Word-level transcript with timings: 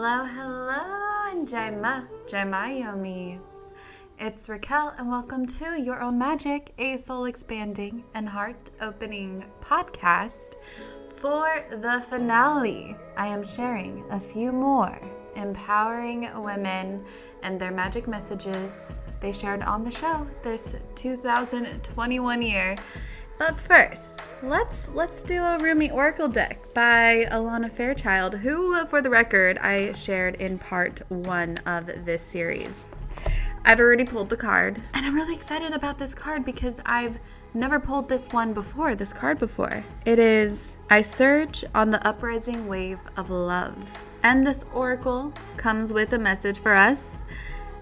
Hello, 0.00 0.22
hello, 0.22 1.28
and 1.28 1.48
Jaima, 1.48 2.06
Jaimayomis. 2.28 3.40
It's 4.20 4.48
Raquel, 4.48 4.94
and 4.96 5.10
welcome 5.10 5.44
to 5.44 5.82
Your 5.82 6.00
Own 6.00 6.16
Magic, 6.16 6.72
a 6.78 6.96
soul 6.96 7.24
expanding 7.24 8.04
and 8.14 8.28
heart 8.28 8.70
opening 8.80 9.44
podcast. 9.60 10.54
For 11.16 11.48
the 11.82 12.00
finale, 12.08 12.94
I 13.16 13.26
am 13.26 13.42
sharing 13.42 14.04
a 14.10 14.20
few 14.20 14.52
more 14.52 14.96
empowering 15.34 16.28
women 16.44 17.04
and 17.42 17.60
their 17.60 17.72
magic 17.72 18.06
messages 18.06 18.98
they 19.18 19.32
shared 19.32 19.62
on 19.62 19.82
the 19.82 19.90
show 19.90 20.24
this 20.44 20.76
2021 20.94 22.40
year. 22.40 22.76
But 23.38 23.58
first, 23.58 24.20
let's 24.42 24.88
let's 24.88 25.22
do 25.22 25.40
a 25.40 25.58
Rumi 25.58 25.92
Oracle 25.92 26.26
deck 26.26 26.74
by 26.74 27.28
Alana 27.30 27.70
Fairchild, 27.70 28.34
who, 28.34 28.74
uh, 28.74 28.84
for 28.84 29.00
the 29.00 29.10
record, 29.10 29.58
I 29.58 29.92
shared 29.92 30.34
in 30.36 30.58
part 30.58 31.02
one 31.08 31.56
of 31.58 31.86
this 32.04 32.20
series. 32.20 32.86
I've 33.64 33.78
already 33.78 34.04
pulled 34.04 34.28
the 34.28 34.36
card, 34.36 34.82
and 34.92 35.06
I'm 35.06 35.14
really 35.14 35.36
excited 35.36 35.72
about 35.72 35.98
this 35.98 36.14
card 36.14 36.44
because 36.44 36.80
I've 36.84 37.20
never 37.54 37.78
pulled 37.78 38.08
this 38.08 38.26
one 38.32 38.52
before, 38.52 38.96
this 38.96 39.12
card 39.12 39.38
before. 39.38 39.84
It 40.04 40.18
is 40.18 40.74
I 40.90 41.00
surge 41.00 41.64
on 41.76 41.90
the 41.90 42.04
uprising 42.04 42.66
wave 42.66 42.98
of 43.16 43.30
love. 43.30 43.76
And 44.24 44.44
this 44.44 44.64
oracle 44.74 45.32
comes 45.56 45.92
with 45.92 46.12
a 46.12 46.18
message 46.18 46.58
for 46.58 46.72
us. 46.74 47.22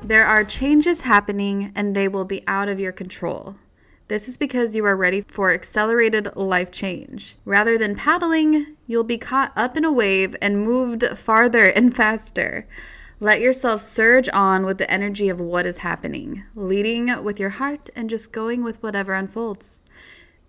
There 0.02 0.26
are 0.26 0.44
changes 0.44 1.00
happening, 1.00 1.72
and 1.74 1.96
they 1.96 2.08
will 2.08 2.26
be 2.26 2.44
out 2.46 2.68
of 2.68 2.78
your 2.78 2.92
control. 2.92 3.56
This 4.08 4.28
is 4.28 4.36
because 4.36 4.76
you 4.76 4.84
are 4.84 4.96
ready 4.96 5.22
for 5.22 5.52
accelerated 5.52 6.36
life 6.36 6.70
change. 6.70 7.36
Rather 7.44 7.76
than 7.76 7.96
paddling, 7.96 8.76
you'll 8.86 9.02
be 9.02 9.18
caught 9.18 9.52
up 9.56 9.76
in 9.76 9.84
a 9.84 9.90
wave 9.90 10.36
and 10.40 10.62
moved 10.62 11.04
farther 11.18 11.64
and 11.66 11.94
faster. 11.94 12.68
Let 13.18 13.40
yourself 13.40 13.80
surge 13.80 14.28
on 14.32 14.64
with 14.64 14.78
the 14.78 14.90
energy 14.90 15.28
of 15.28 15.40
what 15.40 15.66
is 15.66 15.78
happening, 15.78 16.44
leading 16.54 17.24
with 17.24 17.40
your 17.40 17.50
heart 17.50 17.90
and 17.96 18.08
just 18.08 18.30
going 18.30 18.62
with 18.62 18.80
whatever 18.82 19.14
unfolds. 19.14 19.82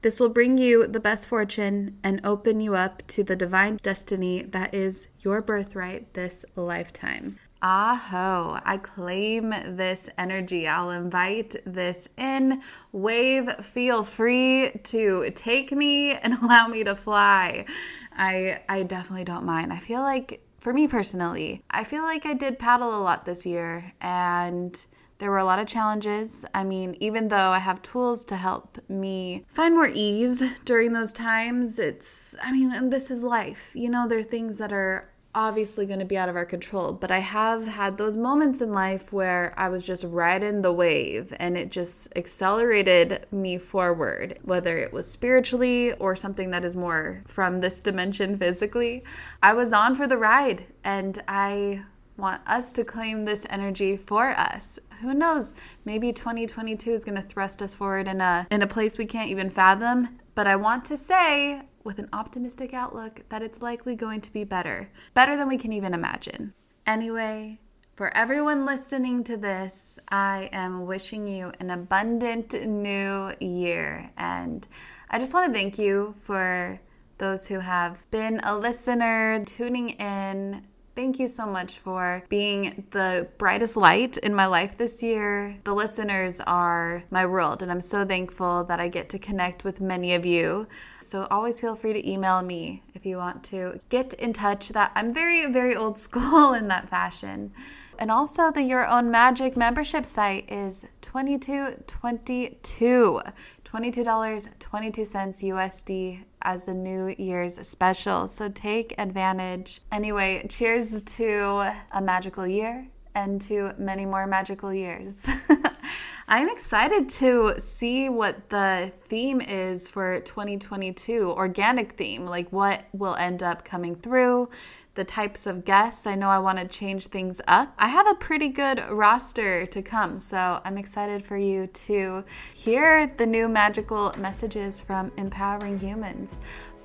This 0.03 0.19
will 0.19 0.29
bring 0.29 0.59
you 0.59 0.85
the 0.85 0.99
best 0.99 1.27
fortune 1.27 1.97
and 2.03 2.21
open 2.23 2.59
you 2.59 2.75
up 2.75 3.01
to 3.07 3.23
the 3.23 3.35
divine 3.35 3.77
destiny 3.81 4.43
that 4.43 4.73
is 4.73 5.07
your 5.21 5.41
birthright 5.41 6.13
this 6.13 6.45
lifetime. 6.55 7.39
Aho, 7.61 8.59
I 8.63 8.77
claim 8.77 9.49
this 9.49 10.09
energy. 10.17 10.67
I'll 10.67 10.91
invite 10.91 11.55
this 11.65 12.07
in. 12.17 12.61
Wave, 12.91 13.51
feel 13.65 14.03
free 14.03 14.71
to 14.83 15.31
take 15.31 15.71
me 15.71 16.13
and 16.13 16.33
allow 16.41 16.67
me 16.67 16.83
to 16.83 16.95
fly. 16.95 17.65
I 18.13 18.61
I 18.69 18.83
definitely 18.83 19.25
don't 19.25 19.45
mind. 19.45 19.73
I 19.73 19.79
feel 19.79 20.01
like 20.01 20.41
for 20.59 20.73
me 20.73 20.87
personally, 20.87 21.63
I 21.69 21.83
feel 21.83 22.03
like 22.03 22.25
I 22.25 22.33
did 22.33 22.59
paddle 22.59 22.97
a 22.97 23.01
lot 23.01 23.25
this 23.25 23.45
year 23.45 23.93
and 24.01 24.85
there 25.19 25.31
were 25.31 25.37
a 25.37 25.45
lot 25.45 25.59
of 25.59 25.67
challenges. 25.67 26.45
I 26.53 26.63
mean, 26.63 26.95
even 26.99 27.27
though 27.27 27.49
I 27.49 27.59
have 27.59 27.81
tools 27.81 28.23
to 28.25 28.35
help 28.35 28.77
me 28.87 29.45
find 29.47 29.73
more 29.73 29.89
ease 29.91 30.43
during 30.65 30.93
those 30.93 31.13
times, 31.13 31.79
it's, 31.79 32.35
I 32.41 32.51
mean, 32.51 32.89
this 32.89 33.09
is 33.09 33.23
life. 33.23 33.71
You 33.73 33.89
know, 33.89 34.07
there 34.07 34.19
are 34.19 34.23
things 34.23 34.57
that 34.59 34.71
are 34.71 35.09
obviously 35.37 35.85
going 35.85 35.99
to 35.99 36.05
be 36.05 36.17
out 36.17 36.29
of 36.29 36.35
our 36.35 36.45
control, 36.45 36.91
but 36.91 37.11
I 37.11 37.19
have 37.19 37.67
had 37.67 37.95
those 37.95 38.17
moments 38.17 38.59
in 38.59 38.73
life 38.73 39.13
where 39.13 39.53
I 39.55 39.69
was 39.69 39.85
just 39.85 40.03
riding 40.03 40.63
the 40.63 40.73
wave 40.73 41.31
and 41.39 41.55
it 41.55 41.69
just 41.69 42.09
accelerated 42.17 43.27
me 43.31 43.59
forward, 43.59 44.39
whether 44.41 44.75
it 44.79 44.91
was 44.91 45.09
spiritually 45.09 45.93
or 45.93 46.15
something 46.15 46.49
that 46.49 46.65
is 46.65 46.75
more 46.75 47.21
from 47.27 47.61
this 47.61 47.79
dimension 47.79 48.35
physically. 48.35 49.03
I 49.43 49.53
was 49.53 49.73
on 49.73 49.93
for 49.93 50.07
the 50.07 50.17
ride 50.17 50.65
and 50.83 51.21
I 51.27 51.83
want 52.17 52.41
us 52.47 52.71
to 52.73 52.83
claim 52.83 53.25
this 53.25 53.45
energy 53.51 53.95
for 53.95 54.29
us. 54.29 54.79
Who 55.01 55.13
knows? 55.13 55.53
Maybe 55.85 56.11
2022 56.13 56.89
is 56.89 57.05
going 57.05 57.21
to 57.21 57.27
thrust 57.27 57.61
us 57.61 57.75
forward 57.75 58.07
in 58.07 58.21
a 58.21 58.47
in 58.49 58.63
a 58.63 58.67
place 58.67 58.97
we 58.97 59.05
can't 59.05 59.29
even 59.29 59.51
fathom, 59.51 60.17
but 60.33 60.47
I 60.47 60.55
want 60.55 60.83
to 60.85 60.97
say 60.97 61.61
with 61.83 61.99
an 61.99 62.09
optimistic 62.13 62.73
outlook 62.73 63.21
that 63.29 63.41
it's 63.41 63.61
likely 63.61 63.95
going 63.95 64.21
to 64.21 64.33
be 64.33 64.43
better, 64.43 64.89
better 65.13 65.37
than 65.37 65.47
we 65.47 65.57
can 65.57 65.73
even 65.73 65.93
imagine. 65.93 66.53
Anyway, 66.85 67.59
for 67.95 68.15
everyone 68.15 68.65
listening 68.65 69.23
to 69.23 69.37
this, 69.37 69.97
I 70.09 70.49
am 70.51 70.85
wishing 70.85 71.27
you 71.27 71.51
an 71.59 71.71
abundant 71.71 72.53
new 72.53 73.31
year. 73.39 74.11
And 74.17 74.67
I 75.09 75.17
just 75.17 75.33
want 75.33 75.47
to 75.47 75.59
thank 75.59 75.79
you 75.79 76.13
for 76.21 76.79
those 77.17 77.47
who 77.47 77.59
have 77.59 78.09
been 78.11 78.39
a 78.43 78.55
listener, 78.55 79.43
tuning 79.45 79.89
in, 79.89 80.63
Thank 80.97 81.19
you 81.19 81.27
so 81.27 81.45
much 81.45 81.77
for 81.77 82.23
being 82.27 82.87
the 82.89 83.27
brightest 83.37 83.77
light 83.77 84.17
in 84.17 84.33
my 84.33 84.47
life 84.47 84.77
this 84.77 85.03
year. 85.03 85.55
The 85.63 85.75
listeners 85.75 86.39
are 86.39 87.03
my 87.11 87.27
world, 87.27 87.61
and 87.61 87.71
I'm 87.71 87.81
so 87.81 88.03
thankful 88.03 88.63
that 88.63 88.79
I 88.79 88.87
get 88.87 89.07
to 89.09 89.19
connect 89.19 89.63
with 89.63 89.79
many 89.79 90.15
of 90.15 90.25
you. 90.25 90.67
So 90.99 91.27
always 91.29 91.61
feel 91.61 91.75
free 91.75 91.93
to 91.93 92.11
email 92.11 92.41
me 92.41 92.81
if 92.95 93.05
you 93.05 93.17
want 93.17 93.43
to 93.43 93.79
get 93.89 94.15
in 94.15 94.33
touch. 94.33 94.69
That 94.69 94.91
I'm 94.95 95.13
very, 95.13 95.45
very 95.51 95.75
old 95.75 95.99
school 96.07 96.53
in 96.53 96.67
that 96.69 96.89
fashion. 96.89 97.53
And 97.99 98.09
also, 98.09 98.51
the 98.51 98.63
Your 98.63 98.87
Own 98.87 99.11
Magic 99.11 99.55
membership 99.55 100.03
site 100.03 100.51
is 100.51 100.87
2222. 101.01 103.21
$22.22 103.65 105.43
USD 105.43 106.23
as 106.47 106.69
a 106.69 106.73
New 106.73 107.13
Year's 107.17 107.55
special. 107.67 108.29
So 108.29 108.47
take 108.47 108.95
advantage. 108.97 109.81
Anyway, 109.91 110.47
cheers 110.47 111.01
to 111.01 111.75
a 111.91 112.01
magical 112.01 112.47
year 112.47 112.87
and 113.13 113.41
to 113.41 113.75
many 113.77 114.05
more 114.05 114.25
magical 114.25 114.73
years. 114.73 115.27
I'm 116.29 116.49
excited 116.49 117.09
to 117.21 117.59
see 117.59 118.07
what 118.07 118.49
the 118.49 118.93
theme 119.09 119.41
is 119.41 119.89
for 119.89 120.21
2022, 120.21 121.31
organic 121.31 121.93
theme, 121.93 122.25
like 122.25 122.49
what 122.51 122.85
will 122.93 123.15
end 123.15 123.43
up 123.43 123.65
coming 123.65 123.95
through, 123.95 124.49
the 124.97 125.05
types 125.05 125.45
of 125.45 125.63
guests. 125.63 126.07
I 126.07 126.15
know 126.15 126.27
I 126.27 126.39
want 126.39 126.57
to 126.57 126.67
change 126.67 127.07
things 127.07 127.39
up. 127.47 127.73
I 127.77 127.87
have 127.87 128.09
a 128.09 128.15
pretty 128.15 128.49
good 128.49 128.83
roster 128.89 129.65
to 129.67 129.81
come, 129.83 130.19
so 130.19 130.59
I'm 130.65 130.77
excited 130.77 131.23
for 131.23 131.37
you 131.37 131.67
to 131.67 132.25
hear 132.55 133.07
the 133.15 133.25
new 133.25 133.47
magical 133.47 134.13
messages 134.17 134.81
from 134.81 135.11
empowering 135.17 135.77
humans. 135.77 136.39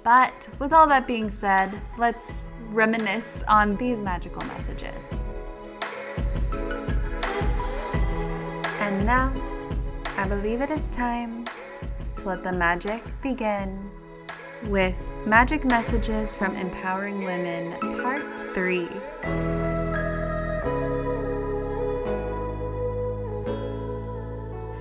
But 0.04 0.46
with 0.58 0.74
all 0.74 0.86
that 0.88 1.06
being 1.06 1.30
said, 1.30 1.72
let's 1.96 2.52
reminisce 2.66 3.42
on 3.48 3.76
these 3.76 4.02
magical 4.02 4.44
messages. 4.44 5.24
And 8.78 9.06
now, 9.06 9.32
I 10.18 10.28
believe 10.28 10.60
it 10.60 10.70
is 10.70 10.90
time 10.90 11.46
to 12.16 12.28
let 12.28 12.42
the 12.42 12.52
magic 12.52 13.02
begin 13.22 13.90
with 14.64 14.98
Magic 15.26 15.64
Messages 15.64 16.34
from 16.34 16.56
Empowering 16.56 17.24
Women, 17.24 17.78
Part 18.02 18.40
3. 18.54 18.88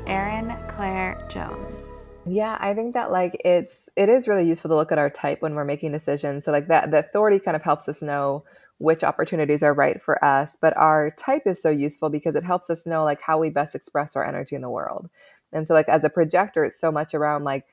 Erin 0.07 0.57
Claire 0.67 1.23
Jones. 1.29 2.05
Yeah, 2.25 2.57
I 2.59 2.73
think 2.73 2.95
that 2.95 3.11
like 3.11 3.39
it's 3.45 3.87
it 3.95 4.09
is 4.09 4.27
really 4.27 4.47
useful 4.47 4.69
to 4.69 4.75
look 4.75 4.91
at 4.91 4.97
our 4.97 5.11
type 5.11 5.43
when 5.43 5.53
we're 5.53 5.63
making 5.63 5.91
decisions. 5.91 6.45
So 6.45 6.51
like 6.51 6.67
that 6.69 6.89
the 6.89 6.97
authority 6.97 7.37
kind 7.37 7.55
of 7.55 7.61
helps 7.61 7.87
us 7.87 8.01
know 8.01 8.43
which 8.79 9.03
opportunities 9.03 9.61
are 9.61 9.75
right 9.75 10.01
for 10.01 10.23
us 10.25 10.57
but 10.59 10.75
our 10.75 11.11
type 11.11 11.43
is 11.45 11.61
so 11.61 11.69
useful 11.69 12.09
because 12.09 12.33
it 12.33 12.43
helps 12.43 12.67
us 12.67 12.87
know 12.87 13.03
like 13.03 13.21
how 13.21 13.37
we 13.37 13.47
best 13.47 13.75
express 13.75 14.15
our 14.15 14.25
energy 14.25 14.55
in 14.55 14.63
the 14.63 14.69
world 14.71 15.07
and 15.53 15.67
so 15.67 15.75
like 15.75 15.87
as 15.87 16.03
a 16.03 16.09
projector 16.09 16.63
it's 16.63 16.79
so 16.79 16.91
much 16.91 17.13
around 17.13 17.43
like 17.43 17.63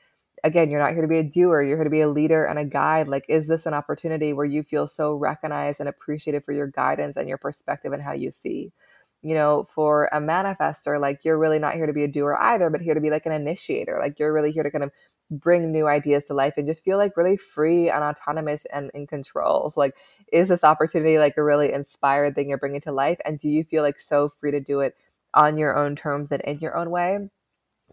again 0.45 0.71
you're 0.71 0.81
not 0.81 0.93
here 0.93 1.03
to 1.03 1.09
be 1.09 1.19
a 1.19 1.23
doer 1.23 1.63
you're 1.63 1.77
here 1.77 1.85
to 1.85 1.91
be 1.91 2.01
a 2.01 2.09
leader 2.09 2.45
and 2.45 2.59
a 2.59 2.65
guide 2.65 3.09
like 3.09 3.25
is 3.29 3.49
this 3.49 3.67
an 3.67 3.75
opportunity 3.75 4.33
where 4.33 4.47
you 4.47 4.63
feel 4.63 4.87
so 4.87 5.15
recognized 5.15 5.81
and 5.81 5.89
appreciated 5.89 6.45
for 6.45 6.53
your 6.53 6.67
guidance 6.67 7.17
and 7.17 7.29
your 7.29 7.39
perspective 7.39 7.93
and 7.93 8.03
how 8.03 8.13
you 8.13 8.31
see 8.31 8.73
you 9.23 9.35
know 9.35 9.67
for 9.75 10.09
a 10.13 10.21
manifester 10.21 11.01
like 11.01 11.25
you're 11.25 11.39
really 11.39 11.59
not 11.59 11.75
here 11.75 11.87
to 11.87 11.93
be 11.93 12.05
a 12.05 12.09
doer 12.09 12.37
either 12.41 12.71
but 12.71 12.81
here 12.81 12.95
to 12.95 13.01
be 13.01 13.11
like 13.11 13.27
an 13.27 13.33
initiator 13.33 13.99
like 14.01 14.19
you're 14.19 14.33
really 14.33 14.53
here 14.53 14.63
to 14.63 14.71
kind 14.71 14.85
of 14.85 14.93
bring 15.31 15.71
new 15.71 15.87
ideas 15.87 16.25
to 16.25 16.35
life 16.35 16.55
and 16.57 16.67
just 16.67 16.85
feel 16.85 16.97
like 16.97 17.17
really 17.17 17.37
free 17.37 17.91
and 17.91 18.03
autonomous 18.03 18.65
and 18.73 18.91
in 18.95 19.07
control. 19.07 19.71
So 19.71 19.81
like, 19.81 19.97
is 20.33 20.49
this 20.49 20.65
opportunity 20.65 21.19
like 21.19 21.37
a 21.37 21.43
really 21.43 21.73
inspired 21.73 22.35
thing 22.35 22.49
you're 22.49 22.59
bringing 22.59 22.81
to 22.83 22.93
life? 22.93 23.19
And 23.25 23.39
do 23.39 23.49
you 23.49 23.65
feel 23.65 23.83
like 23.83 24.01
so 24.01 24.29
free 24.29 24.51
to 24.53 24.61
do 24.61 24.81
it 24.81 24.97
on 25.35 25.59
your 25.59 25.77
own 25.77 25.97
terms 25.97 26.33
and 26.33 26.41
in 26.43 26.59
your 26.61 26.77
own 26.77 26.91
way? 26.91 27.19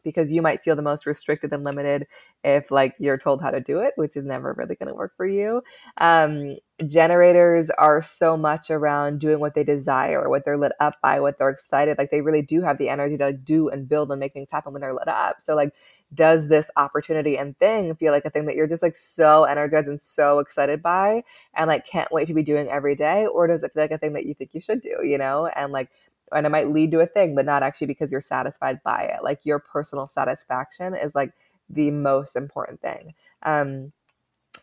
Because 0.05 0.31
you 0.31 0.41
might 0.41 0.61
feel 0.61 0.77
the 0.77 0.81
most 0.81 1.05
restricted 1.05 1.51
and 1.51 1.65
limited 1.65 2.07
if 2.45 2.71
like 2.71 2.95
you're 2.99 3.17
told 3.17 3.41
how 3.41 3.51
to 3.51 3.59
do 3.59 3.79
it, 3.79 3.91
which 3.97 4.15
is 4.15 4.25
never 4.25 4.53
really 4.57 4.75
going 4.75 4.87
to 4.87 4.95
work 4.95 5.11
for 5.17 5.27
you. 5.27 5.61
Um, 5.97 6.55
generators 6.87 7.69
are 7.69 8.01
so 8.01 8.35
much 8.37 8.69
around 8.69 9.19
doing 9.19 9.39
what 9.39 9.55
they 9.55 9.63
desire, 9.63 10.29
what 10.29 10.45
they're 10.45 10.57
lit 10.57 10.73
up 10.79 10.95
by, 11.01 11.19
what 11.19 11.37
they're 11.37 11.49
excited. 11.49 11.97
Like 11.97 12.11
they 12.11 12.21
really 12.21 12.41
do 12.41 12.61
have 12.61 12.77
the 12.77 12.89
energy 12.89 13.17
to 13.17 13.25
like, 13.25 13.43
do 13.43 13.69
and 13.69 13.87
build 13.87 14.11
and 14.11 14.19
make 14.19 14.33
things 14.33 14.49
happen 14.51 14.73
when 14.73 14.81
they're 14.81 14.93
lit 14.93 15.07
up. 15.07 15.37
So 15.41 15.55
like, 15.55 15.73
does 16.13 16.47
this 16.47 16.69
opportunity 16.77 17.37
and 17.37 17.57
thing 17.57 17.95
feel 17.95 18.11
like 18.11 18.25
a 18.25 18.29
thing 18.29 18.45
that 18.45 18.55
you're 18.55 18.67
just 18.67 18.83
like 18.83 18.95
so 18.95 19.45
energized 19.45 19.87
and 19.87 19.99
so 19.99 20.39
excited 20.39 20.81
by 20.81 21.23
and 21.55 21.67
like 21.67 21.85
can't 21.85 22.11
wait 22.11 22.27
to 22.27 22.33
be 22.33 22.43
doing 22.43 22.69
every 22.69 22.95
day? 22.95 23.25
Or 23.25 23.47
does 23.47 23.63
it 23.63 23.73
feel 23.73 23.83
like 23.83 23.91
a 23.91 23.97
thing 23.97 24.13
that 24.13 24.25
you 24.25 24.33
think 24.33 24.53
you 24.53 24.61
should 24.61 24.81
do, 24.81 24.99
you 25.03 25.17
know? 25.17 25.47
And 25.47 25.71
like 25.71 25.89
and 26.31 26.45
it 26.45 26.49
might 26.49 26.71
lead 26.71 26.91
to 26.91 26.99
a 26.99 27.07
thing, 27.07 27.35
but 27.35 27.45
not 27.45 27.63
actually 27.63 27.87
because 27.87 28.11
you're 28.11 28.21
satisfied 28.21 28.81
by 28.83 29.03
it. 29.03 29.23
Like 29.23 29.45
your 29.45 29.59
personal 29.59 30.07
satisfaction 30.07 30.95
is 30.95 31.15
like 31.15 31.33
the 31.69 31.91
most 31.91 32.35
important 32.35 32.81
thing. 32.81 33.13
Um, 33.43 33.91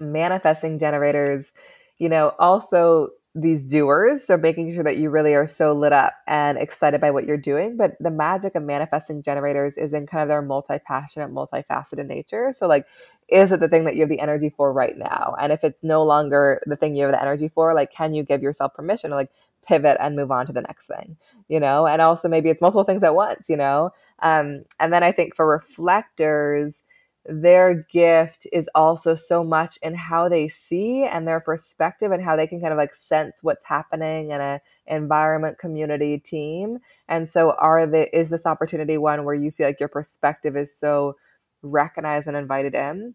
manifesting 0.00 0.78
generators, 0.78 1.52
you 1.98 2.08
know, 2.08 2.32
also 2.38 3.10
these 3.34 3.64
doers. 3.64 4.24
So 4.24 4.36
making 4.36 4.74
sure 4.74 4.84
that 4.84 4.98
you 4.98 5.08
really 5.08 5.34
are 5.34 5.46
so 5.46 5.72
lit 5.72 5.92
up 5.92 6.12
and 6.26 6.58
excited 6.58 7.00
by 7.00 7.10
what 7.10 7.24
you're 7.24 7.38
doing. 7.38 7.76
But 7.78 7.96
the 7.98 8.10
magic 8.10 8.54
of 8.54 8.62
manifesting 8.62 9.22
generators 9.22 9.78
is 9.78 9.94
in 9.94 10.06
kind 10.06 10.22
of 10.22 10.28
their 10.28 10.42
multi 10.42 10.78
passionate, 10.78 11.32
multifaceted 11.32 12.06
nature. 12.06 12.52
So, 12.54 12.66
like, 12.66 12.86
is 13.28 13.50
it 13.50 13.60
the 13.60 13.68
thing 13.68 13.84
that 13.84 13.94
you 13.94 14.02
have 14.02 14.10
the 14.10 14.20
energy 14.20 14.50
for 14.50 14.70
right 14.72 14.96
now? 14.98 15.34
And 15.40 15.50
if 15.50 15.64
it's 15.64 15.82
no 15.82 16.02
longer 16.02 16.60
the 16.66 16.76
thing 16.76 16.94
you 16.94 17.04
have 17.04 17.12
the 17.12 17.22
energy 17.22 17.48
for, 17.48 17.72
like, 17.72 17.90
can 17.90 18.12
you 18.12 18.22
give 18.22 18.42
yourself 18.42 18.74
permission 18.74 19.10
to 19.10 19.16
like 19.16 19.30
pivot 19.66 19.96
and 20.00 20.16
move 20.16 20.30
on 20.30 20.46
to 20.46 20.52
the 20.52 20.62
next 20.62 20.86
thing, 20.86 21.16
you 21.48 21.60
know? 21.60 21.86
And 21.86 22.02
also 22.02 22.28
maybe 22.28 22.50
it's 22.50 22.60
multiple 22.60 22.84
things 22.84 23.02
at 23.02 23.14
once, 23.14 23.48
you 23.48 23.56
know? 23.56 23.90
Um, 24.20 24.64
and 24.80 24.92
then 24.92 25.02
I 25.02 25.12
think 25.12 25.34
for 25.34 25.46
reflectors, 25.46 26.84
their 27.26 27.86
gift 27.92 28.46
is 28.52 28.68
also 28.74 29.14
so 29.14 29.44
much 29.44 29.78
in 29.82 29.94
how 29.94 30.28
they 30.28 30.48
see 30.48 31.04
and 31.04 31.26
their 31.26 31.38
perspective 31.38 32.10
and 32.10 32.22
how 32.22 32.34
they 32.34 32.48
can 32.48 32.60
kind 32.60 32.72
of 32.72 32.78
like 32.78 32.94
sense 32.94 33.38
what's 33.42 33.64
happening 33.64 34.32
in 34.32 34.40
a 34.40 34.60
environment 34.88 35.56
community 35.58 36.18
team 36.18 36.78
and 37.08 37.28
so 37.28 37.52
are 37.58 37.86
the 37.86 38.14
is 38.16 38.30
this 38.30 38.44
opportunity 38.44 38.98
one 38.98 39.24
where 39.24 39.36
you 39.36 39.52
feel 39.52 39.68
like 39.68 39.78
your 39.78 39.88
perspective 39.88 40.56
is 40.56 40.76
so 40.76 41.14
recognized 41.62 42.26
and 42.26 42.36
invited 42.36 42.74
in 42.74 43.14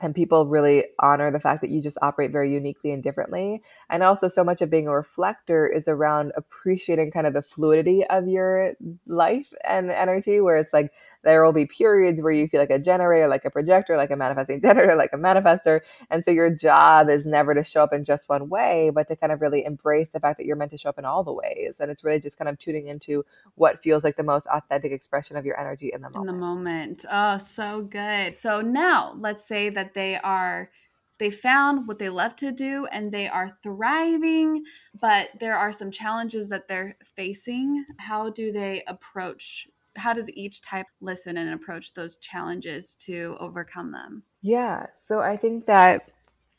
and 0.00 0.14
people 0.14 0.46
really 0.46 0.84
honor 1.00 1.30
the 1.30 1.40
fact 1.40 1.60
that 1.62 1.70
you 1.70 1.80
just 1.80 1.98
operate 2.02 2.30
very 2.30 2.52
uniquely 2.52 2.92
and 2.92 3.02
differently. 3.02 3.62
And 3.90 4.02
also 4.02 4.28
so 4.28 4.44
much 4.44 4.62
of 4.62 4.70
being 4.70 4.86
a 4.86 4.92
reflector 4.92 5.66
is 5.66 5.88
around 5.88 6.32
appreciating 6.36 7.10
kind 7.10 7.26
of 7.26 7.32
the 7.32 7.42
fluidity 7.42 8.04
of 8.06 8.28
your 8.28 8.74
life 9.06 9.52
and 9.66 9.90
energy 9.90 10.40
where 10.40 10.58
it's 10.58 10.72
like 10.72 10.92
there 11.24 11.42
will 11.42 11.52
be 11.52 11.66
periods 11.66 12.20
where 12.20 12.32
you 12.32 12.46
feel 12.46 12.60
like 12.60 12.70
a 12.70 12.78
generator 12.78 13.26
like 13.26 13.44
a 13.44 13.50
projector 13.50 13.96
like 13.96 14.10
a 14.10 14.16
manifesting 14.16 14.60
generator 14.62 14.94
like 14.94 15.12
a 15.12 15.16
manifester. 15.16 15.80
And 16.10 16.24
so 16.24 16.30
your 16.30 16.50
job 16.50 17.08
is 17.08 17.26
never 17.26 17.54
to 17.54 17.64
show 17.64 17.82
up 17.82 17.92
in 17.92 18.04
just 18.04 18.28
one 18.28 18.48
way 18.48 18.90
but 18.94 19.08
to 19.08 19.16
kind 19.16 19.32
of 19.32 19.40
really 19.40 19.64
embrace 19.64 20.10
the 20.10 20.20
fact 20.20 20.38
that 20.38 20.46
you're 20.46 20.56
meant 20.56 20.70
to 20.70 20.78
show 20.78 20.90
up 20.90 20.98
in 20.98 21.04
all 21.04 21.24
the 21.24 21.32
ways. 21.32 21.78
And 21.80 21.90
it's 21.90 22.04
really 22.04 22.20
just 22.20 22.38
kind 22.38 22.48
of 22.48 22.58
tuning 22.58 22.86
into 22.86 23.24
what 23.56 23.82
feels 23.82 24.04
like 24.04 24.16
the 24.16 24.22
most 24.22 24.46
authentic 24.46 24.92
expression 24.92 25.36
of 25.36 25.44
your 25.44 25.58
energy 25.58 25.90
in 25.92 26.02
the 26.02 26.10
moment 26.10 26.28
in 26.28 26.34
the 26.34 26.46
moment. 26.46 27.04
Oh 27.10 27.38
so 27.38 27.82
good. 27.82 28.34
So 28.34 28.60
now 28.60 29.14
let's 29.18 29.44
say 29.44 29.70
that 29.70 29.87
that 29.88 29.94
they 29.94 30.18
are 30.18 30.70
they 31.18 31.30
found 31.30 31.88
what 31.88 31.98
they 31.98 32.08
love 32.08 32.36
to 32.36 32.52
do 32.52 32.86
and 32.92 33.10
they 33.10 33.28
are 33.28 33.58
thriving, 33.64 34.62
but 35.00 35.30
there 35.40 35.56
are 35.56 35.72
some 35.72 35.90
challenges 35.90 36.48
that 36.50 36.68
they're 36.68 36.96
facing. 37.16 37.84
How 37.98 38.30
do 38.30 38.52
they 38.52 38.84
approach? 38.86 39.66
How 39.96 40.12
does 40.12 40.30
each 40.30 40.62
type 40.62 40.86
listen 41.00 41.36
and 41.38 41.54
approach 41.54 41.92
those 41.92 42.18
challenges 42.18 42.94
to 43.00 43.36
overcome 43.40 43.90
them? 43.90 44.22
Yeah, 44.42 44.86
so 44.94 45.18
I 45.18 45.36
think 45.36 45.66
that 45.66 46.08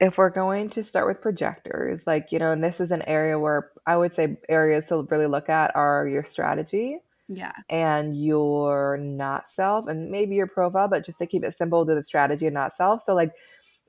if 0.01 0.17
we're 0.17 0.29
going 0.29 0.69
to 0.71 0.83
start 0.83 1.07
with 1.07 1.21
projectors, 1.21 2.05
like, 2.05 2.33
you 2.33 2.39
know, 2.39 2.51
and 2.51 2.61
this 2.61 2.81
is 2.81 2.91
an 2.91 3.03
area 3.03 3.39
where 3.39 3.71
I 3.85 3.95
would 3.95 4.11
say 4.11 4.37
areas 4.49 4.87
to 4.87 5.03
really 5.03 5.27
look 5.27 5.47
at 5.47 5.73
are 5.73 6.05
your 6.05 6.25
strategy, 6.25 6.99
yeah. 7.29 7.51
And 7.69 8.21
your 8.21 8.97
not 8.97 9.47
self 9.47 9.87
and 9.87 10.09
maybe 10.09 10.35
your 10.35 10.47
profile, 10.47 10.87
but 10.87 11.05
just 11.05 11.19
to 11.19 11.27
keep 11.27 11.43
it 11.43 11.53
simple 11.53 11.85
to 11.85 11.93
the 11.93 12.03
strategy 12.03 12.47
and 12.47 12.55
not 12.55 12.73
self. 12.73 13.03
So 13.05 13.13
like 13.13 13.31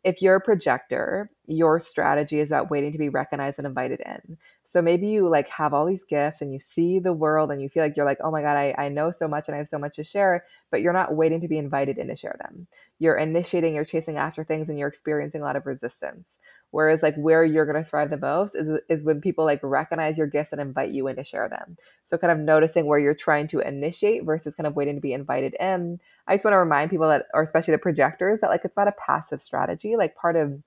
if 0.04 0.20
you're 0.20 0.36
a 0.36 0.40
projector, 0.40 1.30
your 1.50 1.80
strategy 1.80 2.38
is 2.38 2.50
about 2.50 2.70
waiting 2.70 2.92
to 2.92 2.98
be 2.98 3.08
recognized 3.08 3.58
and 3.58 3.66
invited 3.66 4.00
in. 4.06 4.38
So 4.64 4.80
maybe 4.80 5.08
you 5.08 5.28
like 5.28 5.48
have 5.48 5.74
all 5.74 5.84
these 5.84 6.04
gifts 6.04 6.40
and 6.40 6.52
you 6.52 6.60
see 6.60 7.00
the 7.00 7.12
world 7.12 7.50
and 7.50 7.60
you 7.60 7.68
feel 7.68 7.82
like 7.82 7.96
you're 7.96 8.06
like, 8.06 8.20
oh 8.22 8.30
my 8.30 8.40
God, 8.40 8.56
I, 8.56 8.72
I 8.78 8.88
know 8.88 9.10
so 9.10 9.26
much 9.26 9.48
and 9.48 9.56
I 9.56 9.58
have 9.58 9.66
so 9.66 9.78
much 9.78 9.96
to 9.96 10.04
share, 10.04 10.44
but 10.70 10.80
you're 10.80 10.92
not 10.92 11.16
waiting 11.16 11.40
to 11.40 11.48
be 11.48 11.58
invited 11.58 11.98
in 11.98 12.06
to 12.06 12.14
share 12.14 12.36
them. 12.40 12.68
You're 13.00 13.16
initiating, 13.16 13.74
you're 13.74 13.84
chasing 13.84 14.16
after 14.16 14.44
things 14.44 14.68
and 14.68 14.78
you're 14.78 14.86
experiencing 14.86 15.40
a 15.40 15.44
lot 15.44 15.56
of 15.56 15.66
resistance. 15.66 16.38
Whereas 16.70 17.02
like 17.02 17.16
where 17.16 17.44
you're 17.44 17.66
gonna 17.66 17.82
thrive 17.82 18.10
the 18.10 18.16
most 18.16 18.54
is 18.54 18.70
is 18.88 19.02
when 19.02 19.20
people 19.20 19.44
like 19.44 19.58
recognize 19.64 20.16
your 20.16 20.28
gifts 20.28 20.52
and 20.52 20.60
invite 20.60 20.92
you 20.92 21.08
in 21.08 21.16
to 21.16 21.24
share 21.24 21.48
them. 21.48 21.76
So 22.04 22.16
kind 22.16 22.30
of 22.30 22.38
noticing 22.38 22.86
where 22.86 23.00
you're 23.00 23.12
trying 23.14 23.48
to 23.48 23.58
initiate 23.58 24.24
versus 24.24 24.54
kind 24.54 24.68
of 24.68 24.76
waiting 24.76 24.94
to 24.94 25.00
be 25.00 25.12
invited 25.12 25.56
in. 25.58 25.98
I 26.28 26.34
just 26.34 26.44
want 26.44 26.52
to 26.52 26.58
remind 26.58 26.90
people 26.90 27.08
that, 27.08 27.26
or 27.34 27.42
especially 27.42 27.72
the 27.72 27.78
projectors, 27.78 28.40
that 28.40 28.50
like 28.50 28.64
it's 28.64 28.76
not 28.76 28.86
a 28.86 28.92
passive 28.92 29.40
strategy. 29.40 29.96
Like 29.96 30.14
part 30.14 30.36
of 30.36 30.62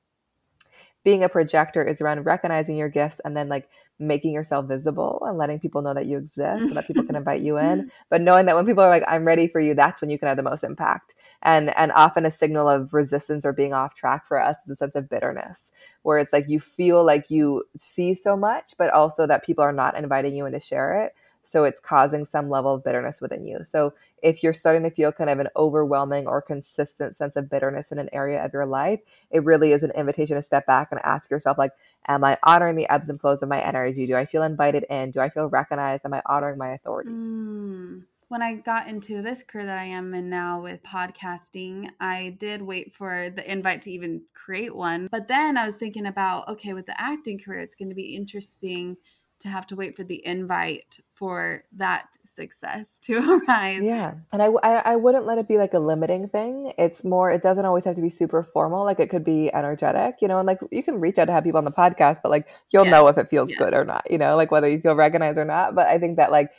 being 1.03 1.23
a 1.23 1.29
projector 1.29 1.83
is 1.83 2.01
around 2.01 2.23
recognizing 2.25 2.77
your 2.77 2.89
gifts 2.89 3.19
and 3.25 3.35
then 3.35 3.49
like 3.49 3.69
making 3.99 4.33
yourself 4.33 4.67
visible 4.67 5.21
and 5.27 5.37
letting 5.37 5.59
people 5.59 5.81
know 5.81 5.93
that 5.93 6.07
you 6.07 6.17
exist 6.17 6.67
so 6.67 6.73
that 6.73 6.87
people 6.87 7.03
can 7.03 7.15
invite 7.17 7.41
you 7.41 7.57
in. 7.57 7.91
But 8.09 8.21
knowing 8.21 8.45
that 8.45 8.55
when 8.55 8.65
people 8.65 8.83
are 8.83 8.89
like 8.89 9.03
i'm 9.07 9.25
ready 9.25 9.47
for 9.47 9.59
you 9.59 9.73
that's 9.73 10.01
when 10.01 10.09
you 10.09 10.17
can 10.17 10.27
have 10.27 10.37
the 10.37 10.43
most 10.43 10.63
impact. 10.63 11.15
And 11.41 11.75
and 11.77 11.91
often 11.93 12.25
a 12.25 12.31
signal 12.31 12.67
of 12.67 12.93
resistance 12.93 13.45
or 13.45 13.53
being 13.53 13.73
off 13.73 13.95
track 13.95 14.27
for 14.27 14.41
us 14.41 14.57
is 14.63 14.71
a 14.71 14.75
sense 14.75 14.95
of 14.95 15.09
bitterness 15.09 15.71
where 16.03 16.19
it's 16.19 16.33
like 16.33 16.49
you 16.49 16.59
feel 16.59 17.05
like 17.05 17.29
you 17.29 17.63
see 17.77 18.13
so 18.13 18.35
much 18.35 18.73
but 18.77 18.89
also 18.89 19.27
that 19.27 19.45
people 19.45 19.63
are 19.63 19.73
not 19.73 19.97
inviting 19.97 20.35
you 20.35 20.45
in 20.45 20.53
to 20.53 20.59
share 20.59 21.03
it 21.03 21.13
so 21.43 21.63
it's 21.63 21.79
causing 21.79 22.25
some 22.25 22.49
level 22.49 22.73
of 22.73 22.83
bitterness 22.83 23.21
within 23.21 23.45
you. 23.45 23.63
So 23.63 23.93
if 24.21 24.43
you're 24.43 24.53
starting 24.53 24.83
to 24.83 24.89
feel 24.89 25.11
kind 25.11 25.29
of 25.29 25.39
an 25.39 25.49
overwhelming 25.55 26.27
or 26.27 26.41
consistent 26.41 27.15
sense 27.15 27.35
of 27.35 27.49
bitterness 27.49 27.91
in 27.91 27.99
an 27.99 28.09
area 28.13 28.43
of 28.43 28.53
your 28.53 28.65
life, 28.65 29.01
it 29.29 29.43
really 29.43 29.71
is 29.73 29.83
an 29.83 29.91
invitation 29.91 30.35
to 30.35 30.41
step 30.41 30.65
back 30.65 30.89
and 30.91 30.99
ask 31.03 31.29
yourself, 31.29 31.57
like, 31.57 31.71
am 32.07 32.23
I 32.23 32.37
honoring 32.43 32.75
the 32.75 32.89
ebbs 32.89 33.09
and 33.09 33.19
flows 33.19 33.43
of 33.43 33.49
my 33.49 33.61
energy? 33.61 34.05
Do 34.05 34.15
I 34.15 34.25
feel 34.25 34.43
invited 34.43 34.85
in? 34.89 35.11
Do 35.11 35.19
I 35.19 35.29
feel 35.29 35.49
recognized? 35.49 36.05
Am 36.05 36.13
I 36.13 36.21
honoring 36.25 36.57
my 36.57 36.73
authority? 36.73 37.09
Mm 37.09 38.03
when 38.33 38.41
I 38.41 38.55
got 38.55 38.87
into 38.87 39.21
this 39.21 39.43
career 39.43 39.67
that 39.67 39.77
I 39.77 39.85
am 39.85 40.11
in 40.15 40.27
now 40.27 40.59
with 40.59 40.81
podcasting, 40.81 41.91
I 41.99 42.35
did 42.39 42.63
wait 42.63 42.91
for 42.91 43.29
the 43.29 43.49
invite 43.49 43.83
to 43.83 43.91
even 43.91 44.23
create 44.33 44.75
one. 44.75 45.07
But 45.11 45.27
then 45.27 45.55
I 45.55 45.67
was 45.67 45.77
thinking 45.77 46.07
about, 46.07 46.47
okay, 46.47 46.73
with 46.73 46.87
the 46.87 46.99
acting 46.99 47.37
career, 47.37 47.59
it's 47.59 47.75
going 47.75 47.89
to 47.89 47.95
be 47.95 48.15
interesting 48.15 48.97
to 49.43 49.49
have 49.49 49.67
to 49.67 49.75
wait 49.75 49.93
for 49.95 50.05
the 50.05 50.25
invite 50.25 50.99
for 51.11 51.63
that 51.73 52.17
success 52.23 52.97
to 53.03 53.17
arise. 53.17 53.83
Yeah. 53.83 54.13
And 54.31 54.41
I, 54.41 54.45
I, 54.45 54.93
I, 54.93 54.95
wouldn't 54.95 55.25
let 55.25 55.37
it 55.37 55.49
be 55.49 55.57
like 55.57 55.73
a 55.73 55.79
limiting 55.79 56.29
thing. 56.29 56.73
It's 56.77 57.03
more, 57.03 57.29
it 57.29 57.43
doesn't 57.43 57.65
always 57.65 57.83
have 57.83 57.97
to 57.97 58.01
be 58.01 58.09
super 58.09 58.41
formal. 58.41 58.85
Like 58.85 59.01
it 59.01 59.09
could 59.09 59.25
be 59.25 59.53
energetic, 59.53 60.15
you 60.21 60.29
know, 60.29 60.39
and 60.39 60.47
like 60.47 60.59
you 60.71 60.81
can 60.81 61.01
reach 61.01 61.17
out 61.17 61.25
to 61.25 61.33
have 61.33 61.43
people 61.43 61.57
on 61.57 61.65
the 61.65 61.71
podcast, 61.71 62.19
but 62.23 62.29
like 62.29 62.47
you'll 62.71 62.85
yes. 62.85 62.91
know 62.91 63.07
if 63.07 63.17
it 63.17 63.29
feels 63.29 63.49
yes. 63.49 63.59
good 63.59 63.73
or 63.73 63.83
not, 63.83 64.09
you 64.09 64.17
know, 64.17 64.37
like 64.37 64.49
whether 64.49 64.69
you 64.69 64.79
feel 64.79 64.95
recognized 64.95 65.37
or 65.37 65.45
not. 65.45 65.75
But 65.75 65.87
I 65.87 65.99
think 65.99 66.15
that 66.15 66.31
like 66.31 66.49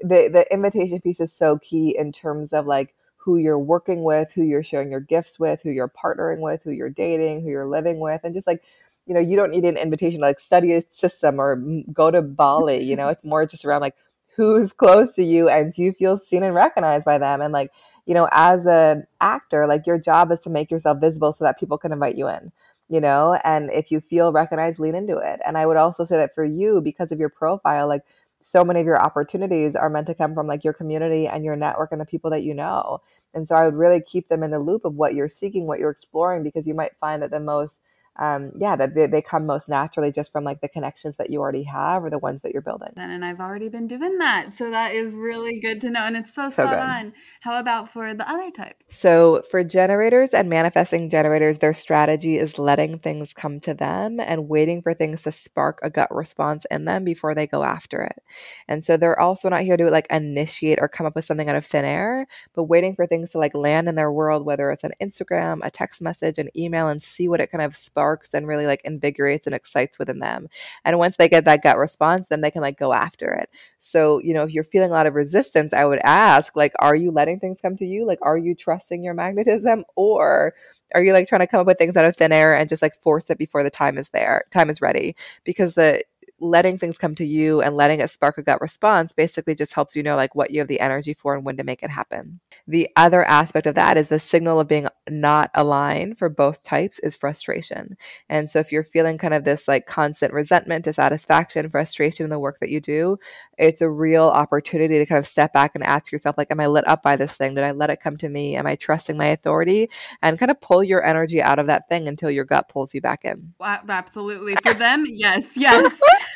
the, 0.00 0.28
the 0.32 0.44
invitation 0.52 1.00
piece 1.00 1.20
is 1.20 1.32
so 1.32 1.58
key 1.58 1.96
in 1.96 2.10
terms 2.12 2.52
of 2.52 2.66
like, 2.66 2.94
who 3.24 3.36
you're 3.36 3.56
working 3.56 4.02
with, 4.02 4.32
who 4.32 4.42
you're 4.42 4.64
sharing 4.64 4.90
your 4.90 4.98
gifts 4.98 5.38
with, 5.38 5.62
who 5.62 5.70
you're 5.70 5.88
partnering 5.88 6.40
with, 6.40 6.60
who 6.64 6.72
you're 6.72 6.90
dating, 6.90 7.40
who 7.40 7.50
you're 7.50 7.68
living 7.68 8.00
with, 8.00 8.20
and 8.24 8.34
just 8.34 8.48
like 8.48 8.64
you 9.06 9.14
know, 9.14 9.20
you 9.20 9.36
don't 9.36 9.50
need 9.50 9.64
an 9.64 9.76
invitation 9.76 10.20
to 10.20 10.26
like 10.26 10.38
study 10.38 10.72
a 10.74 10.82
system 10.88 11.40
or 11.40 11.56
go 11.92 12.10
to 12.10 12.22
Bali. 12.22 12.82
You 12.82 12.96
know, 12.96 13.08
it's 13.10 13.24
more 13.24 13.46
just 13.46 13.64
around 13.64 13.80
like 13.80 13.96
who's 14.36 14.72
close 14.72 15.14
to 15.14 15.22
you 15.22 15.48
and 15.48 15.72
do 15.72 15.82
you 15.82 15.92
feel 15.92 16.16
seen 16.16 16.42
and 16.42 16.54
recognized 16.54 17.04
by 17.04 17.18
them. 17.18 17.40
And 17.40 17.52
like, 17.52 17.70
you 18.06 18.14
know, 18.14 18.28
as 18.32 18.66
an 18.66 19.06
actor, 19.20 19.66
like 19.66 19.86
your 19.86 19.98
job 19.98 20.32
is 20.32 20.40
to 20.40 20.50
make 20.50 20.70
yourself 20.70 21.00
visible 21.00 21.32
so 21.32 21.44
that 21.44 21.58
people 21.58 21.78
can 21.78 21.92
invite 21.92 22.16
you 22.16 22.28
in. 22.28 22.52
You 22.88 23.00
know, 23.00 23.40
and 23.42 23.70
if 23.72 23.90
you 23.90 24.00
feel 24.00 24.32
recognized, 24.32 24.78
lean 24.78 24.94
into 24.94 25.16
it. 25.16 25.40
And 25.46 25.56
I 25.56 25.64
would 25.64 25.78
also 25.78 26.04
say 26.04 26.16
that 26.16 26.34
for 26.34 26.44
you, 26.44 26.82
because 26.82 27.10
of 27.10 27.18
your 27.18 27.30
profile, 27.30 27.88
like 27.88 28.02
so 28.42 28.64
many 28.64 28.80
of 28.80 28.86
your 28.86 29.00
opportunities 29.00 29.74
are 29.76 29.88
meant 29.88 30.06
to 30.08 30.14
come 30.14 30.34
from 30.34 30.46
like 30.46 30.64
your 30.64 30.72
community 30.72 31.26
and 31.26 31.44
your 31.44 31.56
network 31.56 31.92
and 31.92 32.00
the 32.00 32.04
people 32.04 32.30
that 32.30 32.42
you 32.42 32.52
know. 32.52 33.00
And 33.32 33.46
so 33.48 33.54
I 33.54 33.64
would 33.64 33.76
really 33.76 34.02
keep 34.02 34.28
them 34.28 34.42
in 34.42 34.50
the 34.50 34.58
loop 34.58 34.84
of 34.84 34.94
what 34.94 35.14
you're 35.14 35.28
seeking, 35.28 35.66
what 35.66 35.78
you're 35.78 35.90
exploring, 35.90 36.42
because 36.42 36.66
you 36.66 36.74
might 36.74 36.96
find 37.00 37.22
that 37.22 37.30
the 37.30 37.40
most 37.40 37.80
um, 38.16 38.52
yeah, 38.58 38.76
that 38.76 38.94
they, 38.94 39.06
they 39.06 39.22
come 39.22 39.46
most 39.46 39.68
naturally 39.70 40.12
just 40.12 40.32
from 40.32 40.44
like 40.44 40.60
the 40.60 40.68
connections 40.68 41.16
that 41.16 41.30
you 41.30 41.40
already 41.40 41.62
have 41.62 42.04
or 42.04 42.10
the 42.10 42.18
ones 42.18 42.42
that 42.42 42.52
you're 42.52 42.60
building. 42.60 42.90
And 42.96 43.24
I've 43.24 43.40
already 43.40 43.70
been 43.70 43.86
doing 43.86 44.18
that. 44.18 44.52
So 44.52 44.70
that 44.70 44.94
is 44.94 45.14
really 45.14 45.58
good 45.60 45.80
to 45.80 45.90
know. 45.90 46.00
And 46.00 46.16
it's 46.16 46.34
so, 46.34 46.50
so 46.50 46.64
spot 46.64 46.74
good. 46.74 46.78
on. 46.78 47.12
How 47.40 47.58
about 47.58 47.90
for 47.90 48.12
the 48.12 48.28
other 48.30 48.50
types? 48.50 48.84
So 48.88 49.42
for 49.50 49.64
generators 49.64 50.34
and 50.34 50.50
manifesting 50.50 51.08
generators, 51.08 51.58
their 51.58 51.72
strategy 51.72 52.36
is 52.36 52.58
letting 52.58 52.98
things 52.98 53.32
come 53.32 53.60
to 53.60 53.72
them 53.72 54.20
and 54.20 54.46
waiting 54.48 54.82
for 54.82 54.92
things 54.92 55.22
to 55.22 55.32
spark 55.32 55.80
a 55.82 55.88
gut 55.88 56.14
response 56.14 56.66
in 56.70 56.84
them 56.84 57.04
before 57.04 57.34
they 57.34 57.46
go 57.46 57.62
after 57.62 58.02
it. 58.02 58.22
And 58.68 58.84
so 58.84 58.98
they're 58.98 59.18
also 59.18 59.48
not 59.48 59.62
here 59.62 59.78
to 59.78 59.90
like 59.90 60.06
initiate 60.10 60.78
or 60.82 60.88
come 60.88 61.06
up 61.06 61.16
with 61.16 61.24
something 61.24 61.48
out 61.48 61.56
of 61.56 61.64
thin 61.64 61.86
air, 61.86 62.26
but 62.54 62.64
waiting 62.64 62.94
for 62.94 63.06
things 63.06 63.30
to 63.30 63.38
like 63.38 63.54
land 63.54 63.88
in 63.88 63.94
their 63.94 64.12
world, 64.12 64.44
whether 64.44 64.70
it's 64.70 64.84
an 64.84 64.92
Instagram, 65.00 65.60
a 65.62 65.70
text 65.70 66.02
message, 66.02 66.38
an 66.38 66.50
email, 66.54 66.88
and 66.88 67.02
see 67.02 67.26
what 67.26 67.40
it 67.40 67.50
kind 67.50 67.62
of 67.62 67.74
sparks 67.74 68.01
sparks 68.02 68.34
and 68.34 68.48
really 68.48 68.66
like 68.66 68.80
invigorates 68.84 69.46
and 69.46 69.54
excites 69.54 69.98
within 69.98 70.18
them. 70.18 70.48
And 70.84 70.98
once 70.98 71.16
they 71.16 71.28
get 71.28 71.44
that 71.44 71.62
gut 71.62 71.78
response, 71.78 72.28
then 72.28 72.40
they 72.40 72.50
can 72.50 72.60
like 72.60 72.76
go 72.78 72.92
after 72.92 73.32
it. 73.32 73.48
So, 73.78 74.18
you 74.18 74.34
know, 74.34 74.42
if 74.42 74.52
you're 74.52 74.64
feeling 74.64 74.90
a 74.90 74.94
lot 74.94 75.06
of 75.06 75.14
resistance, 75.14 75.72
I 75.72 75.84
would 75.84 76.00
ask, 76.02 76.56
like, 76.56 76.72
are 76.80 76.96
you 76.96 77.12
letting 77.12 77.38
things 77.38 77.60
come 77.60 77.76
to 77.76 77.86
you? 77.86 78.04
Like, 78.04 78.18
are 78.22 78.36
you 78.36 78.54
trusting 78.54 79.04
your 79.04 79.14
magnetism? 79.14 79.84
Or 79.94 80.54
are 80.94 81.02
you 81.02 81.12
like 81.12 81.28
trying 81.28 81.40
to 81.40 81.46
come 81.46 81.60
up 81.60 81.66
with 81.66 81.78
things 81.78 81.96
out 81.96 82.04
of 82.04 82.16
thin 82.16 82.32
air 82.32 82.56
and 82.56 82.68
just 82.68 82.82
like 82.82 82.96
force 82.96 83.30
it 83.30 83.38
before 83.38 83.62
the 83.62 83.70
time 83.70 83.98
is 83.98 84.10
there, 84.10 84.44
time 84.50 84.68
is 84.68 84.82
ready? 84.82 85.14
Because 85.44 85.74
the 85.76 86.02
letting 86.42 86.76
things 86.76 86.98
come 86.98 87.14
to 87.14 87.24
you 87.24 87.62
and 87.62 87.76
letting 87.76 88.00
it 88.00 88.10
spark 88.10 88.36
a 88.36 88.42
gut 88.42 88.60
response 88.60 89.12
basically 89.12 89.54
just 89.54 89.74
helps 89.74 89.94
you 89.94 90.02
know 90.02 90.16
like 90.16 90.34
what 90.34 90.50
you 90.50 90.58
have 90.58 90.68
the 90.68 90.80
energy 90.80 91.14
for 91.14 91.34
and 91.34 91.44
when 91.44 91.56
to 91.56 91.62
make 91.62 91.82
it 91.82 91.90
happen. 91.90 92.40
The 92.66 92.88
other 92.96 93.24
aspect 93.24 93.66
of 93.66 93.76
that 93.76 93.96
is 93.96 94.08
the 94.08 94.18
signal 94.18 94.58
of 94.58 94.66
being 94.66 94.88
not 95.08 95.50
aligned 95.54 96.18
for 96.18 96.28
both 96.28 96.62
types 96.64 96.98
is 96.98 97.14
frustration. 97.14 97.96
And 98.28 98.50
so 98.50 98.58
if 98.58 98.72
you're 98.72 98.82
feeling 98.82 99.18
kind 99.18 99.34
of 99.34 99.44
this 99.44 99.68
like 99.68 99.86
constant 99.86 100.32
resentment, 100.32 100.84
dissatisfaction, 100.84 101.70
frustration 101.70 102.24
in 102.24 102.30
the 102.30 102.40
work 102.40 102.58
that 102.60 102.70
you 102.70 102.80
do, 102.80 103.18
it's 103.56 103.80
a 103.80 103.88
real 103.88 104.24
opportunity 104.24 104.98
to 104.98 105.06
kind 105.06 105.18
of 105.20 105.26
step 105.26 105.52
back 105.52 105.72
and 105.74 105.84
ask 105.84 106.10
yourself 106.10 106.36
like 106.36 106.50
am 106.50 106.60
I 106.60 106.66
lit 106.66 106.86
up 106.88 107.02
by 107.02 107.14
this 107.14 107.36
thing? 107.36 107.54
Did 107.54 107.64
I 107.64 107.70
let 107.70 107.90
it 107.90 108.00
come 108.00 108.16
to 108.18 108.28
me? 108.28 108.56
Am 108.56 108.66
I 108.66 108.74
trusting 108.74 109.16
my 109.16 109.26
authority? 109.26 109.88
And 110.22 110.38
kind 110.38 110.50
of 110.50 110.60
pull 110.60 110.82
your 110.82 111.04
energy 111.04 111.40
out 111.40 111.60
of 111.60 111.66
that 111.66 111.88
thing 111.88 112.08
until 112.08 112.30
your 112.30 112.44
gut 112.44 112.68
pulls 112.68 112.94
you 112.94 113.00
back 113.00 113.24
in. 113.24 113.54
Absolutely. 113.60 114.56
For 114.56 114.74
them, 114.74 115.04
yes, 115.08 115.56
yes. 115.56 116.00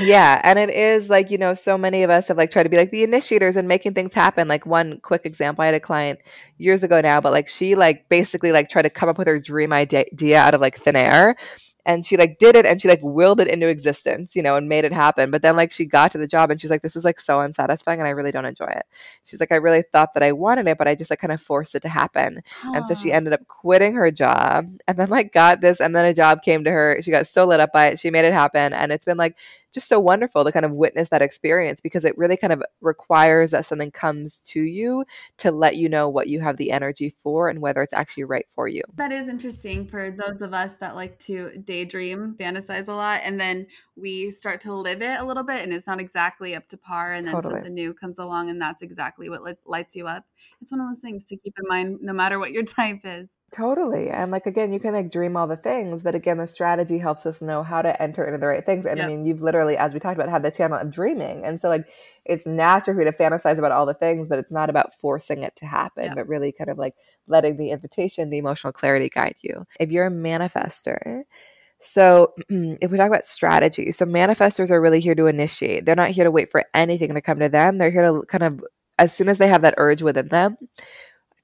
yeah 0.00 0.40
and 0.44 0.58
it 0.58 0.70
is 0.70 1.10
like 1.10 1.30
you 1.30 1.38
know 1.38 1.54
so 1.54 1.76
many 1.76 2.02
of 2.02 2.10
us 2.10 2.28
have 2.28 2.36
like 2.36 2.50
tried 2.50 2.64
to 2.64 2.68
be 2.68 2.76
like 2.76 2.90
the 2.90 3.02
initiators 3.02 3.56
and 3.56 3.68
making 3.68 3.94
things 3.94 4.14
happen 4.14 4.48
like 4.48 4.66
one 4.66 4.98
quick 5.00 5.24
example 5.24 5.62
i 5.62 5.66
had 5.66 5.74
a 5.74 5.80
client 5.80 6.18
years 6.58 6.82
ago 6.82 7.00
now 7.00 7.20
but 7.20 7.32
like 7.32 7.48
she 7.48 7.74
like 7.74 8.08
basically 8.08 8.52
like 8.52 8.68
tried 8.68 8.82
to 8.82 8.90
come 8.90 9.08
up 9.08 9.18
with 9.18 9.26
her 9.26 9.38
dream 9.38 9.72
idea 9.72 10.38
out 10.38 10.54
of 10.54 10.60
like 10.60 10.76
thin 10.76 10.96
air 10.96 11.36
and 11.86 12.04
she 12.04 12.16
like 12.16 12.38
did 12.38 12.56
it 12.56 12.64
and 12.66 12.80
she 12.80 12.88
like 12.88 13.00
willed 13.02 13.40
it 13.40 13.48
into 13.48 13.68
existence, 13.68 14.34
you 14.34 14.42
know, 14.42 14.56
and 14.56 14.68
made 14.68 14.84
it 14.84 14.92
happen. 14.92 15.30
But 15.30 15.42
then 15.42 15.56
like 15.56 15.70
she 15.70 15.84
got 15.84 16.10
to 16.12 16.18
the 16.18 16.26
job 16.26 16.50
and 16.50 16.60
she's 16.60 16.70
like, 16.70 16.82
this 16.82 16.96
is 16.96 17.04
like 17.04 17.20
so 17.20 17.40
unsatisfying 17.40 18.00
and 18.00 18.06
I 18.06 18.12
really 18.12 18.32
don't 18.32 18.44
enjoy 18.44 18.66
it. 18.66 18.86
She's 19.24 19.40
like, 19.40 19.52
I 19.52 19.56
really 19.56 19.82
thought 19.82 20.14
that 20.14 20.22
I 20.22 20.32
wanted 20.32 20.66
it, 20.68 20.78
but 20.78 20.88
I 20.88 20.94
just 20.94 21.10
like 21.10 21.20
kind 21.20 21.32
of 21.32 21.40
forced 21.40 21.74
it 21.74 21.82
to 21.82 21.88
happen. 21.88 22.42
And 22.62 22.86
so 22.86 22.94
she 22.94 23.12
ended 23.12 23.32
up 23.32 23.46
quitting 23.46 23.94
her 23.94 24.10
job 24.10 24.70
and 24.88 24.98
then 24.98 25.08
like 25.08 25.32
got 25.32 25.60
this 25.60 25.80
and 25.80 25.94
then 25.94 26.04
a 26.06 26.14
job 26.14 26.42
came 26.42 26.64
to 26.64 26.70
her. 26.70 26.98
She 27.00 27.10
got 27.10 27.26
so 27.26 27.46
lit 27.46 27.60
up 27.60 27.72
by 27.72 27.88
it. 27.88 27.98
She 27.98 28.10
made 28.10 28.24
it 28.24 28.32
happen. 28.32 28.72
And 28.72 28.90
it's 28.90 29.04
been 29.04 29.18
like 29.18 29.36
just 29.74 29.88
so 29.88 29.98
wonderful 29.98 30.44
to 30.44 30.52
kind 30.52 30.64
of 30.64 30.72
witness 30.72 31.08
that 31.08 31.20
experience 31.20 31.80
because 31.80 32.04
it 32.04 32.16
really 32.16 32.36
kind 32.36 32.52
of 32.52 32.62
requires 32.80 33.50
that 33.50 33.66
something 33.66 33.90
comes 33.90 34.38
to 34.40 34.60
you 34.60 35.04
to 35.38 35.50
let 35.50 35.76
you 35.76 35.88
know 35.88 36.08
what 36.08 36.28
you 36.28 36.40
have 36.40 36.56
the 36.56 36.70
energy 36.70 37.10
for 37.10 37.48
and 37.48 37.60
whether 37.60 37.82
it's 37.82 37.92
actually 37.92 38.24
right 38.24 38.46
for 38.48 38.68
you. 38.68 38.82
That 38.94 39.12
is 39.12 39.26
interesting 39.28 39.86
for 39.86 40.12
those 40.12 40.40
of 40.40 40.54
us 40.54 40.76
that 40.76 40.94
like 40.94 41.18
to 41.20 41.50
daydream, 41.64 42.36
fantasize 42.38 42.88
a 42.88 42.92
lot, 42.92 43.22
and 43.24 43.38
then 43.38 43.66
we 43.96 44.30
start 44.30 44.60
to 44.62 44.72
live 44.72 45.02
it 45.02 45.20
a 45.20 45.24
little 45.24 45.44
bit 45.44 45.62
and 45.62 45.72
it's 45.72 45.86
not 45.86 46.00
exactly 46.00 46.54
up 46.54 46.68
to 46.68 46.76
par 46.76 47.12
and 47.12 47.26
then 47.26 47.34
totally. 47.34 47.54
something 47.54 47.74
new 47.74 47.92
comes 47.92 48.18
along 48.18 48.50
and 48.50 48.60
that's 48.62 48.82
exactly 48.82 49.28
what 49.28 49.42
lights 49.66 49.96
you 49.96 50.06
up. 50.06 50.24
It's 50.60 50.70
one 50.70 50.80
of 50.80 50.88
those 50.88 51.00
things 51.00 51.24
to 51.26 51.36
keep 51.36 51.54
in 51.58 51.64
mind 51.68 51.98
no 52.00 52.12
matter 52.12 52.38
what 52.38 52.52
your 52.52 52.62
type 52.64 53.00
is. 53.04 53.28
Totally. 53.54 54.10
And 54.10 54.32
like 54.32 54.46
again, 54.46 54.72
you 54.72 54.80
can 54.80 54.94
like 54.94 55.12
dream 55.12 55.36
all 55.36 55.46
the 55.46 55.56
things, 55.56 56.02
but 56.02 56.16
again, 56.16 56.38
the 56.38 56.46
strategy 56.48 56.98
helps 56.98 57.24
us 57.24 57.40
know 57.40 57.62
how 57.62 57.82
to 57.82 58.02
enter 58.02 58.24
into 58.24 58.38
the 58.38 58.48
right 58.48 58.66
things. 58.66 58.84
And 58.84 58.98
yep. 58.98 59.06
I 59.06 59.08
mean, 59.08 59.24
you've 59.24 59.42
literally, 59.42 59.76
as 59.76 59.94
we 59.94 60.00
talked 60.00 60.18
about, 60.18 60.28
had 60.28 60.42
the 60.42 60.50
channel 60.50 60.76
of 60.76 60.90
dreaming. 60.90 61.44
And 61.44 61.60
so 61.60 61.68
like 61.68 61.86
it's 62.24 62.46
natural 62.46 62.96
for 62.96 63.04
you 63.04 63.10
to 63.10 63.16
fantasize 63.16 63.56
about 63.56 63.70
all 63.70 63.86
the 63.86 63.94
things, 63.94 64.26
but 64.26 64.40
it's 64.40 64.50
not 64.50 64.70
about 64.70 64.92
forcing 64.92 65.44
it 65.44 65.54
to 65.56 65.66
happen, 65.66 66.06
yep. 66.06 66.16
but 66.16 66.26
really 66.26 66.50
kind 66.50 66.68
of 66.68 66.78
like 66.78 66.96
letting 67.28 67.56
the 67.56 67.70
invitation, 67.70 68.28
the 68.28 68.38
emotional 68.38 68.72
clarity 68.72 69.08
guide 69.08 69.36
you. 69.40 69.64
If 69.78 69.92
you're 69.92 70.08
a 70.08 70.10
manifester, 70.10 71.22
so, 71.78 72.34
if 72.48 72.90
we 72.90 72.98
talk 72.98 73.08
about 73.08 73.24
strategy, 73.24 73.92
so 73.92 74.04
manifestors 74.04 74.70
are 74.70 74.80
really 74.80 75.00
here 75.00 75.14
to 75.14 75.26
initiate. 75.26 75.84
They're 75.84 75.94
not 75.94 76.10
here 76.10 76.24
to 76.24 76.30
wait 76.30 76.50
for 76.50 76.64
anything 76.74 77.14
to 77.14 77.20
come 77.20 77.38
to 77.38 77.48
them. 77.48 77.78
They're 77.78 77.90
here 77.90 78.10
to 78.10 78.22
kind 78.26 78.42
of, 78.42 78.64
as 78.98 79.14
soon 79.14 79.28
as 79.28 79.38
they 79.38 79.48
have 79.48 79.62
that 79.62 79.74
urge 79.76 80.02
within 80.02 80.28
them, 80.28 80.56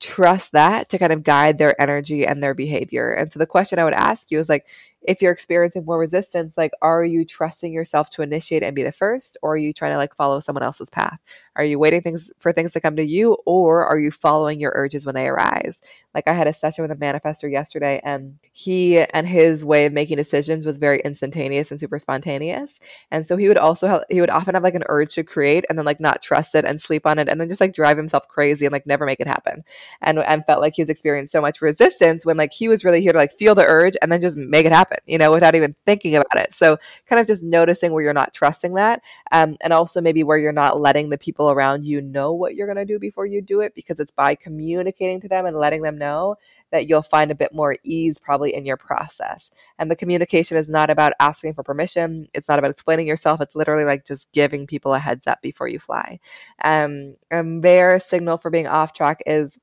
trust 0.01 0.53
that 0.53 0.89
to 0.89 0.99
kind 0.99 1.13
of 1.13 1.23
guide 1.23 1.59
their 1.59 1.81
energy 1.81 2.27
and 2.27 2.43
their 2.43 2.55
behavior. 2.55 3.13
And 3.13 3.33
so 3.33 3.39
the 3.39 3.47
question 3.47 3.79
I 3.79 3.85
would 3.85 3.93
ask 3.93 4.31
you 4.31 4.39
is 4.39 4.49
like, 4.49 4.67
if 5.03 5.23
you're 5.23 5.33
experiencing 5.33 5.85
more 5.85 5.99
resistance, 5.99 6.59
like, 6.59 6.73
are 6.83 7.05
you 7.05 7.25
trusting 7.25 7.73
yourself 7.73 8.11
to 8.11 8.23
initiate 8.23 8.63
and 8.63 8.77
be 8.77 8.83
the 8.83 8.93
first, 8.93 9.37
or 9.43 9.55
are 9.55 9.57
you 9.57 9.73
trying 9.73 9.93
to 9.93 9.97
like 9.97 10.15
follow 10.15 10.41
someone 10.41 10.63
else's 10.63 10.91
path? 10.91 11.19
Are 11.57 11.65
you 11.65 11.79
waiting 11.79 12.03
things 12.03 12.31
for 12.39 12.53
things 12.53 12.73
to 12.75 12.81
come 12.81 12.97
to 12.97 13.05
you, 13.05 13.39
or 13.47 13.87
are 13.87 13.99
you 13.99 14.11
following 14.11 14.61
your 14.61 14.73
urges 14.75 15.07
when 15.07 15.15
they 15.15 15.27
arise? 15.29 15.81
Like, 16.15 16.29
I 16.29 16.35
had 16.35 16.47
a 16.47 16.53
session 16.53 16.83
with 16.83 16.91
a 16.91 16.97
manifester 16.97 17.51
yesterday, 17.51 18.01
and 18.05 18.39
he 18.53 19.01
and 19.01 19.27
his 19.27 19.65
way 19.65 19.87
of 19.87 19.93
making 19.93 20.17
decisions 20.17 20.67
was 20.67 20.79
very 20.79 21.01
instantaneous 21.05 21.71
and 21.71 21.81
super 21.81 21.99
spontaneous. 21.99 22.79
And 23.11 23.25
so 23.25 23.37
he 23.37 23.49
would 23.49 23.59
also 23.59 23.89
have, 23.89 24.05
he 24.11 24.21
would 24.21 24.31
often 24.31 24.55
have 24.55 24.65
like 24.65 24.75
an 24.75 24.85
urge 24.89 25.15
to 25.15 25.25
create 25.25 25.65
and 25.69 25.79
then 25.79 25.87
like 25.87 26.01
not 26.01 26.23
trust 26.23 26.55
it 26.55 26.65
and 26.65 26.81
sleep 26.81 27.07
on 27.07 27.19
it, 27.19 27.29
and 27.29 27.41
then 27.41 27.49
just 27.49 27.61
like 27.61 27.73
drive 27.73 27.97
himself 27.97 28.29
crazy 28.29 28.67
and 28.67 28.73
like 28.73 28.87
never 28.87 29.07
make 29.07 29.21
it 29.21 29.27
happen. 29.27 29.65
And 30.03 30.19
and 30.19 30.45
felt 30.45 30.61
like 30.61 30.75
he 30.77 30.83
was 30.83 30.91
experiencing 30.91 31.31
so 31.31 31.41
much 31.41 31.63
resistance 31.63 32.27
when 32.27 32.37
like 32.37 32.53
he 32.53 32.69
was 32.69 32.85
really 32.85 33.01
here 33.01 33.13
to 33.13 33.19
like 33.19 33.37
feel 33.39 33.55
the 33.55 33.65
urge 33.65 33.97
and 34.03 34.13
then 34.13 34.21
just 34.21 34.37
make 34.37 34.67
it 34.67 34.73
happen 34.73 34.90
happen, 34.91 35.03
you 35.07 35.19
know, 35.19 35.31
without 35.31 35.55
even 35.55 35.75
thinking 35.87 36.17
about 36.17 36.37
it. 36.37 36.53
So 36.53 36.79
kind 37.07 37.21
of 37.21 37.27
just 37.27 37.43
noticing 37.43 37.93
where 37.93 38.03
you're 38.03 38.13
not 38.13 38.35
trusting 38.35 38.75
that. 38.75 39.03
Um, 39.33 39.57
and 39.61 39.73
also 39.73 40.01
maybe 40.01 40.23
where 40.23 40.39
you're 40.39 40.53
not 40.53 40.81
letting 40.81 41.11
the 41.11 41.19
people 41.19 41.51
around 41.51 41.85
you 41.85 42.01
know 42.01 42.33
what 42.33 42.55
you're 42.55 42.67
going 42.67 42.77
to 42.77 42.85
do 42.85 42.99
before 42.99 43.27
you 43.27 43.41
do 43.43 43.61
it, 43.61 43.75
because 43.75 44.01
it's 44.01 44.13
by 44.13 44.35
communicating 44.35 45.21
to 45.21 45.29
them 45.29 45.47
and 45.47 45.57
letting 45.57 45.83
them 45.83 45.99
know 45.99 46.37
that 46.71 46.89
you'll 46.89 47.03
find 47.03 47.31
a 47.31 47.35
bit 47.35 47.55
more 47.55 47.77
ease 47.83 48.19
probably 48.19 48.55
in 48.55 48.67
your 48.67 48.77
process. 48.77 49.51
And 49.79 49.91
the 49.91 49.97
communication 49.97 50.57
is 50.57 50.69
not 50.69 50.91
about 50.91 51.13
asking 51.21 51.55
for 51.55 51.63
permission. 51.63 52.29
It's 52.35 52.49
not 52.49 52.59
about 52.59 52.71
explaining 52.71 53.07
yourself. 53.07 53.41
It's 53.41 53.57
literally 53.57 53.85
like 53.85 54.05
just 54.05 54.31
giving 54.33 54.67
people 54.67 54.95
a 54.95 54.99
heads 54.99 55.27
up 55.27 55.41
before 55.43 55.69
you 55.69 55.79
fly. 55.79 56.21
Um, 56.65 57.17
and 57.31 57.63
their 57.63 57.99
signal 57.99 58.39
for 58.39 58.51
being 58.51 58.67
off 58.67 58.93
track 58.93 59.23
is 59.27 59.59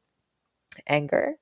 anger 0.88 1.36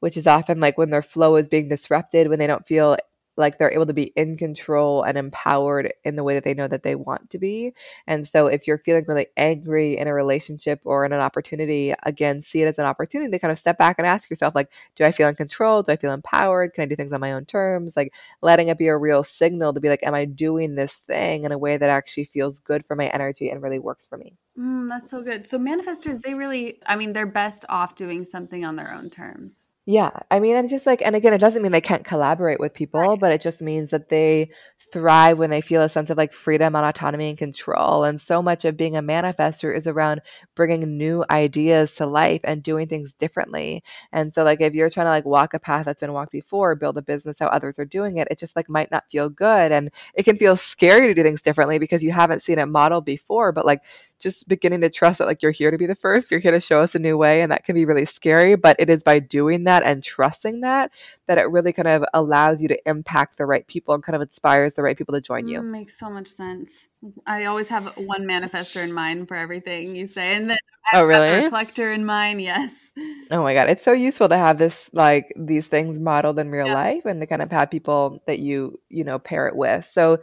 which 0.00 0.16
is 0.16 0.26
often 0.26 0.60
like 0.60 0.76
when 0.76 0.90
their 0.90 1.02
flow 1.02 1.36
is 1.36 1.48
being 1.48 1.68
disrupted, 1.68 2.28
when 2.28 2.38
they 2.38 2.46
don't 2.46 2.66
feel 2.66 2.96
like 3.40 3.58
they're 3.58 3.72
able 3.72 3.86
to 3.86 3.92
be 3.94 4.12
in 4.16 4.36
control 4.36 5.02
and 5.02 5.18
empowered 5.18 5.92
in 6.04 6.16
the 6.16 6.22
way 6.24 6.34
that 6.34 6.44
they 6.44 6.54
know 6.54 6.68
that 6.68 6.82
they 6.84 6.94
want 6.94 7.30
to 7.30 7.38
be. 7.38 7.72
And 8.06 8.26
so 8.26 8.46
if 8.46 8.66
you're 8.66 8.78
feeling 8.78 9.04
really 9.08 9.26
angry 9.36 9.96
in 9.96 10.06
a 10.06 10.14
relationship 10.14 10.80
or 10.84 11.04
in 11.04 11.12
an 11.12 11.20
opportunity, 11.20 11.94
again, 12.04 12.40
see 12.40 12.62
it 12.62 12.66
as 12.66 12.78
an 12.78 12.86
opportunity 12.86 13.30
to 13.32 13.38
kind 13.38 13.52
of 13.52 13.58
step 13.58 13.78
back 13.78 13.96
and 13.98 14.06
ask 14.06 14.30
yourself 14.30 14.54
like, 14.54 14.70
do 14.96 15.04
I 15.04 15.10
feel 15.10 15.28
in 15.28 15.34
control? 15.34 15.82
Do 15.82 15.92
I 15.92 15.96
feel 15.96 16.12
empowered? 16.12 16.74
Can 16.74 16.82
I 16.82 16.86
do 16.86 16.96
things 16.96 17.12
on 17.12 17.20
my 17.20 17.32
own 17.32 17.44
terms? 17.44 17.96
Like 17.96 18.12
letting 18.42 18.68
it 18.68 18.78
be 18.78 18.88
a 18.88 18.96
real 18.96 19.22
signal 19.24 19.72
to 19.74 19.80
be 19.80 19.88
like, 19.88 20.02
am 20.02 20.14
I 20.14 20.24
doing 20.24 20.74
this 20.74 20.96
thing 20.96 21.44
in 21.44 21.52
a 21.52 21.58
way 21.58 21.76
that 21.76 21.90
actually 21.90 22.24
feels 22.24 22.60
good 22.60 22.84
for 22.84 22.96
my 22.96 23.06
energy 23.08 23.50
and 23.50 23.62
really 23.62 23.78
works 23.78 24.06
for 24.06 24.18
me? 24.18 24.36
Mm, 24.58 24.88
that's 24.88 25.10
so 25.10 25.22
good. 25.22 25.46
So 25.46 25.58
manifestors, 25.58 26.20
they 26.22 26.34
really, 26.34 26.80
I 26.84 26.96
mean, 26.96 27.12
they're 27.12 27.24
best 27.24 27.64
off 27.68 27.94
doing 27.94 28.24
something 28.24 28.64
on 28.64 28.76
their 28.76 28.92
own 28.92 29.08
terms. 29.08 29.72
Yeah. 29.86 30.10
I 30.30 30.38
mean, 30.38 30.56
it's 30.56 30.70
just 30.70 30.86
like, 30.86 31.02
and 31.02 31.16
again, 31.16 31.32
it 31.32 31.38
doesn't 31.40 31.62
mean 31.62 31.72
they 31.72 31.80
can't 31.80 32.04
collaborate 32.04 32.60
with 32.60 32.74
people, 32.74 33.00
right. 33.00 33.18
but 33.18 33.32
it 33.32 33.40
just 33.40 33.62
means 33.62 33.90
that 33.90 34.08
they 34.08 34.50
thrive 34.92 35.38
when 35.38 35.50
they 35.50 35.60
feel 35.60 35.82
a 35.82 35.88
sense 35.88 36.10
of 36.10 36.18
like 36.18 36.32
freedom 36.32 36.76
and 36.76 36.84
autonomy 36.84 37.28
and 37.30 37.38
control. 37.38 38.04
And 38.04 38.20
so 38.20 38.42
much 38.42 38.64
of 38.64 38.76
being 38.76 38.96
a 38.96 39.02
manifestor 39.02 39.74
is 39.74 39.86
around 39.86 40.20
bringing 40.54 40.96
new 40.96 41.24
ideas 41.30 41.94
to 41.96 42.06
life 42.06 42.40
and 42.44 42.62
doing 42.62 42.86
things 42.86 43.14
differently. 43.14 43.82
And 44.12 44.32
so, 44.32 44.44
like, 44.44 44.60
if 44.60 44.74
you're 44.74 44.90
trying 44.90 45.06
to 45.06 45.10
like 45.10 45.24
walk 45.24 45.54
a 45.54 45.58
path 45.58 45.86
that's 45.86 46.02
been 46.02 46.12
walked 46.12 46.32
before, 46.32 46.74
build 46.76 46.98
a 46.98 47.02
business 47.02 47.38
how 47.38 47.46
others 47.46 47.78
are 47.78 47.84
doing 47.84 48.18
it, 48.18 48.28
it 48.30 48.38
just 48.38 48.54
like 48.54 48.68
might 48.68 48.90
not 48.90 49.10
feel 49.10 49.28
good. 49.28 49.72
And 49.72 49.90
it 50.14 50.24
can 50.24 50.36
feel 50.36 50.54
scary 50.54 51.08
to 51.08 51.14
do 51.14 51.22
things 51.22 51.42
differently 51.42 51.78
because 51.78 52.04
you 52.04 52.12
haven't 52.12 52.42
seen 52.42 52.58
it 52.58 52.66
modeled 52.66 53.06
before. 53.06 53.50
But 53.50 53.66
like, 53.66 53.82
just 54.20 54.39
beginning 54.44 54.80
to 54.82 54.90
trust 54.90 55.18
that 55.18 55.26
like 55.26 55.42
you're 55.42 55.50
here 55.50 55.70
to 55.70 55.78
be 55.78 55.86
the 55.86 55.94
first, 55.94 56.30
you're 56.30 56.40
here 56.40 56.52
to 56.52 56.60
show 56.60 56.80
us 56.80 56.94
a 56.94 56.98
new 56.98 57.16
way. 57.16 57.42
And 57.42 57.50
that 57.52 57.64
can 57.64 57.74
be 57.74 57.84
really 57.84 58.04
scary. 58.04 58.56
But 58.56 58.76
it 58.78 58.90
is 58.90 59.02
by 59.02 59.18
doing 59.18 59.64
that 59.64 59.82
and 59.82 60.02
trusting 60.02 60.60
that, 60.60 60.92
that 61.26 61.38
it 61.38 61.50
really 61.50 61.72
kind 61.72 61.88
of 61.88 62.04
allows 62.14 62.62
you 62.62 62.68
to 62.68 62.88
impact 62.88 63.38
the 63.38 63.46
right 63.46 63.66
people 63.66 63.94
and 63.94 64.02
kind 64.02 64.16
of 64.16 64.22
inspires 64.22 64.74
the 64.74 64.82
right 64.82 64.96
people 64.96 65.14
to 65.14 65.20
join 65.20 65.48
you. 65.48 65.60
Mm, 65.60 65.70
makes 65.70 65.98
so 65.98 66.10
much 66.10 66.28
sense. 66.28 66.88
I 67.26 67.46
always 67.46 67.68
have 67.68 67.94
one 67.96 68.26
manifester 68.26 68.82
in 68.82 68.92
mind 68.92 69.28
for 69.28 69.34
everything 69.34 69.96
you 69.96 70.06
say, 70.06 70.34
and 70.34 70.50
then 70.50 70.58
I 70.92 71.00
oh, 71.00 71.04
really? 71.04 71.44
reflector 71.44 71.92
in 71.92 72.04
mind. 72.04 72.42
Yes. 72.42 72.92
Oh 73.30 73.42
my 73.42 73.54
god, 73.54 73.70
it's 73.70 73.82
so 73.82 73.92
useful 73.92 74.28
to 74.28 74.36
have 74.36 74.58
this 74.58 74.90
like 74.92 75.32
these 75.36 75.68
things 75.68 75.98
modeled 75.98 76.38
in 76.38 76.50
real 76.50 76.66
yeah. 76.66 76.74
life, 76.74 77.06
and 77.06 77.20
to 77.20 77.26
kind 77.26 77.40
of 77.40 77.50
have 77.52 77.70
people 77.70 78.22
that 78.26 78.40
you 78.40 78.78
you 78.88 79.04
know 79.04 79.18
pair 79.18 79.46
it 79.46 79.56
with. 79.56 79.84
So 79.84 80.18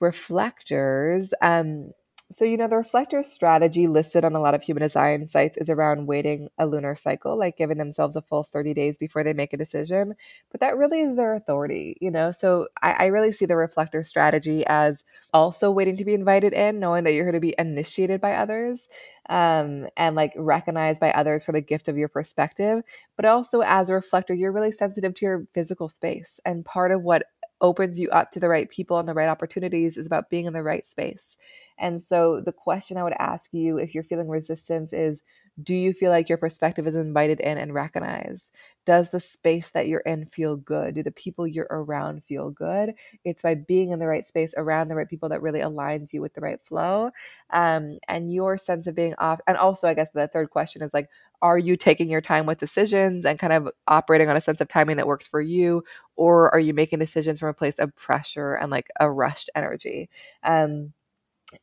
reflectors, 0.00 1.32
um, 1.40 1.92
so, 2.32 2.44
you 2.44 2.56
know, 2.56 2.66
the 2.66 2.76
reflector 2.76 3.22
strategy 3.22 3.86
listed 3.86 4.24
on 4.24 4.34
a 4.34 4.40
lot 4.40 4.54
of 4.54 4.62
human 4.62 4.82
design 4.82 5.26
sites 5.26 5.56
is 5.58 5.70
around 5.70 6.06
waiting 6.06 6.48
a 6.58 6.66
lunar 6.66 6.94
cycle, 6.94 7.38
like 7.38 7.56
giving 7.56 7.78
themselves 7.78 8.16
a 8.16 8.22
full 8.22 8.42
30 8.42 8.74
days 8.74 8.98
before 8.98 9.22
they 9.22 9.34
make 9.34 9.52
a 9.52 9.56
decision. 9.56 10.14
But 10.50 10.60
that 10.60 10.76
really 10.76 11.00
is 11.00 11.16
their 11.16 11.34
authority, 11.34 11.96
you 12.00 12.10
know? 12.10 12.30
So 12.32 12.68
I, 12.82 12.92
I 12.92 13.06
really 13.06 13.32
see 13.32 13.46
the 13.46 13.56
reflector 13.56 14.02
strategy 14.02 14.64
as 14.66 15.04
also 15.32 15.70
waiting 15.70 15.96
to 15.98 16.04
be 16.04 16.14
invited 16.14 16.52
in, 16.54 16.80
knowing 16.80 17.04
that 17.04 17.12
you're 17.12 17.26
going 17.26 17.34
to 17.34 17.40
be 17.40 17.54
initiated 17.58 18.20
by 18.20 18.34
others 18.34 18.88
um, 19.28 19.86
and 19.96 20.16
like 20.16 20.32
recognized 20.36 21.00
by 21.00 21.12
others 21.12 21.44
for 21.44 21.52
the 21.52 21.60
gift 21.60 21.86
of 21.88 21.96
your 21.98 22.08
perspective. 22.08 22.82
But 23.14 23.26
also 23.26 23.60
as 23.60 23.90
a 23.90 23.94
reflector, 23.94 24.34
you're 24.34 24.52
really 24.52 24.72
sensitive 24.72 25.14
to 25.14 25.24
your 25.24 25.46
physical 25.52 25.88
space. 25.88 26.40
And 26.44 26.64
part 26.64 26.92
of 26.92 27.02
what 27.02 27.24
opens 27.62 27.98
you 27.98 28.10
up 28.10 28.30
to 28.32 28.40
the 28.40 28.48
right 28.48 28.68
people 28.68 28.98
and 28.98 29.08
the 29.08 29.14
right 29.14 29.28
opportunities 29.28 29.96
is 29.96 30.06
about 30.06 30.28
being 30.30 30.46
in 30.46 30.52
the 30.52 30.62
right 30.62 30.84
space. 30.84 31.36
And 31.78 32.02
so 32.02 32.40
the 32.40 32.52
question 32.52 32.96
I 32.96 33.04
would 33.04 33.14
ask 33.18 33.52
you 33.54 33.78
if 33.78 33.94
you're 33.94 34.04
feeling 34.04 34.28
resistance 34.28 34.92
is 34.92 35.22
do 35.62 35.74
you 35.74 35.92
feel 35.92 36.10
like 36.10 36.28
your 36.30 36.38
perspective 36.38 36.86
is 36.86 36.94
invited 36.94 37.38
in 37.40 37.58
and 37.58 37.74
recognized? 37.74 38.52
Does 38.86 39.10
the 39.10 39.20
space 39.20 39.70
that 39.70 39.86
you're 39.86 40.00
in 40.00 40.24
feel 40.26 40.56
good? 40.56 40.94
Do 40.94 41.02
the 41.02 41.10
people 41.12 41.46
you're 41.46 41.68
around 41.70 42.24
feel 42.24 42.50
good? 42.50 42.94
It's 43.24 43.42
by 43.42 43.54
being 43.54 43.90
in 43.90 43.98
the 43.98 44.06
right 44.06 44.24
space 44.24 44.54
around 44.56 44.88
the 44.88 44.94
right 44.94 45.08
people 45.08 45.28
that 45.28 45.42
really 45.42 45.60
aligns 45.60 46.12
you 46.12 46.22
with 46.22 46.34
the 46.34 46.40
right 46.40 46.58
flow. 46.64 47.10
Um, 47.50 47.98
and 48.08 48.32
your 48.32 48.56
sense 48.56 48.86
of 48.86 48.94
being 48.94 49.14
off. 49.18 49.40
And 49.46 49.56
also, 49.58 49.88
I 49.88 49.94
guess 49.94 50.10
the 50.10 50.26
third 50.28 50.50
question 50.50 50.82
is 50.82 50.94
like, 50.94 51.10
are 51.42 51.58
you 51.58 51.76
taking 51.76 52.08
your 52.08 52.20
time 52.20 52.46
with 52.46 52.58
decisions 52.58 53.24
and 53.26 53.38
kind 53.38 53.52
of 53.52 53.68
operating 53.88 54.30
on 54.30 54.36
a 54.36 54.40
sense 54.40 54.60
of 54.60 54.68
timing 54.68 54.96
that 54.96 55.06
works 55.06 55.26
for 55.26 55.40
you? 55.40 55.84
Or 56.22 56.54
are 56.54 56.60
you 56.60 56.72
making 56.72 57.00
decisions 57.00 57.40
from 57.40 57.48
a 57.48 57.52
place 57.54 57.80
of 57.80 57.96
pressure 57.96 58.54
and 58.54 58.70
like 58.70 58.86
a 59.00 59.10
rushed 59.10 59.50
energy? 59.56 60.08
Um, 60.44 60.92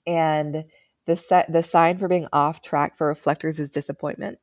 and 0.05 0.65
the, 1.05 1.15
set, 1.15 1.49
the 1.49 1.63
sign 1.63 1.97
for 1.97 2.09
being 2.09 2.27
off 2.33 2.61
track 2.61 2.97
for 2.97 3.07
reflectors 3.07 3.57
is 3.57 3.69
disappointment, 3.69 4.37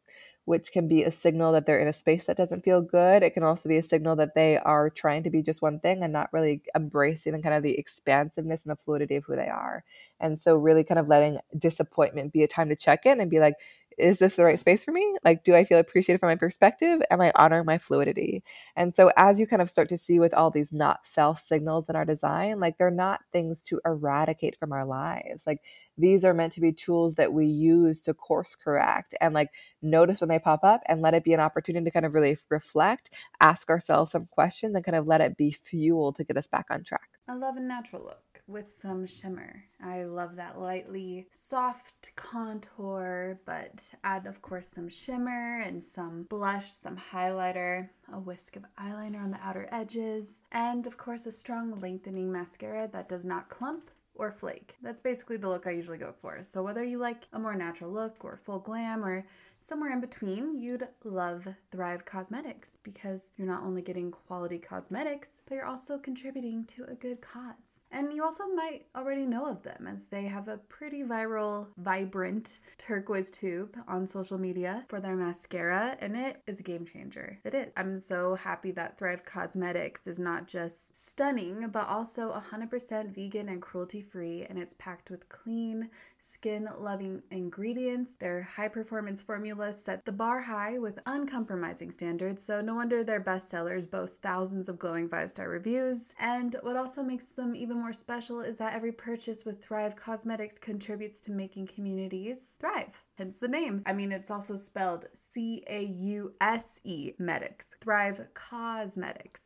which 0.47 0.73
can 0.73 0.89
be 0.89 1.03
a 1.03 1.11
signal 1.11 1.53
that 1.53 1.67
they're 1.67 1.81
in 1.81 1.87
a 1.87 1.93
space 1.93 2.25
that 2.25 2.39
doesn't 2.39 2.65
feel 2.65 2.81
good. 2.81 3.23
It 3.23 3.35
can 3.35 3.43
also 3.43 3.69
be 3.69 3.77
a 3.77 3.83
signal 3.83 4.17
that 4.17 4.35
they 4.35 4.57
are 4.57 4.89
trying 4.89 5.23
to 5.25 5.31
be 5.31 5.43
just 5.43 5.61
one 5.61 5.81
thing 5.81 6.03
and 6.03 6.15
not 6.15 6.33
really 6.33 6.63
embracing 6.75 7.35
the 7.35 7.43
kind 7.43 7.55
of 7.55 7.63
the 7.63 7.79
expansiveness 7.79 8.63
and 8.63 8.73
the 8.73 8.83
fluidity 8.83 9.17
of 9.17 9.25
who 9.27 9.37
they 9.37 9.49
are. 9.49 9.85
And 10.19 10.39
so, 10.39 10.57
really 10.57 10.83
kind 10.83 10.99
of 10.99 11.09
letting 11.09 11.41
disappointment 11.59 12.33
be 12.33 12.43
a 12.43 12.49
time 12.49 12.71
to 12.71 12.77
check 12.77 13.05
in 13.05 13.21
and 13.21 13.31
be 13.31 13.39
like, 13.39 13.57
is 13.99 14.19
this 14.19 14.37
the 14.37 14.45
right 14.45 14.61
space 14.61 14.85
for 14.85 14.93
me? 14.93 15.17
Like, 15.25 15.45
do 15.45 15.55
I 15.55 15.65
feel 15.65 15.79
appreciated 15.79 16.21
from 16.21 16.29
my 16.29 16.37
perspective? 16.37 17.01
Am 17.11 17.21
I 17.21 17.33
honoring 17.35 17.67
my 17.67 17.79
fluidity? 17.79 18.43
And 18.77 18.95
so, 18.95 19.11
as 19.17 19.41
you 19.41 19.47
kind 19.47 19.63
of 19.63 19.71
start 19.71 19.89
to 19.91 19.97
see 19.97 20.19
with 20.19 20.35
all 20.35 20.51
these 20.51 20.73
not 20.73 21.07
self 21.07 21.39
signals 21.39 21.89
in 21.89 21.97
our 21.97 22.05
design, 22.05 22.61
like 22.61 22.79
they're 22.79 22.91
not 22.91 23.21
things 23.33 23.63
to 23.63 23.81
eradicate 23.87 24.59
from 24.59 24.73
our 24.73 24.85
lives. 24.85 25.47
Like, 25.47 25.61
these 25.97 26.25
are 26.25 26.35
meant 26.35 26.53
to 26.55 26.61
be 26.61 26.73
tools 26.73 27.15
that 27.15 27.33
we 27.33 27.47
use 27.47 28.03
to 28.03 28.15
course 28.15 28.55
correct 28.55 29.15
and 29.21 29.35
like 29.35 29.51
notice 29.83 30.21
when 30.21 30.29
they 30.29 30.39
pop 30.39 30.63
up 30.63 30.83
and 30.87 31.01
let 31.01 31.15
it 31.15 31.25
be 31.25 31.33
an 31.33 31.41
opportunity 31.41 31.85
to 31.85 31.91
kind 31.91 32.07
of 32.07 32.15
really 32.15 32.37
reflect, 32.51 33.11
ask 33.41 33.71
ourselves 33.71 34.11
some 34.11 34.27
questions, 34.31 34.75
and 34.75 34.85
kind 34.85 34.97
of 34.97 35.07
let 35.07 35.21
it 35.21 35.37
be 35.37 35.51
fuel 35.51 36.13
to 36.13 36.25
get 36.25 36.37
us 36.37 36.47
back 36.47 36.67
on 36.71 36.83
track. 36.83 37.09
I 37.29 37.35
love 37.35 37.57
a 37.57 37.61
natural 37.61 38.03
look 38.03 38.23
with 38.47 38.73
some 38.81 39.07
shimmer. 39.07 39.65
I 39.83 40.05
love 40.05 40.37
that 40.37 40.59
lightly 40.59 41.27
soft 41.33 42.13
contour, 42.17 43.41
but 43.45 43.91
add, 44.05 44.27
of 44.27 44.43
course, 44.43 44.69
some 44.69 44.89
shimmer 44.89 45.61
and 45.61 45.83
some 45.83 46.25
blush, 46.25 46.71
some 46.71 46.97
highlighter, 47.13 47.89
a 48.13 48.19
whisk 48.19 48.57
of 48.57 48.65
eyeliner 48.81 49.23
on 49.23 49.31
the 49.31 49.41
outer 49.43 49.69
edges, 49.73 50.41
and 50.53 50.87
of 50.87 50.97
course, 50.97 51.27
a 51.27 51.33
strong 51.33 51.79
lengthening 51.81 52.31
mascara 52.31 52.89
that 52.93 53.09
does 53.09 53.25
not 53.25 53.49
clump 53.49 53.91
or 54.19 54.33
flake. 54.33 54.77
That's 54.83 55.01
basically 55.01 55.37
the 55.37 55.49
look 55.49 55.67
I 55.67 55.73
usually 55.73 55.99
go 55.99 56.15
for. 56.21 56.41
So 56.43 56.63
whether 56.63 56.83
you 56.83 56.99
like 56.99 57.27
a 57.33 57.39
more 57.39 57.55
natural 57.55 57.91
look 57.91 58.25
or 58.25 58.41
full 58.45 58.59
glam 58.59 59.05
or 59.05 59.27
somewhere 59.59 59.93
in 59.93 60.01
between, 60.01 60.59
you'd 60.59 60.89
love 61.05 61.47
Thrive 61.71 62.05
Causemetics 62.05 62.79
because 62.83 63.29
you're 63.37 63.47
not 63.47 63.63
only 63.63 63.83
getting 63.83 64.11
quality 64.11 64.59
cosmetics, 64.59 65.39
but 65.47 65.57
you're 65.57 65.67
also 65.67 65.99
contributing 65.99 66.65
to 66.77 66.85
a 66.85 66.95
good 66.95 67.21
cause. 67.21 67.76
And 67.91 68.13
you 68.13 68.25
also 68.25 68.45
might 68.55 68.87
already 68.95 69.25
know 69.25 69.47
of 69.47 69.63
them 69.63 69.87
as 69.87 70.07
they 70.07 70.25
have 70.25 70.49
a 70.49 70.59
pretty 70.59 71.03
viral, 71.03 71.69
vibrant 71.79 72.59
turquoise 72.79 73.31
tube 73.31 73.77
on 73.87 74.07
social 74.07 74.39
media 74.39 74.85
for 74.89 75.01
their 75.01 75.17
mascara, 75.17 75.97
and 76.01 76.17
it 76.17 76.43
is 76.47 76.61
a 76.61 76.65
game 76.65 76.85
changer. 76.85 77.39
It 77.45 77.55
is. 77.55 77.73
I'm 77.77 78.01
so 78.01 78.35
happy 78.35 78.71
that 78.73 78.99
Thrive 78.99 79.25
Causemetics 79.25 80.07
is 80.07 80.19
not 80.19 80.47
just 80.47 81.09
stunning, 81.09 81.69
but 81.69 81.89
also 81.89 82.33
100% 82.53 83.15
vegan 83.15 83.49
and 83.49 83.63
cruelty 83.63 84.03
free, 84.03 84.45
and 84.49 84.59
it's 84.59 84.75
packed 84.79 85.11
with 85.11 85.29
clean, 85.29 85.89
skin 86.21 86.69
loving 86.79 87.23
ingredients. 87.31 88.17
Their 88.17 88.43
high 88.43 88.69
performance 88.69 89.23
formulas 89.23 89.83
set 89.83 90.05
the 90.05 90.13
bar 90.13 90.41
high 90.41 90.79
with 90.79 90.99
uncompromising 91.07 91.93
standards, 91.93 92.43
so 92.43 92.61
no 92.61 92.75
wonder 92.75 93.05
their 93.05 93.21
bestsellers 93.21 93.89
boast 93.89 94.23
thousands 94.23 94.69
of 94.69 94.79
glowing 94.79 95.09
five 95.09 95.31
star 95.31 95.49
reviews. 95.49 96.13
And 96.19 96.57
what 96.63 96.77
also 96.77 97.03
makes 97.03 97.27
them 97.27 97.55
even 97.55 97.76
more 97.77 97.93
special 97.93 98.41
is 98.41 98.59
that 98.59 98.75
every 98.75 98.93
purchase 98.93 99.45
with 99.45 99.63
Thrive 99.63 99.97
Causemetics 99.97 100.61
contributes 100.61 101.21
to 101.23 101.33
making 101.33 101.67
communities 101.69 102.57
thrive 102.61 103.05
hence 103.17 103.39
the 103.39 103.49
name. 103.49 103.83
I 103.87 103.93
mean, 103.93 104.13
it's 104.13 104.31
also 104.31 104.57
spelled 104.57 105.07
C 105.15 105.63
A 105.69 105.83
U 105.83 106.33
S 106.41 106.81
E 106.85 107.13
Medics, 107.19 107.75
Thrive 107.81 108.21
Causemetics. 108.35 109.46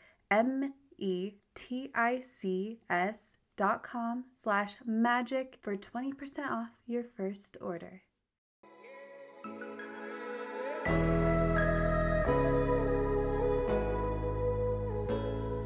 M 0.31 0.73
E 0.97 1.33
T 1.53 1.91
I 1.93 2.21
C 2.21 2.79
S 2.89 3.37
dot 3.57 3.83
com 3.83 4.23
slash 4.31 4.75
magic 4.85 5.57
for 5.61 5.75
20% 5.75 6.49
off 6.49 6.69
your 6.87 7.03
first 7.03 7.57
order. 7.59 8.03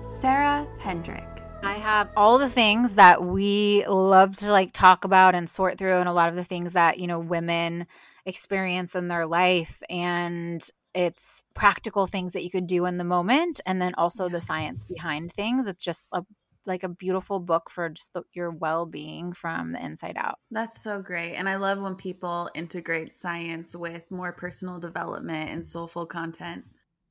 Sarah 0.08 0.68
Pendrick. 0.80 1.44
I 1.62 1.74
have 1.74 2.10
all 2.18 2.40
the 2.40 2.50
things 2.50 2.96
that 2.96 3.24
we 3.24 3.86
love 3.86 4.36
to 4.38 4.52
like 4.52 4.72
talk 4.74 5.04
about 5.04 5.36
and 5.36 5.48
sort 5.48 5.78
through 5.78 5.98
and 5.98 6.10
a 6.10 6.14
lot 6.14 6.30
of 6.30 6.36
the 6.36 6.44
things 6.44 6.74
that, 6.74 7.00
you 7.00 7.06
know, 7.06 7.20
women 7.20 7.86
experience 8.26 8.96
in 8.96 9.10
their 9.10 9.28
life 9.28 9.84
and 9.90 10.68
it's 10.96 11.44
practical 11.54 12.08
things 12.08 12.34
that 12.34 12.44
you 12.44 12.50
could 12.50 12.68
do 12.68 12.86
in 12.86 12.98
the 12.98 13.04
moment 13.04 13.60
and 13.66 13.82
then 13.82 13.94
also 13.96 14.30
the 14.30 14.42
science 14.42 14.84
behind 14.86 15.32
things. 15.32 15.68
It's 15.68 15.84
just 15.84 16.08
a 16.12 16.24
like 16.68 16.84
a 16.84 16.90
beautiful 16.90 17.40
book 17.40 17.70
for 17.70 17.90
just 17.90 18.14
the, 18.14 18.24
your 18.34 18.50
well-being 18.50 19.34
from 19.34 19.74
the 19.74 19.86
inside 19.86 20.16
out. 20.18 20.40
That's 20.50 20.82
so 20.82 21.00
great 21.00 21.36
and 21.36 21.48
i 21.48 21.58
love 21.58 21.80
when 21.80 21.96
people 21.96 22.50
integrate 22.56 23.16
science 23.16 23.76
with 23.76 24.10
more 24.10 24.34
personal 24.34 24.80
development 24.80 25.52
and 25.52 25.64
soulful 25.64 26.08
content. 26.08 26.66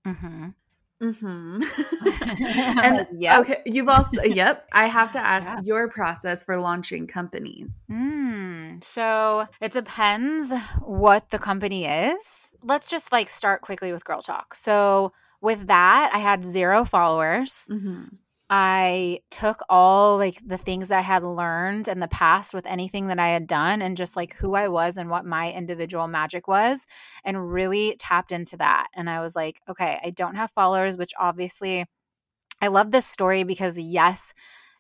Mm-hmm. 0.06 0.48
Mm-hmm. 1.04 2.78
and 2.80 3.06
yep. 3.20 3.40
okay, 3.40 3.62
you've 3.66 3.88
also 3.88 4.22
yep. 4.24 4.66
I 4.72 4.86
have 4.86 5.10
to 5.12 5.18
ask 5.18 5.50
yeah. 5.50 5.60
your 5.62 5.88
process 5.88 6.42
for 6.42 6.56
launching 6.56 7.06
companies. 7.06 7.74
Mm, 7.90 8.82
so 8.82 9.46
it 9.60 9.72
depends 9.72 10.52
what 10.80 11.28
the 11.30 11.38
company 11.38 11.86
is. 11.86 12.50
Let's 12.62 12.88
just 12.90 13.12
like 13.12 13.28
start 13.28 13.60
quickly 13.60 13.92
with 13.92 14.04
Girl 14.04 14.22
Talk. 14.22 14.54
So 14.54 15.12
with 15.40 15.66
that, 15.66 16.10
I 16.14 16.18
had 16.18 16.44
zero 16.44 16.84
followers. 16.84 17.66
Mm-hmm. 17.70 18.04
I 18.50 19.20
took 19.30 19.62
all 19.70 20.18
like 20.18 20.38
the 20.46 20.58
things 20.58 20.90
I 20.90 21.00
had 21.00 21.22
learned 21.22 21.88
in 21.88 22.00
the 22.00 22.08
past 22.08 22.52
with 22.52 22.66
anything 22.66 23.06
that 23.06 23.18
I 23.18 23.30
had 23.30 23.46
done 23.46 23.80
and 23.80 23.96
just 23.96 24.16
like 24.16 24.34
who 24.34 24.54
I 24.54 24.68
was 24.68 24.98
and 24.98 25.08
what 25.08 25.24
my 25.24 25.50
individual 25.50 26.08
magic 26.08 26.46
was 26.46 26.84
and 27.24 27.50
really 27.52 27.96
tapped 27.98 28.32
into 28.32 28.58
that. 28.58 28.88
And 28.94 29.08
I 29.08 29.20
was 29.20 29.34
like, 29.34 29.60
okay, 29.68 29.98
I 30.04 30.10
don't 30.10 30.34
have 30.34 30.50
followers, 30.50 30.98
which 30.98 31.12
obviously 31.18 31.86
I 32.60 32.68
love 32.68 32.90
this 32.90 33.06
story 33.06 33.44
because 33.44 33.78
yes, 33.78 34.34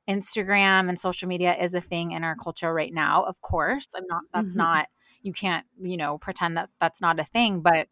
Instagram 0.08 0.90
and 0.90 0.98
social 0.98 1.28
media 1.28 1.56
is 1.56 1.72
a 1.72 1.80
thing 1.80 2.12
in 2.12 2.22
our 2.22 2.36
culture 2.36 2.72
right 2.72 2.92
now. 2.92 3.24
Of 3.24 3.40
course, 3.40 3.94
I'm 3.96 4.06
not 4.08 4.22
that's 4.32 4.52
mm-hmm. 4.52 4.58
not 4.58 4.88
you 5.22 5.32
can't, 5.32 5.66
you 5.80 5.96
know, 5.96 6.18
pretend 6.18 6.58
that 6.58 6.68
that's 6.80 7.00
not 7.00 7.18
a 7.18 7.24
thing, 7.24 7.60
but 7.60 7.88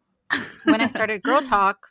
when 0.65 0.81
I 0.81 0.87
started 0.89 1.23
Girl 1.23 1.41
Talk, 1.41 1.87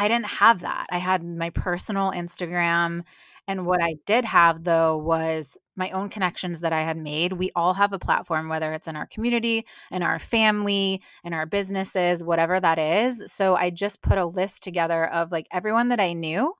I 0.00 0.08
didn't 0.08 0.28
have 0.28 0.60
that. 0.60 0.86
I 0.90 0.96
had 0.96 1.22
my 1.22 1.50
personal 1.50 2.10
Instagram. 2.10 3.02
And 3.46 3.66
what 3.66 3.82
I 3.82 3.96
did 4.06 4.24
have, 4.24 4.64
though, 4.64 4.96
was 4.96 5.58
my 5.76 5.90
own 5.90 6.08
connections 6.08 6.60
that 6.60 6.72
I 6.72 6.84
had 6.84 6.96
made. 6.96 7.34
We 7.34 7.50
all 7.54 7.74
have 7.74 7.92
a 7.92 7.98
platform, 7.98 8.48
whether 8.48 8.72
it's 8.72 8.88
in 8.88 8.96
our 8.96 9.06
community, 9.06 9.66
in 9.90 10.02
our 10.02 10.18
family, 10.18 11.02
in 11.22 11.34
our 11.34 11.44
businesses, 11.44 12.24
whatever 12.24 12.58
that 12.58 12.78
is. 12.78 13.22
So 13.26 13.56
I 13.56 13.68
just 13.68 14.00
put 14.00 14.16
a 14.16 14.24
list 14.24 14.62
together 14.62 15.06
of 15.06 15.32
like 15.32 15.46
everyone 15.52 15.88
that 15.88 16.00
I 16.00 16.14
knew 16.14 16.54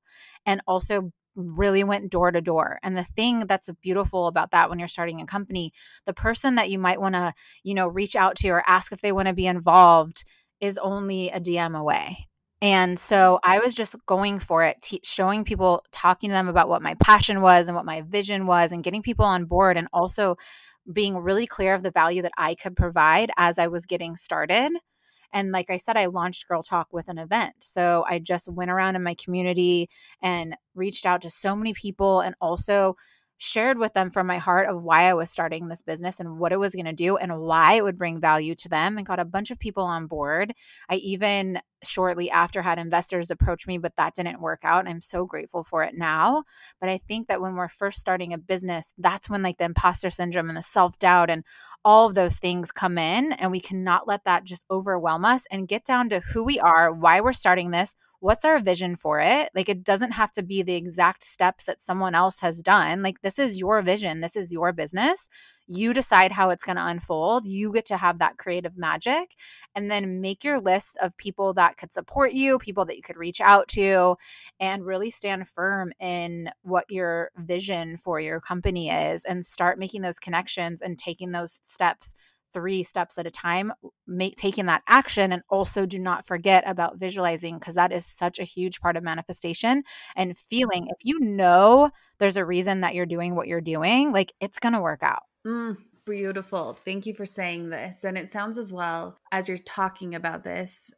and 0.45 0.61
also 0.67 1.11
really 1.35 1.83
went 1.83 2.11
door 2.11 2.31
to 2.31 2.43
door. 2.43 2.79
And 2.83 2.95
the 2.95 3.05
thing 3.05 3.47
that's 3.47 3.71
beautiful 3.81 4.27
about 4.27 4.51
that 4.51 4.69
when 4.69 4.79
you're 4.79 4.87
starting 4.87 5.23
a 5.23 5.27
company, 5.27 5.73
the 6.05 6.13
person 6.13 6.57
that 6.57 6.69
you 6.69 6.79
might 6.79 7.01
want 7.01 7.15
to, 7.15 7.33
you 7.63 7.73
know, 7.73 7.89
reach 7.89 8.17
out 8.17 8.37
to 8.37 8.51
or 8.51 8.69
ask 8.69 8.93
if 8.93 9.01
they 9.01 9.13
want 9.13 9.29
to 9.29 9.35
be 9.35 9.47
involved 9.47 10.25
is 10.61 10.77
only 10.77 11.31
a 11.31 11.41
DM 11.41 11.75
away. 11.75 12.27
And 12.63 12.99
so 12.99 13.41
I 13.43 13.59
was 13.59 13.75
just 13.75 13.97
going 14.07 14.39
for 14.39 14.63
it, 14.65 14.83
t- 14.83 15.01
showing 15.03 15.45
people, 15.45 15.83
talking 15.93 16.29
to 16.29 16.35
them 16.35 16.49
about 16.49 16.69
what 16.69 16.83
my 16.83 16.95
passion 16.95 17.41
was 17.41 17.69
and 17.69 17.75
what 17.77 17.87
my 17.87 18.03
vision 18.03 18.47
was, 18.47 18.71
and 18.71 18.85
getting 18.85 19.03
people 19.03 19.25
on 19.25 19.47
board, 19.47 19.77
and 19.79 19.89
also 19.93 20.37
being 20.93 21.17
really 21.17 21.47
clear 21.47 21.75
of 21.75 21.83
the 21.83 21.91
value 21.91 22.23
that 22.23 22.33
I 22.37 22.55
could 22.55 22.77
provide 22.77 23.31
as 23.37 23.59
I 23.59 23.69
was 23.69 23.87
getting 23.87 24.17
started. 24.17 24.73
And 25.33 25.53
like 25.53 25.71
I 25.71 25.77
said, 25.77 25.97
I 25.97 26.07
launched 26.07 26.49
Girl 26.49 26.63
Talk 26.63 26.89
with 26.93 27.09
an 27.09 27.19
event. 27.19 27.55
So 27.61 28.05
I 28.09 28.19
just 28.19 28.49
went 28.49 28.71
around 28.71 28.97
in 28.97 29.03
my 29.03 29.15
community 29.15 29.89
and 30.21 30.57
reached 30.75 31.07
out 31.07 31.23
to 31.23 31.31
so 31.31 31.55
many 31.55 31.73
people 31.73 32.21
and 32.21 32.35
also 32.41 32.97
shared 33.43 33.79
with 33.79 33.95
them 33.95 34.11
from 34.11 34.27
my 34.27 34.37
heart 34.37 34.69
of 34.69 34.85
why 34.85 35.09
I 35.09 35.15
was 35.15 35.31
starting 35.31 35.69
this 35.69 35.81
business 35.81 36.21
and 36.21 36.39
what 36.39 36.53
it 36.53 36.59
was 36.61 36.75
going 36.75 36.85
to 36.85 36.93
do 36.93 37.17
and 37.17 37.41
why 37.41 37.73
it 37.73 37.83
would 37.83 37.97
bring 37.97 38.21
value 38.21 38.55
to 38.57 38.69
them 38.69 38.99
and 38.99 39.07
got 39.07 39.19
a 39.19 39.25
bunch 39.25 39.51
of 39.51 39.59
people 39.59 39.83
on 39.83 40.07
board. 40.07 40.53
I 40.91 40.97
even 40.97 41.59
shortly 41.83 42.31
after 42.31 42.61
had 42.61 42.79
investors 42.79 43.31
approach 43.31 43.67
me, 43.67 43.79
but 43.79 43.97
that 43.97 44.15
didn't 44.15 44.43
work 44.43 44.61
out. 44.63 44.87
I'm 44.87 45.01
so 45.01 45.25
grateful 45.25 45.65
for 45.65 45.83
it 45.83 45.95
now. 45.97 46.45
But 46.81 46.91
I 46.91 46.99
think 46.99 47.29
that 47.29 47.41
when 47.41 47.57
we're 47.57 47.69
first 47.69 47.99
starting 47.99 48.35
a 48.35 48.39
business, 48.39 48.93
that's 48.99 49.31
when 49.31 49.43
like 49.43 49.57
the 49.57 49.65
imposter 49.65 50.11
syndrome 50.11 50.51
and 50.51 50.59
the 50.59 50.63
self 50.63 50.99
doubt 50.99 51.31
and 51.31 51.43
all 51.83 52.07
of 52.07 52.15
those 52.15 52.37
things 52.37 52.71
come 52.71 52.99
in. 52.99 53.33
And 53.33 53.51
we 53.51 53.61
cannot 53.61 54.07
let 54.07 54.25
that 54.25 54.45
just 54.45 54.67
overwhelm 54.71 55.25
us 55.25 55.47
and 55.51 55.67
get 55.67 55.87
down 55.87 56.11
to 56.11 56.21
who 56.21 56.45
we 56.45 56.61
are, 56.61 56.93
why 56.93 57.23
we're 57.23 57.33
starting 57.33 57.71
this, 57.71 57.95
what's 58.21 58.45
our 58.45 58.59
vision 58.59 58.97
for 58.97 59.19
it? 59.19 59.51
Like, 59.55 59.69
it 59.69 59.83
doesn't 59.83 60.13
have 60.13 60.31
to 60.33 60.43
be 60.43 60.63
the 60.63 60.75
exact 60.75 61.25
steps 61.25 61.65
that 61.65 61.81
someone 61.81 62.15
else 62.15 62.41
has 62.41 62.63
done. 62.63 63.03
Like, 63.03 63.23
this 63.23 63.39
is 63.39 63.59
your 63.59 63.83
vision, 63.83 64.21
this 64.21 64.37
is 64.37 64.53
your 64.53 64.73
business. 64.73 65.29
You 65.67 65.95
decide 65.95 66.33
how 66.33 66.51
it's 66.51 66.65
going 66.65 66.77
to 66.77 66.87
unfold. 66.87 67.45
You 67.47 67.73
get 67.73 67.87
to 67.87 67.97
have 67.97 68.19
that 68.19 68.39
creative 68.39 68.77
magic 68.77 69.37
and 69.75 69.91
then 69.91 70.21
make 70.21 70.43
your 70.43 70.59
list 70.59 70.99
of 71.01 71.17
people 71.17 71.55
that 71.55 71.77
could 71.77 71.93
support 71.93 72.33
you, 72.33 72.59
people 72.59 72.85
that 72.87 72.97
you 72.97 73.03
could 73.03 73.17
reach 73.17 73.41
out 73.41 73.69
to, 73.69 74.17
and 74.59 74.85
really 74.85 75.11
stand 75.11 75.49
firm 75.49 75.93
in 76.01 76.51
what 76.63 76.87
your 76.91 77.31
vision 77.37 77.97
for 77.97 78.19
your 78.19 78.41
company 78.41 78.91
is 78.91 79.25
and 79.25 79.47
start 79.47 79.79
making 79.79 80.03
those 80.03 80.19
connections 80.19 80.83
and 80.83 80.99
taking 80.99 81.31
those 81.31 81.61
steps 81.63 82.15
three 82.53 82.83
steps 82.83 83.19
at 83.19 83.27
a 83.27 83.31
time 83.31 83.73
make 84.07 84.37
taking 84.37 84.67
that 84.67 84.83
action 84.87 85.33
and 85.33 85.43
also 85.49 85.87
do 85.87 85.99
not 85.99 86.27
forget 86.27 86.65
about 86.67 86.99
visualizing 86.99 87.59
because 87.59 87.75
that 87.75 87.93
is 87.93 88.07
such 88.07 88.39
a 88.39 88.45
huge 88.45 88.81
part 88.81 88.97
of 88.97 89.03
manifestation 89.03 89.83
and 90.17 90.37
feeling. 90.37 90.87
If 90.89 90.99
you 91.03 91.21
know 91.21 91.91
there's 92.19 92.37
a 92.37 92.45
reason 92.45 92.81
that 92.81 92.95
you're 92.95 93.07
doing 93.07 93.35
what 93.35 93.49
you're 93.49 93.61
doing 93.61 94.13
like 94.13 94.33
it's 94.41 94.59
going 94.59 94.75
to 94.75 94.81
work 94.81 95.03
out. 95.03 95.23
Mm, 95.47 95.77
beautiful. 96.07 96.79
Thank 96.85 97.07
you 97.07 97.15
for 97.15 97.27
saying 97.27 97.71
this 97.71 98.05
and 98.05 98.19
it 98.19 98.31
sounds 98.31 98.59
as 98.59 98.73
well 98.73 99.17
as 99.33 99.49
you're 99.49 99.59
talking 99.59 100.15
about 100.15 100.45
this 100.45 100.93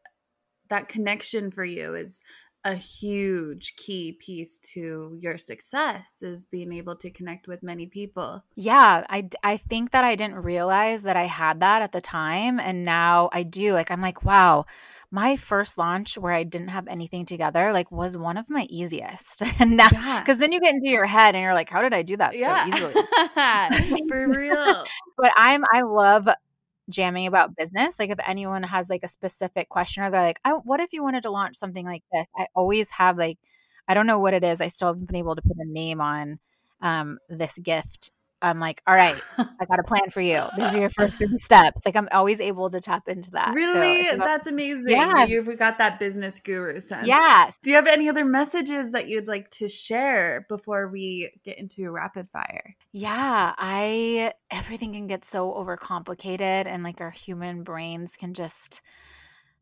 that 0.69 0.89
connection 0.89 1.51
for 1.51 1.65
you 1.65 1.95
is 1.95 2.21
a 2.65 2.75
huge 2.75 3.75
key 3.77 4.13
piece 4.13 4.61
to 4.61 5.17
your 5.19 5.37
success 5.37 6.19
is 6.23 6.45
being 6.45 6.73
able 6.73 6.95
to 6.97 7.11
connect 7.11 7.49
with 7.49 7.63
many 7.63 7.87
people. 7.87 8.45
Yeah, 8.55 9.05
I 9.09 9.29
I 9.43 9.57
think 9.57 9.91
that 9.91 10.05
I 10.05 10.15
didn't 10.15 10.37
realize 10.37 11.03
that 11.03 11.17
I 11.17 11.25
had 11.25 11.61
that 11.61 11.83
at 11.83 11.93
the 11.93 12.01
time 12.01 12.61
and 12.61 12.85
now 12.85 13.31
I 13.33 13.43
do. 13.43 13.73
Like 13.73 13.91
I'm 13.91 14.01
like, 14.01 14.25
wow, 14.25 14.67
my 15.11 15.37
first 15.37 15.77
launch 15.77 16.17
where 16.17 16.33
I 16.33 16.45
didn't 16.45 16.69
have 16.69 16.87
anything 16.87 17.27
together 17.27 17.73
like 17.73 17.91
was 17.91 18.17
one 18.17 18.37
of 18.37 18.49
my 18.49 18.67
easiest. 18.71 19.43
and 19.59 19.77
now 19.77 19.89
yeah. 19.93 20.23
cuz 20.25 20.39
then 20.39 20.53
you 20.53 20.61
get 20.61 20.75
into 20.75 20.89
your 20.89 21.07
head 21.07 21.35
and 21.35 21.43
you're 21.43 21.55
like, 21.55 21.71
how 21.71 21.83
did 21.83 21.93
I 21.93 22.03
do 22.03 22.17
that 22.17 22.39
yeah. 22.39 22.65
so 22.65 22.77
easily? 22.77 24.07
For 24.09 24.29
real. 24.29 24.85
but 25.19 25.33
I'm 25.37 25.65
I 25.75 25.83
love 25.83 26.29
jamming 26.89 27.27
about 27.27 27.57
business. 27.57 27.99
Like 27.99 28.11
if 28.11 28.19
anyone 28.27 28.63
has 28.63 28.89
like 28.89 29.03
a 29.03 29.09
specific 29.09 29.69
question 29.69 30.03
or 30.05 30.11
they're 30.11 30.23
like, 30.23 30.41
oh, 30.45 30.61
what 30.65 30.81
if 30.81 30.93
you 30.93 31.03
wanted 31.03 31.23
to 31.25 31.31
launch 31.31 31.57
something 31.57 31.87
like 31.87 32.03
this? 32.13 32.27
I 32.37 32.47
always 32.55 32.91
have 32.91 33.17
like, 33.19 33.39
I 33.89 33.95
don't 33.95 34.07
know 34.07 34.19
what 34.19 34.35
it 34.35 34.45
is. 34.45 34.61
I 34.61 34.69
still 34.69 34.89
haven't 34.89 35.07
been 35.07 35.17
able 35.17 35.37
to 35.37 35.43
put 35.43 35.57
a 35.59 35.65
name 35.65 36.01
on 36.01 36.39
um, 36.81 37.19
this 37.29 37.59
gift 37.59 38.11
I'm 38.43 38.59
like, 38.59 38.83
all 38.87 38.95
right, 38.95 39.19
I 39.39 39.65
got 39.65 39.79
a 39.79 39.85
plan 39.85 40.11
for 40.11 40.21
you. 40.21 40.43
These 40.57 40.75
are 40.75 40.81
your 40.81 40.89
first 40.89 41.19
three 41.19 41.39
steps. 41.39 41.83
Like 41.85 41.97
I'm 41.97 42.09
always 42.13 42.41
able 42.41 42.71
to 42.71 42.81
tap 42.81 43.09
into 43.09 43.31
that. 43.33 43.55
Really? 43.55 44.09
So 44.09 44.17
That's 44.19 44.47
amazing. 44.47 44.91
Yeah. 44.91 45.25
You've 45.25 45.57
got 45.59 45.79
that 45.79 45.99
business 45.99 46.41
guru 46.41 46.81
sense. 46.81 47.07
Yes. 47.07 47.59
Do 47.59 47.71
you 47.71 47.77
have 47.77 47.87
any 47.87 48.09
other 48.09 48.25
messages 48.25 48.93
that 48.93 49.09
you'd 49.09 49.29
like 49.29 49.51
to 49.51 49.69
share 49.69 50.45
before 50.49 50.89
we 50.89 51.31
get 51.45 51.59
into 51.59 51.91
rapid 51.91 52.29
fire? 52.31 52.77
Yeah. 52.93 53.55
I 53.57 54.33
everything 54.51 54.93
can 54.93 55.07
get 55.07 55.25
so 55.25 55.53
overcomplicated 55.53 56.67
and 56.67 56.83
like 56.83 57.01
our 57.01 57.11
human 57.11 57.63
brains 57.63 58.17
can 58.17 58.35
just 58.35 58.83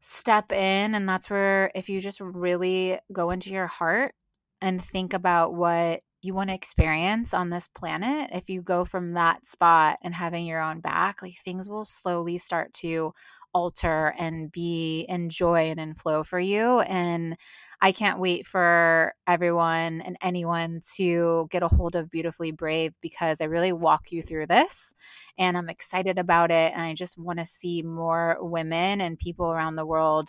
step 0.00 0.52
in. 0.52 0.94
And 0.94 1.08
that's 1.08 1.28
where 1.28 1.70
if 1.74 1.88
you 1.88 2.00
just 2.00 2.20
really 2.20 2.98
go 3.12 3.30
into 3.30 3.50
your 3.50 3.66
heart 3.66 4.14
and 4.60 4.82
think 4.82 5.12
about 5.12 5.54
what 5.54 6.02
you 6.22 6.34
want 6.34 6.48
to 6.50 6.54
experience 6.54 7.32
on 7.32 7.50
this 7.50 7.68
planet, 7.68 8.30
if 8.32 8.50
you 8.50 8.62
go 8.62 8.84
from 8.84 9.14
that 9.14 9.46
spot 9.46 9.98
and 10.02 10.14
having 10.14 10.46
your 10.46 10.60
own 10.60 10.80
back, 10.80 11.22
like 11.22 11.34
things 11.44 11.68
will 11.68 11.84
slowly 11.84 12.38
start 12.38 12.72
to 12.74 13.12
alter 13.52 14.14
and 14.18 14.52
be 14.52 15.04
in 15.08 15.28
joy 15.28 15.70
and 15.70 15.80
in 15.80 15.94
flow 15.94 16.22
for 16.22 16.38
you. 16.38 16.80
And 16.80 17.36
I 17.80 17.92
can't 17.92 18.20
wait 18.20 18.46
for 18.46 19.14
everyone 19.26 20.02
and 20.02 20.16
anyone 20.20 20.82
to 20.96 21.48
get 21.50 21.62
a 21.62 21.68
hold 21.68 21.96
of 21.96 22.10
Beautifully 22.10 22.52
Brave 22.52 22.94
because 23.00 23.40
I 23.40 23.44
really 23.44 23.72
walk 23.72 24.12
you 24.12 24.22
through 24.22 24.46
this 24.46 24.94
and 25.38 25.56
I'm 25.56 25.68
excited 25.68 26.18
about 26.18 26.50
it. 26.50 26.72
And 26.72 26.82
I 26.82 26.94
just 26.94 27.18
want 27.18 27.38
to 27.38 27.46
see 27.46 27.82
more 27.82 28.36
women 28.40 29.00
and 29.00 29.18
people 29.18 29.50
around 29.50 29.76
the 29.76 29.86
world 29.86 30.28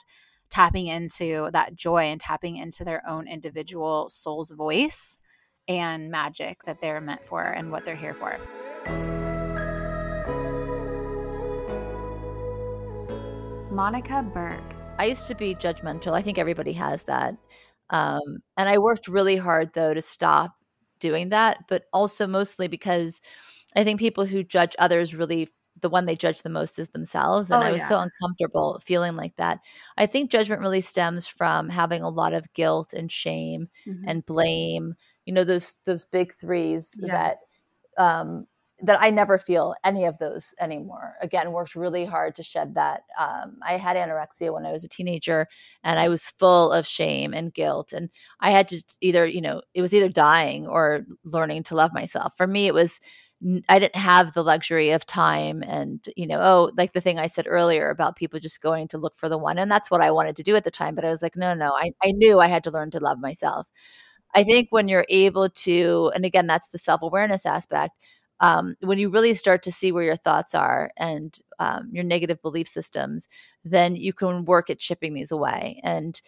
tapping 0.50 0.88
into 0.88 1.50
that 1.52 1.76
joy 1.76 2.04
and 2.04 2.20
tapping 2.20 2.58
into 2.58 2.84
their 2.84 3.08
own 3.08 3.28
individual 3.28 4.10
soul's 4.10 4.52
voice 4.52 5.18
and 5.78 6.10
magic 6.10 6.64
that 6.64 6.82
they're 6.82 7.02
meant 7.02 7.26
for 7.26 7.44
and 7.44 7.72
what 7.72 7.86
they're 7.86 7.96
here 7.96 8.14
for. 8.14 8.38
Monica 13.72 14.22
Berg. 14.34 14.62
I 15.00 15.06
used 15.06 15.28
to 15.28 15.36
be 15.36 15.56
judgmental. 15.56 16.14
I 16.14 16.22
think 16.22 16.38
everybody 16.38 16.74
has 16.74 17.04
that. 17.04 17.36
Um, 17.90 18.40
and 18.58 18.70
I 18.70 18.78
worked 18.78 19.08
really 19.08 19.38
hard, 19.38 19.74
though, 19.74 19.94
to 19.94 20.02
stop 20.02 20.54
doing 21.00 21.30
that, 21.30 21.60
but 21.68 21.84
also 21.92 22.28
mostly 22.28 22.68
because 22.68 23.22
I 23.76 23.84
think 23.84 24.00
people 24.00 24.26
who 24.26 24.44
judge 24.44 24.76
others 24.78 25.16
really 25.16 25.50
the 25.80 25.90
one 25.90 26.06
they 26.06 26.16
judge 26.16 26.42
the 26.42 26.50
most 26.50 26.78
is 26.80 26.90
themselves 26.90 27.50
and 27.50 27.64
oh, 27.64 27.66
i 27.66 27.72
was 27.72 27.82
yeah. 27.82 27.88
so 27.88 28.00
uncomfortable 28.00 28.80
feeling 28.84 29.16
like 29.16 29.36
that 29.38 29.60
i 29.98 30.06
think 30.06 30.30
judgment 30.30 30.62
really 30.62 30.82
stems 30.82 31.28
from 31.28 31.70
having 31.70 32.02
a 32.02 32.10
lot 32.10 32.34
of 32.34 32.52
guilt 32.54 32.94
and 32.94 33.12
shame 33.12 33.68
mm-hmm. 33.88 34.04
and 34.06 34.26
blame 34.26 34.94
you 35.26 35.34
know 35.34 35.44
those 35.44 35.80
those 35.86 36.06
big 36.06 36.34
threes 36.34 36.92
yeah. 36.98 37.36
that 37.98 38.04
um 38.04 38.48
that 38.84 39.02
I 39.02 39.12
never 39.12 39.38
feel 39.38 39.76
any 39.84 40.06
of 40.06 40.18
those 40.18 40.54
anymore. 40.60 41.16
Again, 41.22 41.52
worked 41.52 41.76
really 41.76 42.04
hard 42.06 42.36
to 42.36 42.44
shed 42.44 42.76
that. 42.76 43.04
Um, 43.20 43.58
I 43.62 43.78
had 43.78 43.96
anorexia 43.96 44.52
when 44.52 44.66
I 44.66 44.72
was 44.72 44.84
a 44.84 44.90
teenager, 44.90 45.48
and 45.84 46.00
I 46.00 46.10
was 46.10 46.34
full 46.40 46.72
of 46.72 46.88
shame 46.88 47.34
and 47.34 47.54
guilt, 47.54 47.94
and 47.94 48.10
I 48.40 48.52
had 48.52 48.68
to 48.70 48.84
either, 49.02 49.28
you 49.28 49.42
know, 49.42 49.62
it 49.74 49.82
was 49.82 49.94
either 49.94 50.10
dying 50.10 50.68
or 50.68 51.06
learning 51.24 51.64
to 51.64 51.76
love 51.76 51.94
myself. 51.94 52.34
For 52.38 52.48
me, 52.48 52.68
it 52.68 52.74
was 52.74 53.00
I 53.68 53.80
didn't 53.80 53.96
have 53.96 54.34
the 54.34 54.44
luxury 54.44 54.92
of 54.92 55.06
time 55.08 55.64
and, 55.64 56.08
you 56.16 56.28
know, 56.28 56.40
oh, 56.40 56.72
like 56.78 56.94
the 56.94 57.02
thing 57.02 57.18
I 57.18 57.26
said 57.26 57.48
earlier 57.48 57.90
about 57.90 58.16
people 58.16 58.40
just 58.40 58.62
going 58.62 58.88
to 58.90 59.00
look 59.00 59.16
for 59.16 59.30
the 59.30 59.38
one. 59.38 59.58
And 59.58 59.72
that's 59.72 59.90
what 59.90 60.02
I 60.02 60.12
wanted 60.12 60.36
to 60.36 60.44
do 60.44 60.56
at 60.56 60.64
the 60.64 60.70
time. 60.70 60.94
But 60.94 61.06
I 61.06 61.10
was 61.10 61.24
like, 61.24 61.36
no, 61.36 61.56
no, 61.56 61.72
I, 61.74 61.92
I 62.04 62.12
knew 62.12 62.40
I 62.40 62.46
had 62.46 62.64
to 62.66 62.72
learn 62.72 62.92
to 62.92 63.00
love 63.00 63.20
myself. 63.20 63.66
I 64.36 64.44
think 64.44 64.68
when 64.72 64.88
you're 64.88 65.06
able 65.10 65.50
to, 65.50 66.12
and 66.16 66.26
again, 66.26 66.48
that's 66.48 66.70
the 66.70 66.78
self 66.78 67.02
awareness 67.02 67.46
aspect, 67.46 67.94
um, 68.40 68.76
when 68.82 68.98
you 68.98 69.10
really 69.10 69.34
start 69.36 69.62
to 69.64 69.72
see 69.72 69.92
where 69.92 70.04
your 70.04 70.16
thoughts 70.16 70.56
are 70.56 70.90
and 70.98 71.38
um, 71.60 71.90
your 71.92 72.04
negative 72.04 72.42
belief 72.42 72.68
systems, 72.68 73.28
then 73.64 73.96
you 73.96 74.14
can 74.14 74.46
work 74.46 74.70
at 74.70 74.80
chipping 74.80 75.14
these 75.14 75.32
away. 75.32 75.80
And 75.84 76.20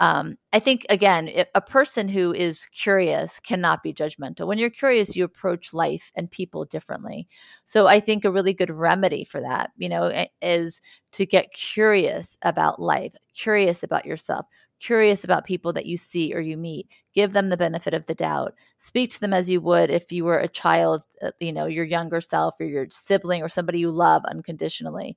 um, 0.00 0.36
I 0.52 0.58
think 0.58 0.84
again, 0.90 1.30
a 1.54 1.60
person 1.60 2.08
who 2.08 2.32
is 2.34 2.66
curious 2.66 3.38
cannot 3.38 3.84
be 3.84 3.94
judgmental. 3.94 4.48
When 4.48 4.58
you're 4.58 4.68
curious, 4.68 5.14
you 5.14 5.22
approach 5.24 5.72
life 5.72 6.10
and 6.16 6.28
people 6.28 6.64
differently. 6.64 7.28
So 7.64 7.86
I 7.86 8.00
think 8.00 8.24
a 8.24 8.30
really 8.32 8.52
good 8.52 8.70
remedy 8.70 9.22
for 9.22 9.40
that, 9.40 9.70
you 9.76 9.88
know, 9.88 10.12
is 10.40 10.80
to 11.12 11.24
get 11.24 11.52
curious 11.52 12.36
about 12.42 12.80
life, 12.82 13.14
curious 13.36 13.84
about 13.84 14.04
yourself, 14.04 14.46
curious 14.82 15.22
about 15.24 15.44
people 15.44 15.72
that 15.72 15.86
you 15.86 15.96
see 15.96 16.34
or 16.34 16.40
you 16.40 16.56
meet. 16.56 16.88
Give 17.14 17.32
them 17.32 17.48
the 17.48 17.56
benefit 17.56 17.94
of 17.94 18.06
the 18.06 18.14
doubt. 18.14 18.54
Speak 18.78 19.10
to 19.12 19.20
them 19.20 19.32
as 19.32 19.48
you 19.48 19.60
would 19.60 19.90
if 19.90 20.10
you 20.10 20.24
were 20.24 20.38
a 20.38 20.48
child, 20.48 21.04
uh, 21.22 21.30
you 21.40 21.52
know, 21.52 21.66
your 21.66 21.84
younger 21.84 22.20
self 22.20 22.56
or 22.60 22.64
your 22.64 22.86
sibling 22.90 23.42
or 23.42 23.48
somebody 23.48 23.78
you 23.78 23.90
love 23.90 24.24
unconditionally. 24.24 25.16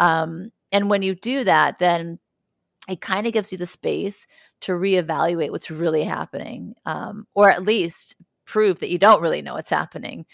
Um, 0.00 0.50
and 0.72 0.90
when 0.90 1.02
you 1.02 1.14
do 1.14 1.44
that, 1.44 1.78
then 1.78 2.18
it 2.88 3.00
kind 3.00 3.26
of 3.26 3.32
gives 3.32 3.52
you 3.52 3.58
the 3.58 3.66
space 3.66 4.26
to 4.62 4.72
reevaluate 4.72 5.50
what's 5.50 5.70
really 5.70 6.04
happening, 6.04 6.74
um, 6.84 7.26
or 7.34 7.50
at 7.50 7.64
least 7.64 8.16
prove 8.44 8.80
that 8.80 8.90
you 8.90 8.98
don't 8.98 9.22
really 9.22 9.42
know 9.42 9.54
what's 9.54 9.70
happening. 9.70 10.26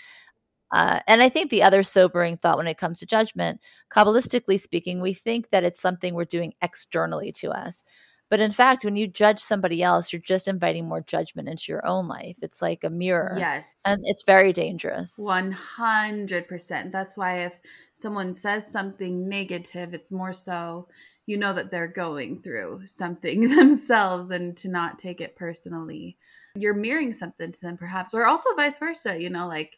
Uh, 0.70 1.00
and 1.06 1.22
I 1.22 1.28
think 1.28 1.50
the 1.50 1.62
other 1.62 1.82
sobering 1.82 2.38
thought 2.38 2.56
when 2.56 2.66
it 2.66 2.78
comes 2.78 2.98
to 3.00 3.06
judgment, 3.06 3.60
Kabbalistically 3.92 4.58
speaking, 4.58 5.00
we 5.00 5.12
think 5.12 5.50
that 5.50 5.64
it's 5.64 5.80
something 5.80 6.14
we're 6.14 6.24
doing 6.24 6.54
externally 6.62 7.30
to 7.32 7.50
us. 7.50 7.84
But 8.32 8.40
in 8.40 8.50
fact, 8.50 8.82
when 8.82 8.96
you 8.96 9.08
judge 9.08 9.40
somebody 9.40 9.82
else, 9.82 10.10
you're 10.10 10.22
just 10.22 10.48
inviting 10.48 10.88
more 10.88 11.02
judgment 11.02 11.50
into 11.50 11.70
your 11.70 11.86
own 11.86 12.08
life. 12.08 12.38
It's 12.40 12.62
like 12.62 12.82
a 12.82 12.88
mirror. 12.88 13.36
Yes. 13.38 13.74
And 13.84 14.00
it's 14.06 14.22
very 14.22 14.54
dangerous. 14.54 15.20
100%. 15.20 16.90
That's 16.90 17.18
why 17.18 17.40
if 17.40 17.60
someone 17.92 18.32
says 18.32 18.66
something 18.66 19.28
negative, 19.28 19.92
it's 19.92 20.10
more 20.10 20.32
so 20.32 20.88
you 21.26 21.36
know 21.36 21.52
that 21.52 21.70
they're 21.70 21.86
going 21.86 22.40
through 22.40 22.80
something 22.86 23.50
themselves 23.54 24.30
and 24.30 24.56
to 24.56 24.70
not 24.70 24.98
take 24.98 25.20
it 25.20 25.36
personally. 25.36 26.16
You're 26.54 26.72
mirroring 26.72 27.12
something 27.12 27.52
to 27.52 27.60
them, 27.60 27.76
perhaps, 27.76 28.14
or 28.14 28.24
also 28.24 28.48
vice 28.56 28.78
versa. 28.78 29.20
You 29.20 29.28
know, 29.28 29.46
like 29.46 29.76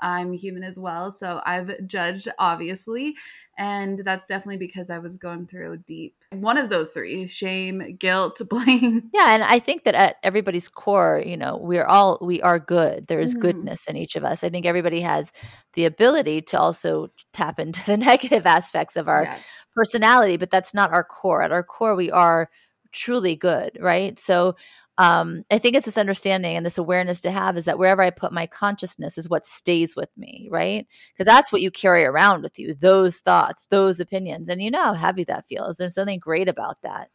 I'm 0.00 0.32
human 0.32 0.62
as 0.62 0.78
well. 0.78 1.10
So 1.10 1.40
I've 1.44 1.86
judged, 1.86 2.28
obviously. 2.38 3.16
And 3.58 3.98
that's 3.98 4.26
definitely 4.26 4.58
because 4.58 4.90
I 4.90 4.98
was 4.98 5.16
going 5.16 5.46
through 5.46 5.78
deep 5.78 6.14
one 6.32 6.58
of 6.58 6.68
those 6.68 6.90
three 6.90 7.26
shame, 7.26 7.96
guilt, 7.98 8.40
blame. 8.48 9.10
Yeah. 9.14 9.34
And 9.34 9.42
I 9.42 9.58
think 9.58 9.84
that 9.84 9.94
at 9.94 10.16
everybody's 10.22 10.68
core, 10.68 11.22
you 11.24 11.36
know, 11.36 11.56
we're 11.56 11.84
all, 11.84 12.18
we 12.20 12.42
are 12.42 12.58
good. 12.58 13.06
There 13.06 13.20
is 13.20 13.32
mm-hmm. 13.32 13.40
goodness 13.40 13.86
in 13.86 13.96
each 13.96 14.16
of 14.16 14.24
us. 14.24 14.44
I 14.44 14.48
think 14.48 14.66
everybody 14.66 15.00
has 15.00 15.32
the 15.74 15.84
ability 15.84 16.42
to 16.42 16.60
also 16.60 17.08
tap 17.32 17.58
into 17.58 17.84
the 17.86 17.96
negative 17.96 18.46
aspects 18.46 18.96
of 18.96 19.08
our 19.08 19.24
yes. 19.24 19.56
personality, 19.74 20.36
but 20.36 20.50
that's 20.50 20.74
not 20.74 20.92
our 20.92 21.04
core. 21.04 21.42
At 21.42 21.52
our 21.52 21.62
core, 21.62 21.94
we 21.94 22.10
are 22.10 22.50
truly 22.92 23.36
good. 23.36 23.78
Right. 23.80 24.18
So, 24.18 24.56
um, 24.98 25.44
I 25.50 25.58
think 25.58 25.76
it's 25.76 25.84
this 25.84 25.98
understanding 25.98 26.56
and 26.56 26.64
this 26.64 26.78
awareness 26.78 27.20
to 27.22 27.30
have 27.30 27.56
is 27.56 27.66
that 27.66 27.78
wherever 27.78 28.02
I 28.02 28.10
put 28.10 28.32
my 28.32 28.46
consciousness 28.46 29.18
is 29.18 29.28
what 29.28 29.46
stays 29.46 29.94
with 29.94 30.08
me, 30.16 30.48
right? 30.50 30.86
Because 31.12 31.26
that's 31.26 31.52
what 31.52 31.60
you 31.60 31.70
carry 31.70 32.04
around 32.04 32.42
with 32.42 32.58
you, 32.58 32.74
those 32.74 33.20
thoughts, 33.20 33.66
those 33.70 34.00
opinions. 34.00 34.48
And 34.48 34.62
you 34.62 34.70
know 34.70 34.82
how 34.82 34.94
heavy 34.94 35.24
that 35.24 35.46
feels. 35.46 35.76
There's 35.76 35.94
something 35.94 36.18
great 36.18 36.48
about 36.48 36.80
that. 36.82 37.10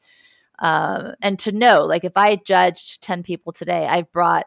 Um, 0.60 1.16
and 1.24 1.40
to 1.40 1.52
know, 1.52 1.84
like, 1.84 2.04
if 2.04 2.16
I 2.16 2.36
judged 2.36 3.02
10 3.02 3.24
people 3.24 3.52
today, 3.52 3.88
I've 3.88 4.12
brought 4.12 4.46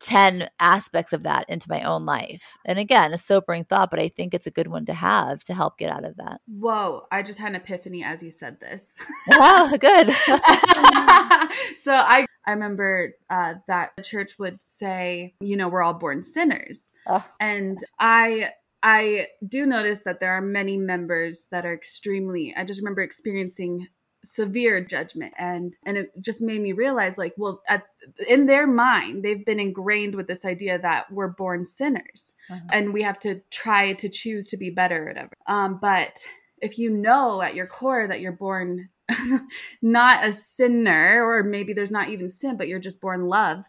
10 0.00 0.48
aspects 0.58 1.12
of 1.12 1.22
that 1.24 1.48
into 1.48 1.68
my 1.68 1.82
own 1.82 2.04
life. 2.04 2.56
And 2.64 2.78
again, 2.78 3.12
a 3.12 3.18
sobering 3.18 3.64
thought, 3.64 3.90
but 3.90 4.00
I 4.00 4.08
think 4.08 4.34
it's 4.34 4.46
a 4.46 4.50
good 4.50 4.68
one 4.68 4.86
to 4.86 4.94
have 4.94 5.44
to 5.44 5.54
help 5.54 5.78
get 5.78 5.90
out 5.90 6.04
of 6.04 6.16
that. 6.16 6.40
Whoa, 6.46 7.06
I 7.12 7.22
just 7.22 7.38
had 7.38 7.50
an 7.50 7.56
epiphany 7.56 8.02
as 8.02 8.22
you 8.22 8.30
said 8.30 8.60
this. 8.60 8.96
wow, 9.28 9.70
good. 9.78 10.08
so 11.76 11.92
I 11.92 12.26
I 12.46 12.52
remember 12.52 13.12
uh, 13.28 13.54
that 13.68 13.90
the 13.96 14.02
church 14.02 14.38
would 14.38 14.66
say, 14.66 15.34
you 15.40 15.56
know, 15.56 15.68
we're 15.68 15.82
all 15.82 15.94
born 15.94 16.22
sinners. 16.22 16.90
And 17.38 17.78
I 17.98 18.52
I 18.82 19.28
do 19.46 19.66
notice 19.66 20.04
that 20.04 20.20
there 20.20 20.32
are 20.32 20.40
many 20.40 20.78
members 20.78 21.48
that 21.50 21.66
are 21.66 21.74
extremely 21.74 22.54
I 22.56 22.64
just 22.64 22.80
remember 22.80 23.02
experiencing 23.02 23.88
severe 24.22 24.84
judgment. 24.84 25.32
And 25.38 25.76
and 25.84 25.96
it 25.96 26.12
just 26.20 26.40
made 26.40 26.60
me 26.60 26.72
realize 26.72 27.18
like 27.18 27.34
well 27.36 27.62
at, 27.68 27.86
in 28.28 28.46
their 28.46 28.66
mind 28.66 29.24
they've 29.24 29.44
been 29.44 29.60
ingrained 29.60 30.14
with 30.14 30.26
this 30.26 30.44
idea 30.44 30.78
that 30.78 31.10
we're 31.12 31.28
born 31.28 31.64
sinners 31.64 32.34
uh-huh. 32.50 32.60
and 32.72 32.92
we 32.92 33.02
have 33.02 33.18
to 33.20 33.40
try 33.50 33.92
to 33.94 34.08
choose 34.08 34.48
to 34.48 34.56
be 34.56 34.70
better 34.70 35.04
or 35.04 35.06
whatever. 35.08 35.32
Um 35.46 35.78
but 35.80 36.18
if 36.60 36.78
you 36.78 36.90
know 36.90 37.40
at 37.40 37.54
your 37.54 37.66
core 37.66 38.06
that 38.06 38.20
you're 38.20 38.32
born 38.32 38.90
not 39.82 40.26
a 40.26 40.32
sinner 40.32 41.22
or 41.24 41.42
maybe 41.42 41.72
there's 41.72 41.90
not 41.90 42.10
even 42.10 42.28
sin 42.28 42.56
but 42.56 42.68
you're 42.68 42.78
just 42.78 43.00
born 43.00 43.26
love 43.26 43.64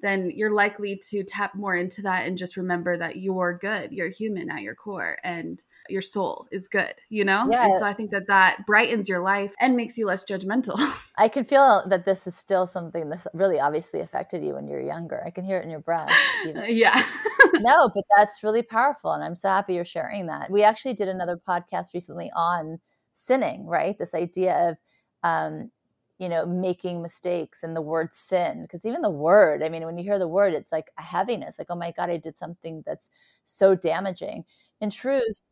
then 0.00 0.30
you're 0.34 0.52
likely 0.52 1.00
to 1.10 1.24
tap 1.24 1.54
more 1.54 1.74
into 1.74 2.02
that 2.02 2.26
and 2.26 2.38
just 2.38 2.56
remember 2.56 2.96
that 2.96 3.16
you're 3.16 3.58
good 3.58 3.92
you're 3.92 4.08
human 4.08 4.50
at 4.50 4.62
your 4.62 4.74
core. 4.74 5.18
And 5.24 5.62
your 5.88 6.02
soul 6.02 6.46
is 6.50 6.68
good, 6.68 6.94
you 7.08 7.24
know? 7.24 7.48
Yeah. 7.50 7.66
And 7.66 7.76
so 7.76 7.84
I 7.84 7.92
think 7.92 8.10
that 8.10 8.26
that 8.28 8.64
brightens 8.66 9.08
your 9.08 9.20
life 9.20 9.54
and 9.60 9.76
makes 9.76 9.96
you 9.96 10.06
less 10.06 10.24
judgmental. 10.24 10.76
I 11.18 11.28
can 11.28 11.44
feel 11.44 11.84
that 11.88 12.04
this 12.04 12.26
is 12.26 12.36
still 12.36 12.66
something 12.66 13.08
that's 13.08 13.26
really 13.32 13.60
obviously 13.60 14.00
affected 14.00 14.44
you 14.44 14.54
when 14.54 14.66
you're 14.66 14.80
younger. 14.80 15.22
I 15.26 15.30
can 15.30 15.44
hear 15.44 15.58
it 15.58 15.64
in 15.64 15.70
your 15.70 15.80
breath. 15.80 16.12
You 16.44 16.54
know? 16.54 16.64
yeah. 16.68 17.02
no, 17.54 17.90
but 17.94 18.04
that's 18.16 18.42
really 18.42 18.62
powerful. 18.62 19.12
And 19.12 19.24
I'm 19.24 19.36
so 19.36 19.48
happy 19.48 19.74
you're 19.74 19.84
sharing 19.84 20.26
that. 20.26 20.50
We 20.50 20.62
actually 20.62 20.94
did 20.94 21.08
another 21.08 21.38
podcast 21.48 21.94
recently 21.94 22.30
on 22.34 22.78
sinning, 23.14 23.66
right? 23.66 23.98
This 23.98 24.14
idea 24.14 24.70
of, 24.70 24.76
um, 25.22 25.70
you 26.18 26.28
know, 26.28 26.46
making 26.46 27.02
mistakes 27.02 27.62
and 27.62 27.76
the 27.76 27.82
word 27.82 28.14
sin. 28.14 28.62
Because 28.62 28.86
even 28.86 29.02
the 29.02 29.10
word, 29.10 29.62
I 29.62 29.68
mean, 29.68 29.84
when 29.84 29.98
you 29.98 30.04
hear 30.04 30.18
the 30.18 30.28
word, 30.28 30.54
it's 30.54 30.72
like 30.72 30.90
a 30.98 31.02
heaviness, 31.02 31.58
like, 31.58 31.68
oh 31.70 31.76
my 31.76 31.92
God, 31.92 32.08
I 32.08 32.16
did 32.16 32.38
something 32.38 32.82
that's 32.86 33.10
so 33.44 33.74
damaging. 33.74 34.44
In 34.80 34.90
truth, 34.90 35.42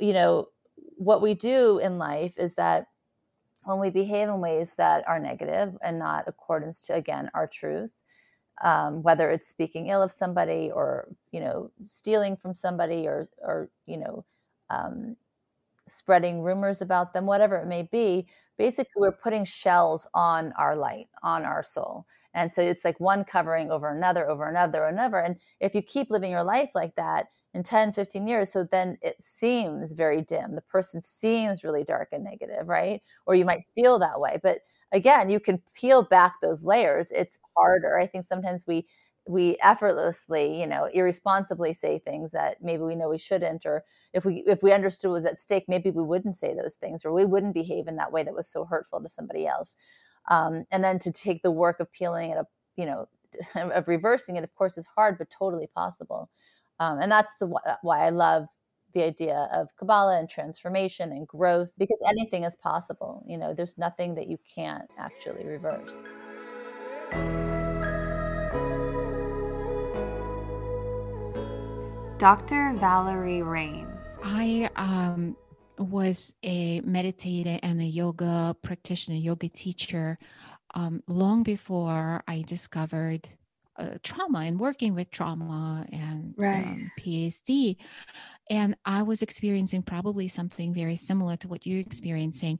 you 0.00 0.12
know, 0.12 0.48
what 0.96 1.22
we 1.22 1.34
do 1.34 1.78
in 1.78 1.98
life 1.98 2.36
is 2.38 2.54
that 2.54 2.86
when 3.64 3.78
we 3.78 3.90
behave 3.90 4.28
in 4.28 4.40
ways 4.40 4.74
that 4.76 5.06
are 5.06 5.18
negative 5.18 5.76
and 5.82 5.98
not 5.98 6.24
accordance 6.26 6.80
to 6.82 6.94
again 6.94 7.30
our 7.34 7.46
truth 7.46 7.90
um, 8.62 9.02
whether 9.02 9.30
it's 9.30 9.48
speaking 9.48 9.88
ill 9.88 10.02
of 10.02 10.12
somebody 10.12 10.70
or 10.70 11.08
you 11.32 11.40
know 11.40 11.70
stealing 11.86 12.36
from 12.36 12.54
somebody 12.54 13.06
or 13.06 13.28
or 13.38 13.70
you 13.86 13.96
know 13.96 14.24
um, 14.70 15.16
spreading 15.88 16.42
rumors 16.42 16.82
about 16.82 17.12
them 17.12 17.26
whatever 17.26 17.56
it 17.56 17.66
may 17.66 17.82
be 17.82 18.26
basically 18.58 18.92
we're 18.96 19.12
putting 19.12 19.44
shells 19.44 20.06
on 20.14 20.52
our 20.58 20.76
light 20.76 21.08
on 21.22 21.44
our 21.44 21.62
soul 21.62 22.06
and 22.34 22.52
so 22.52 22.62
it's 22.62 22.84
like 22.84 23.00
one 23.00 23.24
covering 23.24 23.70
over 23.70 23.88
another 23.88 24.28
over 24.28 24.48
another 24.48 24.80
over 24.84 24.88
another. 24.88 25.18
And 25.18 25.36
if 25.60 25.74
you 25.74 25.82
keep 25.82 26.10
living 26.10 26.30
your 26.30 26.44
life 26.44 26.70
like 26.74 26.94
that 26.96 27.26
in 27.54 27.62
10 27.64 27.92
15 27.92 28.26
years 28.28 28.52
so 28.52 28.64
then 28.70 28.98
it 29.02 29.16
seems 29.22 29.92
very 29.92 30.22
dim. 30.22 30.54
The 30.54 30.60
person 30.62 31.02
seems 31.02 31.64
really 31.64 31.84
dark 31.84 32.08
and 32.12 32.24
negative 32.24 32.68
right? 32.68 33.02
Or 33.26 33.34
you 33.34 33.44
might 33.44 33.64
feel 33.74 33.98
that 33.98 34.20
way. 34.20 34.38
But 34.42 34.60
again 34.92 35.30
you 35.30 35.40
can 35.40 35.60
peel 35.74 36.04
back 36.04 36.34
those 36.42 36.62
layers. 36.64 37.10
It's 37.12 37.38
harder. 37.56 37.98
I 37.98 38.06
think 38.06 38.26
sometimes 38.26 38.64
we 38.66 38.86
we 39.28 39.56
effortlessly 39.62 40.58
you 40.60 40.66
know 40.66 40.88
irresponsibly 40.92 41.74
say 41.74 41.98
things 41.98 42.30
that 42.32 42.56
maybe 42.62 42.82
we 42.82 42.96
know 42.96 43.08
we 43.10 43.18
shouldn't 43.18 43.66
or 43.66 43.84
if 44.14 44.24
we 44.24 44.42
if 44.46 44.62
we 44.62 44.72
understood 44.72 45.10
was 45.10 45.26
at 45.26 45.40
stake 45.40 45.64
maybe 45.68 45.90
we 45.90 46.02
wouldn't 46.02 46.34
say 46.34 46.54
those 46.54 46.74
things 46.76 47.04
or 47.04 47.12
we 47.12 47.26
wouldn't 47.26 47.54
behave 47.54 47.86
in 47.86 47.96
that 47.96 48.10
way 48.12 48.22
that 48.22 48.34
was 48.34 48.48
so 48.48 48.64
hurtful 48.64 49.00
to 49.00 49.08
somebody 49.08 49.46
else 49.46 49.76
um, 50.28 50.64
and 50.70 50.82
then 50.82 50.98
to 50.98 51.12
take 51.12 51.42
the 51.42 51.50
work 51.50 51.80
of 51.80 51.90
peeling 51.92 52.30
it 52.30 52.38
up 52.38 52.48
you 52.76 52.86
know 52.86 53.08
of 53.54 53.88
reversing 53.88 54.36
it 54.36 54.44
of 54.44 54.54
course 54.54 54.76
is 54.76 54.88
hard 54.94 55.18
but 55.18 55.28
totally 55.30 55.66
possible 55.74 56.30
um, 56.80 56.98
and 56.98 57.12
that's 57.12 57.32
the 57.38 57.46
why 57.82 58.06
I 58.06 58.08
love 58.08 58.46
the 58.94 59.04
idea 59.04 59.48
of 59.52 59.68
Kabbalah 59.76 60.18
and 60.18 60.28
transformation 60.28 61.12
and 61.12 61.28
growth 61.28 61.70
because 61.78 62.02
anything 62.08 62.44
is 62.44 62.56
possible. 62.56 63.22
You 63.28 63.38
know, 63.38 63.54
there's 63.54 63.78
nothing 63.78 64.14
that 64.16 64.28
you 64.28 64.38
can't 64.52 64.90
actually 64.98 65.46
reverse. 65.46 65.98
Dr. 72.18 72.74
Valerie 72.76 73.42
Rein. 73.42 73.88
I 74.22 74.68
um, 74.76 75.36
was 75.80 76.34
a 76.42 76.80
meditator 76.82 77.58
and 77.62 77.80
a 77.80 77.84
yoga 77.84 78.54
practitioner, 78.62 79.16
yoga 79.16 79.48
teacher 79.48 80.18
um, 80.74 81.02
long 81.08 81.42
before 81.42 82.22
I 82.28 82.42
discovered 82.46 83.28
uh, 83.76 83.94
trauma 84.02 84.40
and 84.40 84.60
working 84.60 84.94
with 84.94 85.10
trauma 85.10 85.86
and 85.90 86.34
right. 86.36 86.64
um, 86.64 86.90
PSD. 86.98 87.76
And 88.50 88.76
I 88.84 89.02
was 89.02 89.22
experiencing 89.22 89.82
probably 89.82 90.28
something 90.28 90.74
very 90.74 90.96
similar 90.96 91.36
to 91.38 91.48
what 91.48 91.66
you're 91.66 91.80
experiencing, 91.80 92.58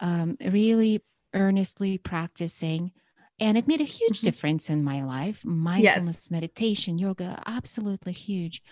um, 0.00 0.36
really 0.44 1.02
earnestly 1.32 1.96
practicing. 1.96 2.92
And 3.40 3.56
it 3.56 3.68
made 3.68 3.80
a 3.80 3.84
huge 3.84 4.18
mm-hmm. 4.18 4.26
difference 4.26 4.68
in 4.68 4.82
my 4.82 5.04
life. 5.04 5.44
Mindfulness, 5.44 6.06
yes. 6.06 6.30
meditation, 6.30 6.98
yoga, 6.98 7.40
absolutely 7.46 8.12
huge. 8.12 8.62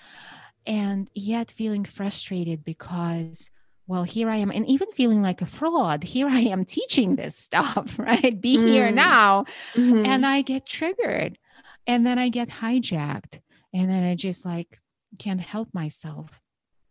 And 0.67 1.09
yet 1.15 1.53
feeling 1.53 1.85
frustrated 1.85 2.65
because 2.65 3.51
well, 3.89 4.03
here 4.03 4.29
I 4.29 4.37
am, 4.37 4.51
and 4.51 4.67
even 4.69 4.91
feeling 4.93 5.23
like 5.23 5.43
a 5.43 5.47
fraud. 5.47 6.03
Here 6.03 6.29
I 6.29 6.41
am 6.41 6.65
teaching 6.65 7.17
this 7.17 7.37
stuff, 7.37 7.95
right? 7.99 8.41
Be 8.41 8.57
mm. 8.57 8.67
here 8.67 8.91
now. 8.91 9.45
Mm-hmm. 9.75 10.07
And 10.07 10.27
I 10.27 10.43
get 10.43 10.67
triggered 10.67 11.39
and 11.87 12.07
then 12.07 12.19
I 12.19 12.29
get 12.29 12.49
hijacked. 12.49 13.41
And 13.73 13.91
then 13.91 14.05
I 14.05 14.15
just 14.15 14.45
like 14.45 14.81
can't 15.19 15.41
help 15.41 15.73
myself. 15.73 16.41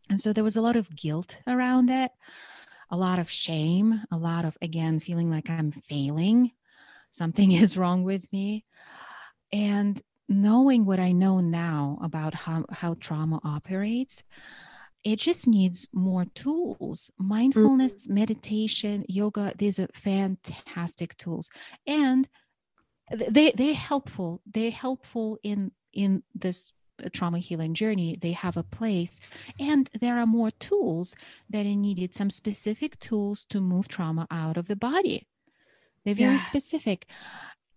And 0.10 0.22
so 0.22 0.34
there 0.34 0.44
was 0.44 0.56
a 0.56 0.62
lot 0.62 0.76
of 0.76 0.96
guilt 0.96 1.38
around 1.48 1.90
it, 1.90 2.12
a 2.90 2.98
lot 2.98 3.20
of 3.20 3.30
shame, 3.30 4.02
a 4.12 4.18
lot 4.18 4.46
of, 4.46 4.58
again, 4.62 5.00
feeling 5.00 5.30
like 5.30 5.50
I'm 5.50 5.72
failing. 5.72 6.52
Something 7.12 7.52
is 7.54 7.78
wrong 7.78 8.04
with 8.04 8.32
me. 8.32 8.66
And 9.52 10.00
knowing 10.28 10.86
what 10.86 11.00
I 11.00 11.12
know 11.12 11.40
now 11.40 12.00
about 12.02 12.34
how, 12.34 12.66
how 12.70 12.96
trauma 13.00 13.40
operates, 13.44 14.24
it 15.06 15.20
just 15.20 15.48
needs 15.48 15.88
more 15.94 16.26
tools. 16.34 17.12
Mindfulness, 17.20 17.94
mm-hmm. 17.94 18.16
meditation, 18.16 19.06
yoga, 19.08 19.54
these 19.56 19.78
are 19.78 19.88
fantastic 19.94 21.16
tools. 21.16 21.52
And 21.86 22.28
they 23.12 23.52
they're 23.52 23.76
helpful. 23.76 24.42
They're 24.52 24.72
helpful 24.72 25.38
in 25.44 25.72
in 25.94 26.24
this 26.34 26.72
trauma 27.12 27.40
healing 27.40 27.74
journey 27.74 28.18
they 28.22 28.32
have 28.32 28.56
a 28.56 28.64
place 28.64 29.20
and 29.60 29.90
there 30.00 30.18
are 30.18 30.26
more 30.26 30.50
tools 30.50 31.14
that 31.50 31.66
are 31.66 31.76
needed 31.76 32.16
some 32.16 32.30
specific 32.30 32.98
tools 33.00 33.44
to 33.44 33.60
move 33.60 33.90
trauma 33.90 34.26
out 34.32 34.56
of 34.56 34.70
the 34.70 34.78
body 34.78 35.28
they're 36.06 36.16
very 36.16 36.36
yeah. 36.36 36.38
specific 36.38 37.06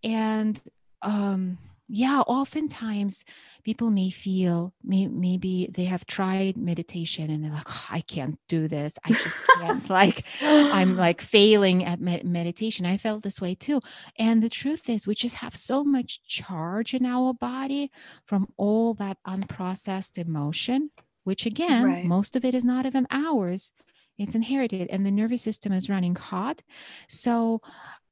and 0.04 0.62
um 1.02 1.58
yeah 1.88 2.20
oftentimes 2.26 3.24
people 3.64 3.90
may 3.90 4.10
feel 4.10 4.74
may, 4.84 5.06
maybe 5.06 5.68
they 5.72 5.84
have 5.84 6.06
tried 6.06 6.56
meditation 6.56 7.30
and 7.30 7.42
they're 7.42 7.52
like 7.52 7.68
oh, 7.68 7.86
i 7.90 8.00
can't 8.02 8.38
do 8.48 8.68
this. 8.68 8.98
I 9.04 9.12
just 9.12 9.36
can't 9.58 9.90
like 10.00 10.24
i'm 10.42 10.96
like 10.96 11.20
failing 11.20 11.84
at 11.84 12.00
med- 12.00 12.24
meditation. 12.24 12.86
I 12.86 12.96
felt 12.96 13.22
this 13.22 13.40
way 13.40 13.54
too. 13.54 13.80
And 14.18 14.42
the 14.42 14.48
truth 14.48 14.88
is 14.88 15.06
we 15.06 15.14
just 15.14 15.36
have 15.36 15.56
so 15.56 15.82
much 15.82 16.22
charge 16.26 16.94
in 16.94 17.06
our 17.06 17.32
body 17.32 17.90
from 18.26 18.48
all 18.56 18.94
that 18.94 19.18
unprocessed 19.26 20.18
emotion 20.18 20.90
which 21.24 21.44
again 21.44 21.84
right. 21.84 22.04
most 22.06 22.36
of 22.36 22.44
it 22.44 22.54
is 22.54 22.64
not 22.64 22.86
even 22.86 23.06
ours. 23.10 23.72
It's 24.16 24.34
inherited 24.34 24.88
and 24.88 25.04
the 25.04 25.10
nervous 25.10 25.42
system 25.42 25.72
is 25.72 25.90
running 25.90 26.14
hot. 26.14 26.62
So 27.06 27.60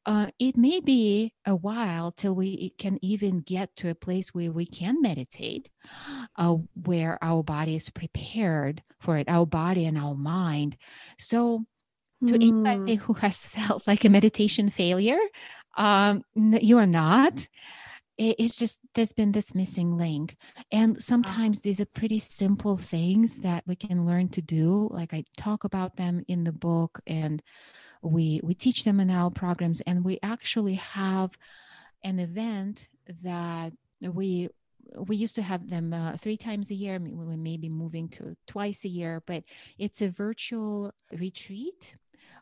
uh, 0.07 0.29
it 0.39 0.57
may 0.57 0.79
be 0.79 1.33
a 1.45 1.55
while 1.55 2.13
till 2.13 2.35
we 2.35 2.71
can 2.79 2.99
even 3.03 3.41
get 3.41 3.75
to 3.75 3.91
a 3.91 3.95
place 3.95 4.33
where 4.33 4.53
we 4.53 4.65
can 4.65 5.03
meditate, 5.03 5.69
uh, 6.37 6.55
where 6.85 7.19
our 7.23 7.43
body 7.43 7.75
is 7.75 7.91
prepared 7.91 8.83
for 9.01 9.17
it, 9.17 9.29
our 9.29 9.45
body 9.45 9.85
and 9.85 9.99
our 9.99 10.15
mind. 10.15 10.77
So, 11.19 11.65
to 12.27 12.33
mm. 12.33 12.37
anybody 12.37 12.95
who 12.95 13.15
has 13.15 13.45
felt 13.45 13.87
like 13.87 14.05
a 14.05 14.09
meditation 14.09 14.71
failure, 14.71 15.19
um, 15.77 16.23
you 16.35 16.79
are 16.79 16.87
not. 16.87 17.49
It's 18.19 18.57
just 18.57 18.79
there's 18.95 19.13
been 19.13 19.33
this 19.33 19.55
missing 19.55 19.99
link. 19.99 20.37
And 20.73 21.03
sometimes 21.03 21.61
these 21.61 21.83
are 21.83 21.87
pretty 21.87 22.19
simple 22.19 22.79
things 22.79 23.41
that 23.41 23.65
we 23.67 23.77
can 23.77 24.07
learn 24.07 24.29
to 24.31 24.41
do. 24.41 24.89
Like 24.91 25.13
I 25.13 25.25
talk 25.37 25.65
about 25.65 25.97
them 25.97 26.25
in 26.27 26.45
the 26.45 26.53
book 26.53 27.01
and 27.07 27.43
we 28.07 28.41
we 28.43 28.55
teach 28.55 28.85
them 28.85 29.01
in 29.01 29.11
our 29.11 29.31
programs 29.31 29.81
and 29.83 30.05
we 30.05 30.19
actually 30.23 30.75
have 30.75 31.31
an 32.05 32.19
event 32.19 32.89
that 33.23 33.73
we 34.01 34.49
we 34.99 35.17
used 35.17 35.35
to 35.35 35.43
have 35.43 35.69
them 35.69 35.93
uh, 35.93 36.17
three 36.17 36.37
times 36.37 36.71
a 36.71 36.75
year 36.75 36.99
we 36.99 37.37
may 37.37 37.57
be 37.57 37.69
moving 37.69 38.09
to 38.09 38.37
twice 38.47 38.85
a 38.85 38.89
year 38.89 39.23
but 39.27 39.43
it's 39.79 40.01
a 40.01 40.09
virtual 40.09 40.93
retreat 41.13 41.97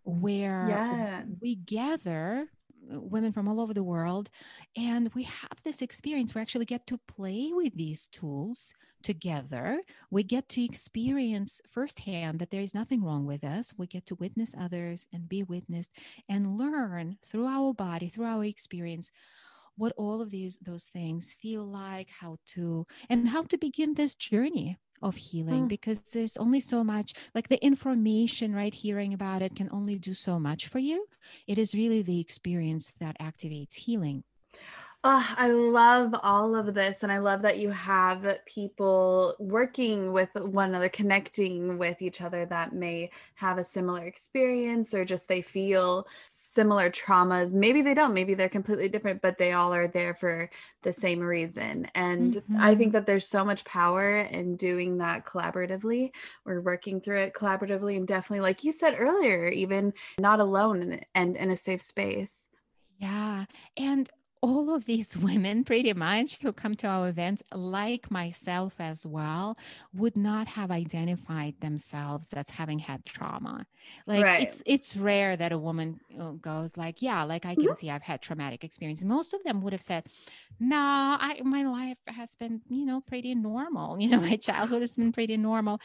where 0.05 0.67
yeah. 0.69 1.23
we 1.41 1.55
gather 1.55 2.49
women 2.89 3.33
from 3.33 3.49
all 3.49 3.61
over 3.61 3.75
the 3.75 3.83
world. 3.83 4.31
And 4.77 5.11
we 5.15 5.25
have 5.25 5.63
this 5.65 5.83
experience. 5.83 6.35
We 6.35 6.41
actually 6.41 6.65
get 6.65 6.87
to 6.89 6.99
play 7.09 7.51
with 7.53 7.75
these 7.77 8.09
tools 8.09 8.75
together. 9.05 9.83
We 10.11 10.25
get 10.25 10.49
to 10.51 10.65
experience 10.65 11.61
firsthand 11.71 12.41
that 12.41 12.51
there 12.51 12.63
is 12.63 12.75
nothing 12.75 13.05
wrong 13.05 13.27
with 13.27 13.45
us. 13.45 13.73
We 13.77 13.87
get 13.87 14.07
to 14.07 14.17
witness 14.17 14.55
others 14.59 15.07
and 15.13 15.29
be 15.29 15.45
witnessed 15.45 15.93
and 16.29 16.59
learn 16.59 17.19
through 17.25 17.47
our 17.47 17.73
body, 17.73 18.09
through 18.09 18.27
our 18.27 18.45
experience 18.45 19.13
what 19.77 19.93
all 19.97 20.21
of 20.21 20.31
these 20.31 20.59
those 20.63 20.85
things 20.85 21.35
feel 21.41 21.65
like 21.65 22.09
how 22.21 22.39
to 22.47 22.87
and 23.11 23.29
how 23.29 23.43
to 23.43 23.59
begin 23.59 23.95
this 23.95 24.15
journey 24.15 24.79
of 25.03 25.17
healing 25.17 25.65
mm. 25.65 25.69
because 25.69 25.99
there's 26.13 26.37
only 26.37 26.61
so 26.61 26.85
much 26.85 27.13
like 27.35 27.49
the 27.49 27.63
information 27.65 28.55
right 28.55 28.75
hearing 28.75 29.13
about 29.13 29.43
it 29.43 29.57
can 29.57 29.69
only 29.73 29.99
do 29.99 30.15
so 30.15 30.39
much 30.39 30.69
for 30.69 30.79
you 30.79 31.07
it 31.47 31.59
is 31.59 31.75
really 31.75 32.03
the 32.03 32.21
experience 32.21 32.95
that 33.01 33.19
activates 33.19 33.75
healing 33.75 34.23
Oh, 35.07 35.35
I 35.37 35.49
love 35.49 36.15
all 36.23 36.57
of 36.57 36.73
this. 36.73 37.03
And 37.03 37.13
I 37.13 37.19
love 37.19 37.43
that 37.43 37.59
you 37.59 37.69
have 37.69 38.39
people 38.47 39.35
working 39.39 40.15
with 40.15 40.31
one 40.35 40.71
another, 40.71 40.89
connecting 40.89 41.77
with 41.77 42.01
each 42.01 42.23
other 42.23 42.47
that 42.47 42.73
may 42.73 43.11
have 43.35 43.59
a 43.59 43.65
similar 43.65 44.07
experience 44.07 44.95
or 44.95 45.05
just 45.05 45.29
they 45.29 45.43
feel 45.43 46.09
similar 46.25 46.89
traumas. 46.89 47.53
Maybe 47.53 47.83
they 47.83 47.93
don't, 47.93 48.15
maybe 48.15 48.33
they're 48.33 48.49
completely 48.49 48.89
different, 48.89 49.21
but 49.21 49.37
they 49.37 49.53
all 49.53 49.75
are 49.75 49.89
there 49.89 50.15
for 50.15 50.49
the 50.81 50.93
same 50.93 51.21
reason. 51.21 51.87
And 51.95 52.37
mm-hmm. 52.37 52.57
I 52.59 52.75
think 52.75 52.89
mm-hmm. 52.89 52.93
that 52.93 53.07
there's 53.07 53.29
so 53.29 53.45
much 53.45 53.63
power 53.67 54.21
in 54.21 54.57
doing 54.57 54.97
that 54.99 55.27
collaboratively. 55.27 56.15
We're 56.47 56.63
working 56.63 57.03
through 57.03 57.19
it 57.19 57.35
collaboratively 57.35 57.99
and 57.99 58.09
definitely, 58.09 58.41
like 58.41 58.65
you 58.65 58.73
said 58.73 58.97
earlier, 58.99 59.49
even 59.49 59.93
not 60.19 60.41
alone 60.41 61.01
and 61.15 61.37
in 61.37 61.51
a 61.51 61.57
safe 61.57 61.83
space. 61.83 62.49
Yeah. 62.99 63.45
And 63.77 64.09
all 64.45 64.75
of 64.75 64.85
these 64.85 65.17
women, 65.29 65.65
pretty 65.65 65.93
much, 65.95 66.39
who 66.41 66.53
come 66.53 66.75
to 66.77 66.87
our 66.87 67.09
events, 67.09 67.43
like 67.53 68.11
myself 68.11 68.75
as 68.79 69.07
well, 69.07 69.57
would 69.95 70.17
not 70.17 70.47
have 70.49 70.71
identified 70.71 71.55
themselves 71.61 72.33
as 72.35 72.51
having 72.51 72.79
had 72.79 73.05
trauma. 73.07 73.67
Like 74.07 74.23
right. 74.23 74.43
it's 74.43 74.63
it's 74.67 74.97
rare 74.97 75.37
that 75.37 75.53
a 75.53 75.59
woman 75.59 76.01
uh, 76.21 76.33
goes 76.33 76.77
like, 76.77 77.01
"Yeah, 77.01 77.25
like 77.25 77.47
I 77.47 77.55
can 77.55 77.65
mm-hmm. 77.65 77.75
see 77.75 77.91
I've 77.91 78.03
had 78.03 78.21
traumatic 78.21 78.65
experience." 78.65 79.03
Most 79.03 79.33
of 79.33 79.43
them 79.45 79.63
would 79.63 79.73
have 79.73 79.83
said, 79.83 80.05
"No, 80.61 80.77
I 80.77 81.41
my 81.45 81.63
life 81.63 81.99
has 82.07 82.37
been, 82.37 82.61
you 82.69 82.85
know, 82.85 83.01
pretty 83.01 83.35
normal. 83.35 83.99
You 84.05 84.11
know, 84.11 84.21
my 84.21 84.37
childhood 84.37 84.83
has 84.83 84.97
been 84.97 85.13
pretty 85.13 85.39
normal," 85.39 85.81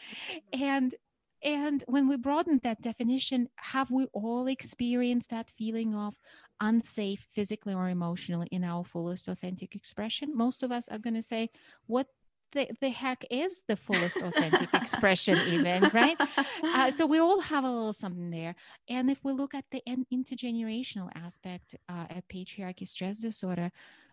and 0.52 0.94
and 1.42 1.84
when 1.88 2.10
we 2.10 2.18
broaden 2.18 2.60
that 2.64 2.82
definition, 2.82 3.48
have 3.56 3.92
we 3.92 4.06
all 4.12 4.48
experienced 4.48 5.30
that 5.30 5.54
feeling 5.58 5.96
of 5.96 6.16
unsafe 6.62 7.28
physically 7.32 7.74
or 7.74 7.90
emotionally 7.90 8.48
in 8.52 8.64
our 8.64 8.84
fullest 8.84 9.28
authentic 9.28 9.76
expression, 9.76 10.36
most 10.36 10.64
of 10.64 10.72
us 10.72 10.88
are 10.88 11.00
going 11.00 11.16
to 11.16 11.22
say, 11.22 11.50
What 11.88 12.08
the, 12.52 12.68
the 12.82 12.90
heck 12.90 13.26
is 13.30 13.64
the 13.68 13.76
fullest 13.76 14.18
authentic 14.18 14.74
expression 14.74 15.38
even 15.48 15.90
right? 15.94 16.18
Uh, 16.64 16.92
so 16.92 17.06
we 17.06 17.20
all 17.20 17.42
have 17.42 17.64
a 17.64 17.70
little 17.70 17.94
something 17.94 18.32
there. 18.32 18.56
And 18.88 19.10
if 19.10 19.24
we 19.24 19.34
look 19.34 19.54
at 19.54 19.66
the 19.72 19.82
intergenerational 20.12 21.10
aspect 21.16 21.76
uh, 21.88 22.06
at 22.10 22.28
patriarchy 22.28 22.88
stress 22.88 23.20
disorder 23.20 23.72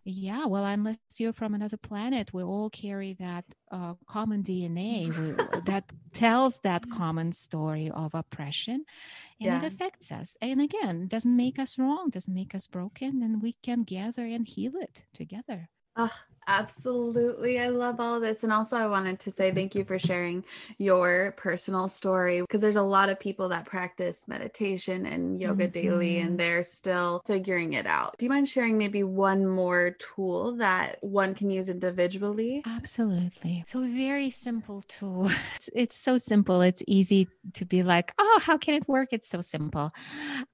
yeah, 0.09 0.47
well, 0.47 0.65
unless 0.65 0.99
you're 1.19 1.33
from 1.33 1.55
another 1.55 1.77
planet, 1.77 2.33
we 2.33 2.43
all 2.43 2.71
carry 2.71 3.15
that 3.15 3.45
uh, 3.71 3.95
common 4.07 4.43
DNA 4.43 5.09
we, 5.09 5.61
that 5.67 5.93
tells 6.13 6.61
that 6.61 6.89
common 6.91 7.33
story 7.33 7.91
of 7.91 8.15
oppression, 8.15 8.85
and 9.41 9.47
yeah. 9.47 9.63
it 9.63 9.73
affects 9.73 10.13
us. 10.13 10.37
And 10.41 10.61
again, 10.61 11.09
doesn't 11.09 11.37
make 11.37 11.59
us 11.59 11.79
wrong, 11.79 12.11
doesn't 12.11 12.33
make 12.33 12.55
us 12.55 12.67
broken, 12.67 13.23
and 13.23 13.43
we 13.43 13.57
can 13.63 13.83
gather 13.83 14.25
and 14.25 14.47
heal 14.47 14.73
it 14.77 15.05
together. 15.13 15.69
Uh, 15.97 16.09
Absolutely. 16.47 17.59
I 17.61 17.69
love 17.69 18.01
all 18.01 18.21
this. 18.21 18.45
And 18.45 18.53
also, 18.53 18.77
I 18.77 18.87
wanted 18.87 19.19
to 19.21 19.33
say 19.33 19.53
thank 19.53 19.75
you 19.75 19.85
for 19.85 19.99
sharing 19.99 20.45
your 20.79 21.35
personal 21.37 21.89
story 21.89 22.41
because 22.41 22.61
there's 22.61 22.77
a 22.77 22.83
lot 22.83 23.09
of 23.09 23.19
people 23.19 23.49
that 23.49 23.67
practice 23.67 24.29
meditation 24.29 25.07
and 25.07 25.41
yoga 25.41 25.65
mm-hmm. 25.65 25.73
daily 25.73 26.19
and 26.19 26.39
they're 26.39 26.63
still 26.63 27.23
figuring 27.27 27.73
it 27.73 27.87
out. 27.87 28.17
Do 28.19 28.27
you 28.27 28.31
mind 28.31 28.49
sharing 28.49 28.79
maybe 28.79 29.03
one 29.03 29.47
more 29.47 29.97
tool 29.99 30.57
that 30.57 30.99
one 31.03 31.35
can 31.35 31.51
use 31.51 31.69
individually? 31.69 32.63
Absolutely. 32.67 33.65
So, 33.67 33.83
a 33.83 33.89
very 33.89 34.31
simple 34.31 34.83
tool. 34.89 35.31
It's, 35.57 35.71
it's 35.75 35.97
so 35.97 36.19
simple. 36.19 36.61
It's 36.61 36.83
easy 36.87 37.29
to 37.55 37.65
be 37.65 37.83
like, 37.83 38.13
oh, 38.19 38.41
how 38.43 38.59
can 38.59 38.75
it 38.75 38.87
work? 38.89 39.09
It's 39.13 39.29
so 39.29 39.41
simple. 39.41 39.91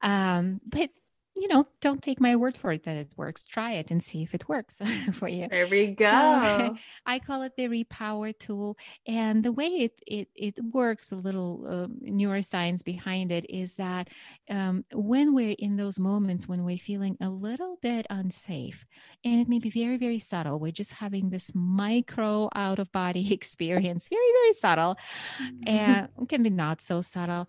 Um, 0.00 0.60
but 0.64 0.90
you 1.34 1.48
know, 1.48 1.66
don't 1.80 2.02
take 2.02 2.20
my 2.20 2.36
word 2.36 2.56
for 2.56 2.72
it 2.72 2.84
that 2.84 2.96
it 2.96 3.08
works. 3.16 3.42
Try 3.42 3.72
it 3.72 3.90
and 3.90 4.02
see 4.02 4.22
if 4.22 4.34
it 4.34 4.48
works 4.48 4.80
for 5.12 5.28
you. 5.28 5.48
There 5.48 5.66
we 5.66 5.88
go. 5.88 6.04
So, 6.04 6.76
I 7.06 7.18
call 7.18 7.42
it 7.42 7.56
the 7.56 7.68
repower 7.68 8.38
tool. 8.38 8.76
And 9.06 9.42
the 9.42 9.52
way 9.52 9.66
it 9.66 10.02
it, 10.06 10.28
it 10.34 10.62
works, 10.62 11.10
a 11.10 11.16
little 11.16 11.66
um, 11.66 11.96
neuroscience 12.04 12.84
behind 12.84 13.32
it 13.32 13.48
is 13.48 13.74
that 13.74 14.08
um, 14.50 14.84
when 14.92 15.34
we're 15.34 15.56
in 15.58 15.76
those 15.76 15.98
moments 15.98 16.46
when 16.46 16.64
we're 16.64 16.76
feeling 16.76 17.16
a 17.20 17.30
little 17.30 17.78
bit 17.80 18.06
unsafe, 18.10 18.84
and 19.24 19.40
it 19.40 19.48
may 19.48 19.58
be 19.58 19.70
very, 19.70 19.96
very 19.96 20.18
subtle, 20.18 20.58
we're 20.58 20.72
just 20.72 20.92
having 20.92 21.30
this 21.30 21.52
micro 21.54 22.50
out 22.54 22.78
of 22.78 22.92
body 22.92 23.32
experience, 23.38 24.08
very, 24.08 24.32
very 24.42 24.52
subtle, 24.52 24.96
mm-hmm. 25.42 25.68
and 25.68 26.28
can 26.28 26.42
be 26.42 26.50
not 26.50 26.80
so 26.80 27.00
subtle 27.00 27.48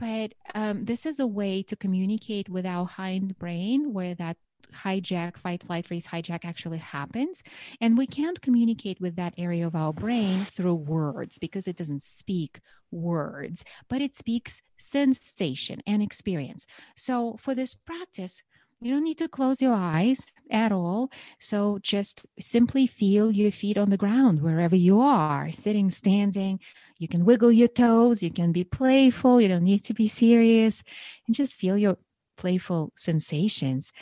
but 0.00 0.32
um, 0.54 0.86
this 0.86 1.04
is 1.04 1.20
a 1.20 1.26
way 1.26 1.62
to 1.62 1.76
communicate 1.76 2.48
with 2.48 2.64
our 2.64 2.86
hindbrain 3.20 3.92
where 3.92 4.14
that 4.14 4.36
hijack, 4.72 5.36
fight, 5.36 5.62
flight, 5.62 5.86
freeze, 5.86 6.06
hijack 6.06 6.44
actually 6.44 6.78
happens. 6.78 7.42
And 7.80 7.96
we 7.98 8.06
can't 8.06 8.40
communicate 8.40 9.00
with 9.00 9.16
that 9.16 9.34
area 9.36 9.66
of 9.66 9.74
our 9.74 9.92
brain 9.92 10.44
through 10.44 10.74
words 10.74 11.38
because 11.38 11.66
it 11.66 11.76
doesn't 11.76 12.02
speak 12.02 12.60
words, 12.90 13.64
but 13.88 14.00
it 14.00 14.16
speaks 14.16 14.62
sensation 14.78 15.80
and 15.86 16.02
experience. 16.02 16.66
So 16.96 17.36
for 17.38 17.54
this 17.54 17.74
practice, 17.74 18.42
you 18.82 18.90
don't 18.90 19.04
need 19.04 19.18
to 19.18 19.28
close 19.28 19.60
your 19.60 19.74
eyes 19.74 20.26
at 20.50 20.72
all. 20.72 21.10
So 21.38 21.78
just 21.82 22.26
simply 22.40 22.86
feel 22.86 23.30
your 23.30 23.52
feet 23.52 23.76
on 23.76 23.90
the 23.90 23.98
ground 23.98 24.40
wherever 24.40 24.74
you 24.74 25.00
are, 25.02 25.52
sitting, 25.52 25.90
standing. 25.90 26.60
You 26.98 27.06
can 27.06 27.26
wiggle 27.26 27.52
your 27.52 27.68
toes. 27.68 28.22
You 28.22 28.30
can 28.30 28.52
be 28.52 28.64
playful. 28.64 29.38
You 29.38 29.48
don't 29.48 29.64
need 29.64 29.84
to 29.84 29.92
be 29.92 30.08
serious. 30.08 30.82
And 31.26 31.36
just 31.36 31.56
feel 31.56 31.76
your 31.76 31.98
playful 32.40 32.92
sensations. 32.96 33.92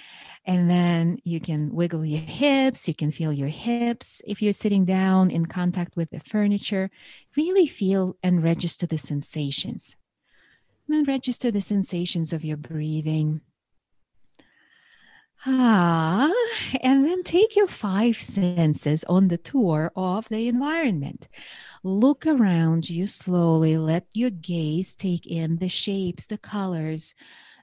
And 0.47 0.71
then 0.71 1.19
you 1.25 1.41
can 1.41 1.75
wiggle 1.75 2.05
your 2.05 2.21
hips. 2.21 2.89
You 2.89 2.95
can 2.95 3.11
feel 3.11 3.33
your 3.33 3.49
hips. 3.49 4.23
If 4.27 4.41
you're 4.41 4.53
sitting 4.53 4.85
down 4.85 5.31
in 5.31 5.47
contact 5.47 5.97
with 5.97 6.11
the 6.11 6.21
furniture, 6.21 6.91
really 7.37 7.67
feel 7.67 8.17
and 8.23 8.43
register 8.43 8.87
the 8.87 8.99
sensations. 8.99 9.97
And 10.87 10.97
then 10.97 11.15
register 11.15 11.51
the 11.51 11.61
sensations 11.61 12.33
of 12.33 12.45
your 12.45 12.57
breathing 12.57 13.43
Ah, 15.47 16.33
and 16.83 17.07
then 17.07 17.23
take 17.23 17.55
your 17.55 17.69
five 17.69 18.19
senses 18.19 19.05
on 19.05 19.29
the 19.29 19.39
tour 19.39 19.93
of 19.95 20.29
the 20.29 20.49
environment. 20.49 21.29
Look 21.85 22.27
around 22.27 22.91
you 22.91 23.07
slowly. 23.07 23.79
Let 23.79 24.07
your 24.13 24.31
gaze 24.31 24.97
take 24.97 25.27
in 25.27 25.59
the 25.59 25.69
shapes, 25.69 26.27
the 26.27 26.39
colors, 26.39 27.15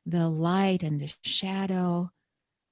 the 0.05 0.29
light 0.29 0.83
and 0.83 0.99
the 0.99 1.11
shadow. 1.23 2.11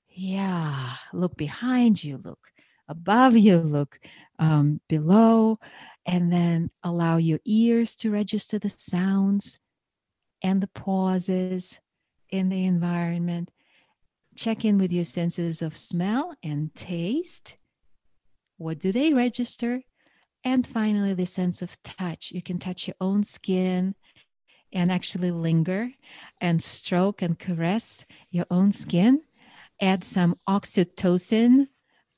Yeah, 0.10 0.92
look 1.12 1.36
behind 1.38 2.04
you, 2.04 2.18
look 2.24 2.52
above 2.88 3.36
you, 3.36 3.58
look 3.58 4.00
um, 4.40 4.82
below, 4.88 5.60
and 6.06 6.32
then 6.32 6.70
allow 6.84 7.18
your 7.18 7.40
ears 7.46 7.96
to 7.98 8.12
register 8.12 8.60
the 8.60 8.70
sounds 8.70 9.60
and 10.42 10.62
the 10.62 10.68
pauses 10.68 11.80
in 12.30 12.50
the 12.50 12.66
environment 12.66 13.50
check 14.36 14.66
in 14.66 14.78
with 14.78 14.92
your 14.92 15.04
senses 15.04 15.62
of 15.62 15.78
smell 15.78 16.36
and 16.44 16.74
taste. 16.76 17.58
What 18.58 18.80
do 18.80 18.92
they 18.92 19.14
register? 19.14 19.82
And 20.44 20.66
finally, 20.68 21.14
the 21.14 21.26
sense 21.26 21.62
of 21.62 21.82
touch. 21.84 22.32
You 22.32 22.42
can 22.42 22.60
touch 22.60 22.88
your 22.88 22.96
own 23.00 23.24
skin 23.24 23.96
and 24.74 24.92
actually 24.92 25.32
linger 25.32 25.92
and 26.42 26.62
stroke 26.62 27.22
and 27.22 27.40
caress 27.40 28.06
your 28.32 28.46
own 28.52 28.74
skin. 28.74 29.22
Add 29.80 30.04
some 30.04 30.36
oxytocin 30.48 31.68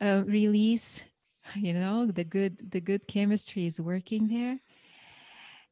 uh, 0.01 0.24
release. 0.26 1.03
You 1.56 1.74
know 1.74 2.08
the 2.08 2.24
good 2.24 2.72
the 2.72 2.82
good 2.82 3.08
chemistry 3.08 3.66
is 3.68 3.80
working 3.80 4.28
there. 4.30 4.60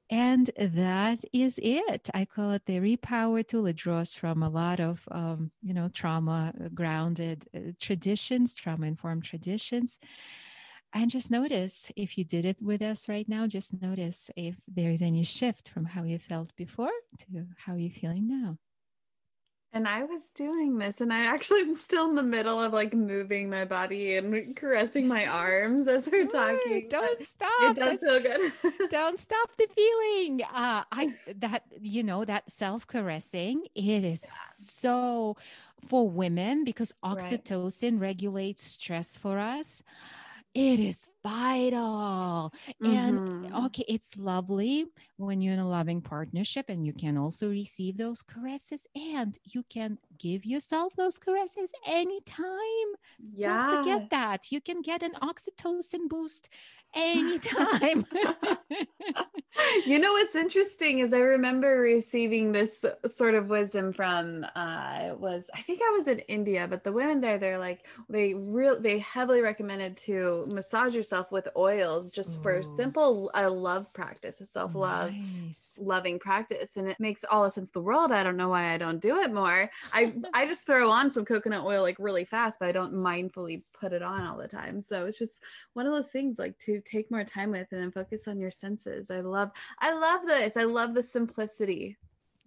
And 0.09 0.51
that 0.57 1.23
is 1.33 1.59
it. 1.63 2.09
I 2.13 2.25
call 2.25 2.51
it 2.51 2.65
the 2.65 2.77
repower 2.77 3.47
tool. 3.47 3.65
It 3.65 3.77
draws 3.77 4.15
from 4.15 4.43
a 4.43 4.49
lot 4.49 4.79
of, 4.79 5.07
um, 5.09 5.49
you 5.63 5.73
know, 5.73 5.89
trauma 5.89 6.53
uh, 6.63 6.67
grounded 6.73 7.47
uh, 7.55 7.71
traditions, 7.79 8.53
trauma 8.53 8.85
informed 8.85 9.23
traditions. 9.23 9.97
And 10.93 11.09
just 11.09 11.31
notice 11.31 11.91
if 11.95 12.17
you 12.19 12.23
did 12.23 12.45
it 12.45 12.61
with 12.61 12.81
us 12.83 13.09
right 13.09 13.27
now, 13.27 13.47
just 13.47 13.81
notice 13.81 14.29
if 14.35 14.55
there 14.67 14.91
is 14.91 15.01
any 15.01 15.23
shift 15.23 15.67
from 15.67 15.85
how 15.85 16.03
you 16.03 16.19
felt 16.19 16.55
before 16.55 16.91
to 17.19 17.47
how 17.57 17.75
you're 17.75 17.89
feeling 17.89 18.27
now. 18.27 18.57
And 19.75 19.87
I 19.87 20.03
was 20.03 20.29
doing 20.29 20.77
this, 20.77 21.01
and 21.01 21.11
I 21.11 21.21
actually 21.21 21.61
am 21.61 21.73
still 21.73 22.07
in 22.07 22.13
the 22.13 22.21
middle 22.21 22.61
of 22.61 22.73
like 22.73 22.93
moving 22.93 23.49
my 23.49 23.65
body 23.65 24.17
and 24.17 24.55
caressing 24.55 25.07
my 25.07 25.25
arms 25.25 25.87
as 25.87 26.07
we're 26.07 26.27
talking. 26.27 26.89
Don't 26.91 27.25
stop. 27.25 27.49
It 27.63 27.77
does 27.77 27.99
feel 27.99 28.19
good. 28.19 28.53
don't 28.91 29.19
stop 29.19 29.49
the 29.57 29.67
feeling. 29.75 30.43
Uh, 30.43 30.83
I 30.91 31.15
that 31.37 31.63
you 31.81 32.03
know 32.03 32.23
that 32.23 32.51
self 32.51 32.85
caressing. 32.85 33.63
It 33.73 34.03
is 34.03 34.23
yeah. 34.23 34.67
so 34.79 35.37
for 35.87 36.07
women 36.07 36.63
because 36.63 36.93
oxytocin 37.03 37.93
right. 37.93 38.01
regulates 38.01 38.61
stress 38.61 39.17
for 39.17 39.39
us 39.39 39.81
it 40.53 40.79
is 40.79 41.07
vital. 41.23 42.53
Mm-hmm. 42.81 42.85
And 42.85 43.53
okay, 43.65 43.85
it's 43.87 44.17
lovely 44.17 44.85
when 45.17 45.41
you're 45.41 45.53
in 45.53 45.59
a 45.59 45.67
loving 45.67 46.01
partnership 46.01 46.69
and 46.69 46.85
you 46.85 46.93
can 46.93 47.17
also 47.17 47.49
receive 47.49 47.97
those 47.97 48.21
caresses 48.21 48.85
and 48.95 49.37
you 49.43 49.63
can 49.63 49.97
give 50.19 50.45
yourself 50.45 50.93
those 50.95 51.17
caresses 51.17 51.71
anytime. 51.87 52.89
Yeah. 53.33 53.71
Don't 53.71 53.83
forget 53.83 54.09
that. 54.11 54.51
You 54.51 54.61
can 54.61 54.81
get 54.81 55.01
an 55.01 55.13
oxytocin 55.21 56.07
boost 56.07 56.49
anytime. 56.93 58.05
you 59.85 59.99
know 59.99 60.13
what's 60.13 60.35
interesting 60.35 60.99
is 60.99 61.13
I 61.13 61.19
remember 61.19 61.79
receiving 61.79 62.51
this 62.51 62.85
sort 63.07 63.35
of 63.35 63.47
wisdom 63.47 63.93
from 63.93 64.45
uh 64.55 65.15
was 65.17 65.49
I 65.53 65.61
think 65.61 65.81
I 65.81 65.91
was 65.91 66.07
in 66.07 66.19
India, 66.19 66.67
but 66.69 66.83
the 66.83 66.91
women 66.91 67.21
there 67.21 67.37
they're 67.37 67.59
like 67.59 67.85
they 68.09 68.33
real 68.33 68.79
they 68.79 68.99
heavily 68.99 69.41
recommended 69.41 69.97
to 69.97 70.47
massage 70.51 70.95
yourself 70.95 71.31
with 71.31 71.47
oils 71.55 72.11
just 72.11 72.39
Ooh. 72.39 72.43
for 72.43 72.63
simple 72.63 73.31
a 73.33 73.49
love 73.49 73.91
practice, 73.93 74.41
self-love 74.43 75.11
nice. 75.11 75.72
Loving 75.77 76.19
practice 76.19 76.77
and 76.77 76.87
it 76.87 76.99
makes 76.99 77.23
all 77.29 77.43
the 77.43 77.51
sense 77.51 77.69
in 77.69 77.73
the 77.73 77.85
world. 77.85 78.11
I 78.11 78.23
don't 78.23 78.37
know 78.37 78.49
why 78.49 78.73
I 78.73 78.77
don't 78.77 79.01
do 79.01 79.17
it 79.17 79.33
more. 79.33 79.69
I 79.91 80.13
I 80.33 80.45
just 80.45 80.65
throw 80.65 80.89
on 80.89 81.11
some 81.11 81.25
coconut 81.25 81.65
oil 81.65 81.81
like 81.81 81.97
really 81.99 82.25
fast, 82.25 82.59
but 82.59 82.69
I 82.69 82.71
don't 82.71 82.93
mindfully 82.93 83.63
put 83.73 83.93
it 83.93 84.01
on 84.01 84.25
all 84.25 84.37
the 84.37 84.47
time. 84.47 84.81
So 84.81 85.05
it's 85.05 85.19
just 85.19 85.41
one 85.73 85.85
of 85.85 85.93
those 85.93 86.09
things 86.09 86.39
like 86.39 86.57
to 86.59 86.81
take 86.81 87.11
more 87.11 87.23
time 87.23 87.51
with 87.51 87.67
and 87.71 87.81
then 87.81 87.91
focus 87.91 88.27
on 88.27 88.39
your 88.39 88.51
senses. 88.51 89.11
I 89.11 89.21
love 89.21 89.51
I 89.79 89.93
love 89.93 90.25
this. 90.25 90.57
I 90.57 90.63
love 90.63 90.93
the 90.93 91.03
simplicity. 91.03 91.97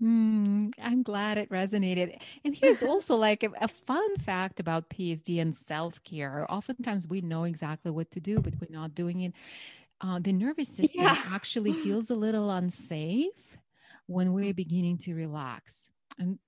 Mm, 0.03 0.75
I'm 0.83 1.03
glad 1.03 1.39
it 1.39 1.49
resonated. 1.49 2.19
And 2.45 2.55
here's 2.55 2.83
also 2.83 3.17
like 3.17 3.43
a, 3.43 3.51
a, 3.61 3.69
fun 3.69 4.17
fact 4.19 4.61
about 4.61 4.91
PSD 4.91 5.41
and 5.41 5.57
self 5.57 6.03
care. 6.05 6.47
Oftentimes 6.51 7.09
we 7.09 7.23
know 7.23 7.45
exactly 7.45 7.91
what 7.91 8.11
to 8.11 8.21
do, 8.21 8.41
but 8.41 8.55
we're 8.61 8.77
not 8.77 8.95
doing 8.95 9.21
it. 9.21 9.33
Uh, 10.01 10.19
the 10.19 10.33
nervous 10.33 10.69
system 10.77 11.05
yeah. 11.05 11.17
actually 11.31 11.73
feels 11.73 12.11
a 12.11 12.15
little 12.15 12.51
unsafe 12.51 13.59
when 14.07 14.33
we're 14.33 14.55
beginning 14.55 14.99
to 14.99 15.15
relax. 15.15 15.89
And 16.19 16.39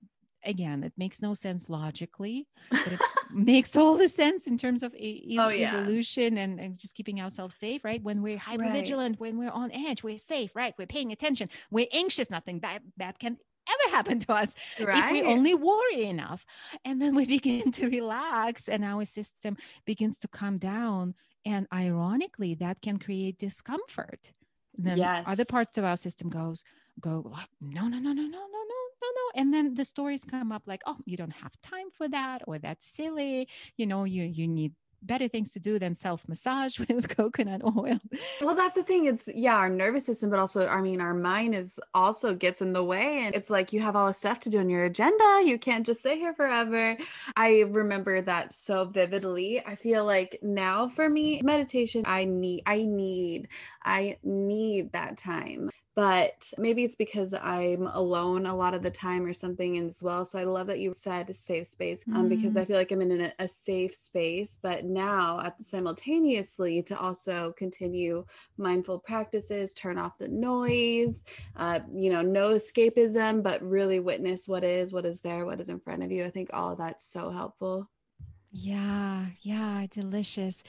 again, 0.45 0.83
it 0.83 0.93
makes 0.97 1.21
no 1.21 1.33
sense 1.33 1.69
logically, 1.69 2.47
but 2.71 2.93
it 2.93 2.99
makes 3.33 3.75
all 3.75 3.97
the 3.97 4.07
sense 4.07 4.47
in 4.47 4.57
terms 4.57 4.83
of 4.83 4.95
e- 4.95 5.37
oh, 5.39 5.49
evolution 5.49 6.37
yeah. 6.37 6.43
and, 6.43 6.59
and, 6.59 6.77
just 6.77 6.95
keeping 6.95 7.21
ourselves 7.21 7.55
safe, 7.55 7.83
right? 7.83 8.01
When 8.01 8.21
we're 8.21 8.37
hyper 8.37 8.69
vigilant, 8.69 9.15
right. 9.15 9.19
when 9.19 9.37
we're 9.37 9.51
on 9.51 9.71
edge, 9.71 10.03
we're 10.03 10.17
safe, 10.17 10.51
right? 10.55 10.73
We're 10.77 10.87
paying 10.87 11.11
attention, 11.11 11.49
we're 11.69 11.87
anxious, 11.91 12.29
nothing 12.29 12.59
bad, 12.59 12.81
bad 12.97 13.19
can 13.19 13.37
ever 13.69 13.95
happen 13.95 14.19
to 14.19 14.33
us 14.33 14.53
right. 14.79 15.05
if 15.05 15.11
we 15.11 15.21
only 15.23 15.53
worry 15.53 16.05
enough. 16.05 16.45
And 16.85 17.01
then 17.01 17.15
we 17.15 17.25
begin 17.37 17.71
to 17.73 17.89
relax 17.89 18.67
and 18.67 18.83
our 18.83 19.05
system 19.05 19.57
begins 19.85 20.19
to 20.19 20.27
calm 20.27 20.57
down. 20.57 21.15
And 21.45 21.67
ironically, 21.73 22.55
that 22.55 22.81
can 22.81 22.97
create 22.99 23.37
discomfort. 23.39 24.31
then 24.75 24.97
yes. 24.97 25.23
other 25.25 25.45
parts 25.45 25.77
of 25.77 25.83
our 25.83 25.97
system 25.97 26.29
goes, 26.29 26.63
go 26.99 27.23
like, 27.25 27.49
no, 27.61 27.87
no, 27.87 27.97
no, 27.99 28.13
no, 28.13 28.21
no, 28.23 28.23
no, 28.23 28.27
no 28.27 28.79
no, 29.01 29.07
no. 29.07 29.41
And 29.41 29.53
then 29.53 29.73
the 29.75 29.85
stories 29.85 30.23
come 30.25 30.51
up 30.51 30.63
like, 30.65 30.81
oh, 30.85 30.97
you 31.05 31.17
don't 31.17 31.33
have 31.33 31.59
time 31.61 31.89
for 31.89 32.07
that, 32.09 32.41
or 32.47 32.59
that's 32.59 32.85
silly. 32.85 33.47
You 33.77 33.87
know, 33.87 34.03
you 34.03 34.23
you 34.23 34.47
need 34.47 34.73
better 35.01 35.27
things 35.27 35.51
to 35.51 35.59
do 35.59 35.79
than 35.79 35.95
self 35.95 36.27
massage 36.27 36.79
with 36.87 37.09
coconut 37.09 37.61
oil. 37.63 37.99
Well, 38.41 38.55
that's 38.55 38.75
the 38.75 38.83
thing. 38.83 39.05
It's 39.05 39.27
yeah, 39.33 39.55
our 39.55 39.69
nervous 39.69 40.05
system, 40.05 40.29
but 40.29 40.39
also, 40.39 40.67
I 40.67 40.81
mean, 40.81 41.01
our 41.01 41.13
mind 41.13 41.55
is 41.55 41.79
also 41.93 42.33
gets 42.33 42.61
in 42.61 42.73
the 42.73 42.83
way. 42.83 43.19
And 43.23 43.35
it's 43.35 43.49
like 43.49 43.73
you 43.73 43.79
have 43.81 43.95
all 43.95 44.07
this 44.07 44.17
stuff 44.17 44.39
to 44.41 44.49
do 44.49 44.59
on 44.59 44.69
your 44.69 44.85
agenda. 44.85 45.41
You 45.45 45.57
can't 45.59 45.85
just 45.85 46.01
sit 46.01 46.17
here 46.17 46.33
forever. 46.33 46.97
I 47.35 47.61
remember 47.61 48.21
that 48.21 48.53
so 48.53 48.85
vividly. 48.85 49.63
I 49.65 49.75
feel 49.75 50.05
like 50.05 50.39
now 50.41 50.87
for 50.87 51.09
me, 51.09 51.41
meditation, 51.43 52.03
I 52.05 52.25
need, 52.25 52.63
I 52.65 52.85
need, 52.85 53.49
I 53.83 54.17
need 54.23 54.91
that 54.93 55.17
time 55.17 55.69
but 55.99 56.53
maybe 56.57 56.85
it's 56.85 56.95
because 56.95 57.33
I'm 57.33 57.87
alone 57.87 58.45
a 58.45 58.55
lot 58.55 58.73
of 58.73 58.81
the 58.81 58.89
time 58.89 59.25
or 59.25 59.33
something 59.33 59.77
as 59.79 60.01
well. 60.01 60.23
So 60.23 60.39
I 60.39 60.45
love 60.45 60.67
that 60.67 60.79
you 60.79 60.93
said 60.93 61.35
safe 61.35 61.67
space 61.67 62.05
um, 62.15 62.27
mm. 62.27 62.29
because 62.29 62.55
I 62.55 62.63
feel 62.63 62.77
like 62.77 62.93
I'm 62.93 63.01
in 63.01 63.19
a, 63.19 63.33
a 63.39 63.49
safe 63.49 63.93
space. 63.93 64.59
But 64.63 64.85
now, 64.85 65.41
at, 65.41 65.61
simultaneously, 65.61 66.81
to 66.83 66.97
also 66.97 67.53
continue 67.57 68.23
mindful 68.57 68.99
practices, 68.99 69.73
turn 69.73 69.97
off 69.97 70.17
the 70.17 70.29
noise, 70.29 71.25
uh, 71.57 71.81
you 71.93 72.09
know, 72.09 72.21
no 72.21 72.53
escapism, 72.53 73.43
but 73.43 73.61
really 73.61 73.99
witness 73.99 74.47
what 74.47 74.63
is, 74.63 74.93
what 74.93 75.05
is 75.05 75.19
there, 75.19 75.45
what 75.45 75.59
is 75.59 75.67
in 75.67 75.81
front 75.81 76.01
of 76.01 76.13
you. 76.13 76.23
I 76.23 76.29
think 76.29 76.49
all 76.53 76.71
of 76.71 76.77
that's 76.77 77.05
so 77.05 77.29
helpful. 77.29 77.89
Yeah, 78.53 79.25
yeah, 79.41 79.85
delicious 79.91 80.63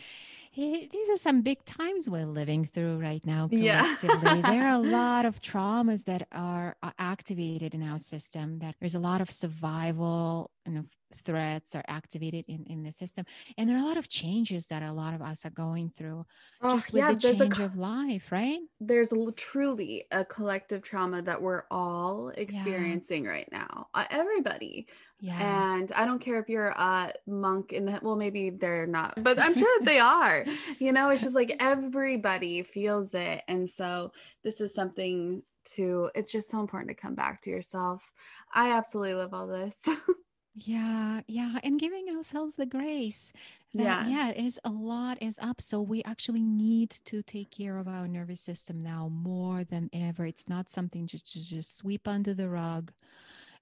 these 0.54 1.08
are 1.10 1.16
some 1.16 1.42
big 1.42 1.64
times 1.64 2.10
we're 2.10 2.26
living 2.26 2.64
through 2.64 2.98
right 2.98 3.24
now 3.24 3.48
collectively. 3.50 4.40
Yeah. 4.40 4.50
there 4.50 4.66
are 4.66 4.74
a 4.74 4.78
lot 4.78 5.24
of 5.24 5.40
traumas 5.40 6.04
that 6.04 6.26
are 6.32 6.76
uh, 6.82 6.90
activated 6.98 7.74
in 7.74 7.82
our 7.82 7.98
system 7.98 8.58
that 8.58 8.74
there's 8.80 8.94
a 8.94 9.00
lot 9.00 9.20
of 9.20 9.30
survival 9.30 10.50
and 10.66 10.86
threats 11.24 11.74
are 11.74 11.84
activated 11.88 12.44
in, 12.48 12.64
in 12.66 12.82
the 12.82 12.92
system. 12.92 13.24
And 13.58 13.68
there 13.68 13.76
are 13.76 13.82
a 13.82 13.86
lot 13.86 13.96
of 13.96 14.08
changes 14.08 14.66
that 14.66 14.82
a 14.82 14.92
lot 14.92 15.14
of 15.14 15.22
us 15.22 15.44
are 15.44 15.50
going 15.50 15.92
through 15.96 16.24
oh, 16.62 16.74
just 16.74 16.92
with 16.92 17.02
yeah, 17.02 17.12
the 17.12 17.18
change 17.18 17.58
a, 17.58 17.64
of 17.64 17.76
life 17.76 18.30
right? 18.30 18.60
there's 18.80 19.12
a, 19.12 19.32
truly 19.32 20.04
a 20.10 20.24
collective 20.24 20.82
trauma 20.82 21.22
that 21.22 21.40
we're 21.40 21.64
all 21.70 22.30
experiencing 22.36 23.24
yeah. 23.24 23.30
right 23.30 23.48
now 23.52 23.88
uh, 23.94 24.04
everybody. 24.10 24.86
Yeah. 25.22 25.76
And 25.76 25.92
i 25.92 26.06
don't 26.06 26.18
care 26.18 26.40
if 26.40 26.48
you're 26.48 26.68
a 26.68 27.12
monk 27.26 27.72
in 27.72 27.84
the 27.84 28.00
well 28.02 28.16
maybe 28.16 28.48
they're 28.50 28.86
not 28.86 29.14
but 29.22 29.38
i'm 29.38 29.52
sure 29.52 29.78
that 29.78 29.84
they 29.84 29.98
are 29.98 30.46
you 30.78 30.92
know 30.92 31.10
it's 31.10 31.22
just 31.22 31.34
like 31.34 31.56
everybody 31.60 32.62
feels 32.62 33.14
it. 33.14 33.42
And 33.48 33.68
so 33.68 34.12
this 34.42 34.60
is 34.60 34.74
something 34.74 35.42
to 35.64 36.10
it's 36.14 36.32
just 36.32 36.50
so 36.50 36.60
important 36.60 36.88
to 36.88 36.94
come 36.94 37.14
back 37.14 37.42
to 37.42 37.50
yourself. 37.50 38.10
I 38.54 38.72
absolutely 38.72 39.14
love 39.14 39.34
all 39.34 39.46
this 39.46 39.82
Yeah, 40.52 41.20
yeah, 41.28 41.58
and 41.62 41.78
giving 41.78 42.08
ourselves 42.08 42.56
the 42.56 42.66
grace. 42.66 43.32
Yeah, 43.72 44.04
yeah, 44.04 44.32
is 44.32 44.58
a 44.64 44.70
lot 44.70 45.22
is 45.22 45.38
up. 45.40 45.60
So 45.60 45.80
we 45.80 46.02
actually 46.02 46.42
need 46.42 46.90
to 47.04 47.22
take 47.22 47.52
care 47.52 47.78
of 47.78 47.86
our 47.86 48.08
nervous 48.08 48.40
system 48.40 48.82
now 48.82 49.08
more 49.08 49.62
than 49.62 49.90
ever. 49.92 50.26
It's 50.26 50.48
not 50.48 50.68
something 50.68 51.06
to 51.06 51.22
just, 51.22 51.48
just 51.48 51.78
sweep 51.78 52.08
under 52.08 52.34
the 52.34 52.48
rug 52.48 52.92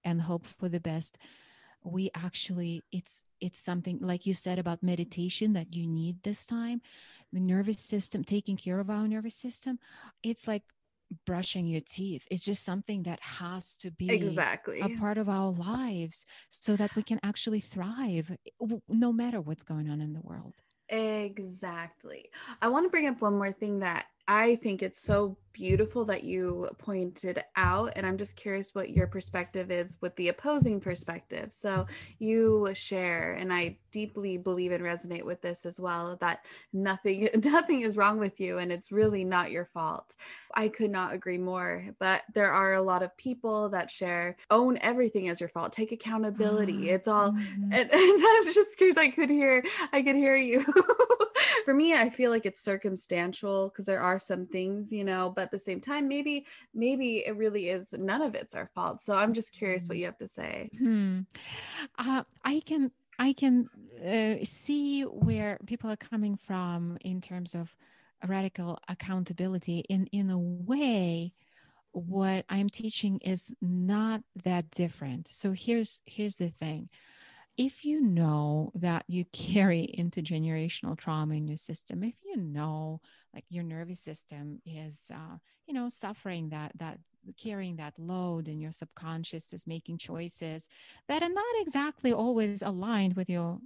and 0.03 0.23
hope 0.23 0.47
for 0.47 0.69
the 0.71 0.81
best. 0.81 1.19
We 1.85 2.11
actually, 2.15 2.83
it's 2.91 3.23
it's 3.41 3.59
something 3.59 3.99
like 4.01 4.27
you 4.27 4.35
said 4.35 4.59
about 4.59 4.83
meditation 4.83 5.53
that 5.53 5.75
you 5.75 5.87
need 5.87 6.23
this 6.23 6.47
time. 6.47 6.81
The 7.33 7.41
nervous 7.41 7.81
system, 7.81 8.25
taking 8.25 8.57
care 8.57 8.81
of 8.81 8.91
our 8.91 9.07
nervous 9.07 9.35
system, 9.37 9.79
it's 10.23 10.49
like 10.49 10.63
brushing 11.27 11.67
your 11.67 11.81
teeth. 11.81 12.27
It's 12.31 12.45
just 12.45 12.65
something 12.65 13.05
that 13.05 13.21
has 13.21 13.75
to 13.77 13.91
be 13.91 14.11
exactly. 14.11 14.81
a 14.81 14.89
part 14.99 15.19
of 15.19 15.29
our 15.29 15.51
lives 15.51 16.25
so 16.49 16.77
that 16.77 16.95
we 16.97 17.03
can 17.03 17.19
actually 17.23 17.61
thrive 17.61 18.31
eh, 18.31 18.67
no 18.89 19.13
matter 19.13 19.41
what's 19.41 19.63
going 19.63 19.89
on 19.89 20.01
in 20.01 20.13
the 20.13 20.21
world. 20.21 20.55
Exactly. 20.89 22.31
I 22.63 22.69
want 22.69 22.87
to 22.87 22.91
bring 22.91 23.07
up 23.07 23.21
one 23.21 23.35
more 23.35 23.53
thing 23.53 23.81
that 23.81 24.07
I 24.27 24.57
think 24.57 24.83
it's 24.83 25.01
so 25.01 25.37
beautiful 25.59 26.05
that 26.07 26.25
you 26.25 26.69
pointed 26.79 27.43
out. 27.57 27.93
And 27.97 28.07
I'm 28.07 28.17
just 28.17 28.37
curious 28.37 28.75
what 28.75 28.91
your 28.91 29.07
perspective 29.07 29.71
is 29.71 29.97
with 30.01 30.15
the 30.17 30.29
opposing 30.29 30.81
perspective. 30.81 31.49
So 31.53 31.87
you 32.19 32.69
share, 32.75 33.33
and 33.33 33.53
I 33.53 33.79
deeply 33.91 34.37
believe 34.37 34.73
and 34.73 34.85
resonate 34.85 35.25
with 35.25 35.41
this 35.41 35.65
as 35.65 35.81
well, 35.81 36.17
that 36.21 36.45
nothing, 36.73 37.29
nothing 37.45 37.83
is 37.83 37.97
wrong 37.97 38.19
with 38.19 38.41
you 38.41 38.59
and 38.59 38.71
it's 38.73 38.93
really 38.93 39.25
not 39.25 39.51
your 39.51 39.65
fault. 39.65 40.15
I 40.55 40.69
could 40.69 40.91
not 40.91 41.13
agree 41.13 41.39
more. 41.39 41.85
But 41.99 42.23
there 42.35 42.53
are 42.53 42.75
a 42.75 42.83
lot 42.83 43.03
of 43.03 43.17
people 43.17 43.69
that 43.71 43.91
share, 43.91 44.37
own 44.51 44.79
everything 44.81 45.29
as 45.29 45.41
your 45.41 45.49
fault, 45.49 45.73
take 45.73 45.93
accountability. 45.93 46.91
It's 46.91 47.09
all 47.09 47.33
mm-hmm. 47.33 47.73
and, 47.73 47.91
and 47.93 47.93
I'm 47.93 48.53
just 48.53 48.77
curious. 48.77 48.97
I 48.97 49.09
could 49.09 49.31
hear, 49.31 49.65
I 49.93 50.03
could 50.03 50.17
hear 50.17 50.37
you. 50.37 50.65
For 51.65 51.75
me, 51.75 51.95
I 51.95 52.09
feel 52.09 52.31
like 52.31 52.47
it's 52.47 52.61
circumstantial 52.63 53.69
because 53.69 53.85
there 53.85 54.01
are 54.01 54.19
are 54.19 54.21
some 54.21 54.47
things, 54.47 54.91
you 54.91 55.05
know, 55.05 55.33
but 55.35 55.48
at 55.49 55.53
the 55.53 55.59
same 55.59 55.81
time, 55.81 56.09
maybe, 56.09 56.47
maybe 56.75 57.25
it 57.27 57.37
really 57.37 57.71
is 57.71 57.95
none 57.97 58.21
of 58.21 58.35
it's 58.35 58.55
our 58.55 58.71
fault. 58.75 59.01
So 59.01 59.15
I'm 59.15 59.33
just 59.33 59.53
curious 59.53 59.89
what 59.89 59.95
mm-hmm. 59.95 60.01
you 60.01 60.07
have 60.07 60.19
to 60.19 60.29
say. 60.29 60.71
Hmm. 60.79 61.21
Uh, 61.99 62.25
I 62.45 62.61
can, 62.67 62.91
I 63.19 63.33
can 63.33 63.69
uh, 64.07 64.45
see 64.45 65.03
where 65.03 65.59
people 65.67 65.91
are 65.91 65.97
coming 65.97 66.37
from 66.37 66.99
in 67.01 67.23
terms 67.23 67.55
of 67.55 67.75
radical 68.27 68.79
accountability. 68.89 69.85
In 69.89 70.07
in 70.13 70.31
a 70.31 70.39
way, 70.39 71.33
what 71.93 72.45
I'm 72.49 72.69
teaching 72.69 73.21
is 73.25 73.55
not 73.63 74.23
that 74.45 74.71
different. 74.71 75.29
So 75.29 75.53
here's 75.53 76.01
here's 76.05 76.37
the 76.37 76.51
thing 76.51 76.91
if 77.59 77.85
you 77.85 78.01
know 78.01 78.71
that 78.77 79.05
you 79.09 79.25
carry 79.33 79.93
intergenerational 79.99 80.97
trauma 80.97 81.35
in 81.35 81.47
your 81.47 81.57
system 81.57 82.03
if 82.03 82.15
you 82.25 82.37
know 82.37 83.01
like 83.39 83.45
your 83.51 83.63
nervous 83.63 84.01
system 84.01 84.61
is 84.67 85.13
uh, 85.15 85.37
you 85.67 85.73
know 85.73 85.89
suffering 85.89 86.49
that 86.49 86.73
that 86.77 86.99
carrying 87.37 87.77
that 87.77 87.95
load 87.97 88.49
and 88.49 88.61
your 88.61 88.73
subconscious 88.73 89.53
is 89.53 89.67
making 89.67 89.97
choices 89.97 90.69
that 91.09 91.23
are 91.23 91.29
not 91.29 91.55
exactly 91.61 92.13
always 92.13 92.63
aligned 92.63 93.15
with 93.15 93.31
your 93.31 93.59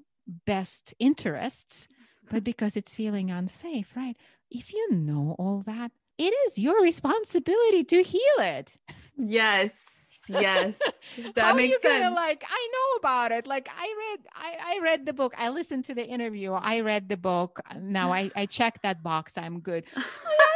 best 0.47 0.93
interests 0.99 1.89
but 2.31 2.45
because 2.51 2.77
it's 2.77 2.95
feeling 2.95 3.31
unsafe 3.31 3.97
right? 3.97 4.17
If 4.51 4.75
you 4.75 4.93
know 4.93 5.37
all 5.39 5.63
that 5.65 5.91
it 6.19 6.35
is 6.47 6.59
your 6.59 6.83
responsibility 6.83 7.83
to 7.85 8.03
heal 8.03 8.39
it. 8.41 8.77
Yes 9.17 10.02
yes 10.29 10.79
that 11.35 11.57
makes 11.57 11.83
sense. 11.83 12.05
gonna, 12.05 12.15
like 12.15 12.45
i 12.49 12.69
know 12.73 12.99
about 12.99 13.33
it. 13.33 13.47
Like 13.47 13.69
i 13.77 13.95
read 13.99 14.21
I, 14.35 14.77
I 14.77 14.79
read 14.83 15.07
the 15.07 15.13
book. 15.13 15.35
I 15.37 15.49
listened 15.49 15.85
to 15.87 15.95
the 15.95 16.07
interview. 16.07 16.53
I 16.53 16.81
read 16.81 17.09
the 17.09 17.17
book. 17.17 17.61
Now 17.81 18.13
i 18.13 18.31
i 18.37 18.47
check 18.47 18.81
that 18.83 19.03
box. 19.03 19.37
I'm 19.37 19.61
good. 19.61 19.85
I 19.97 20.03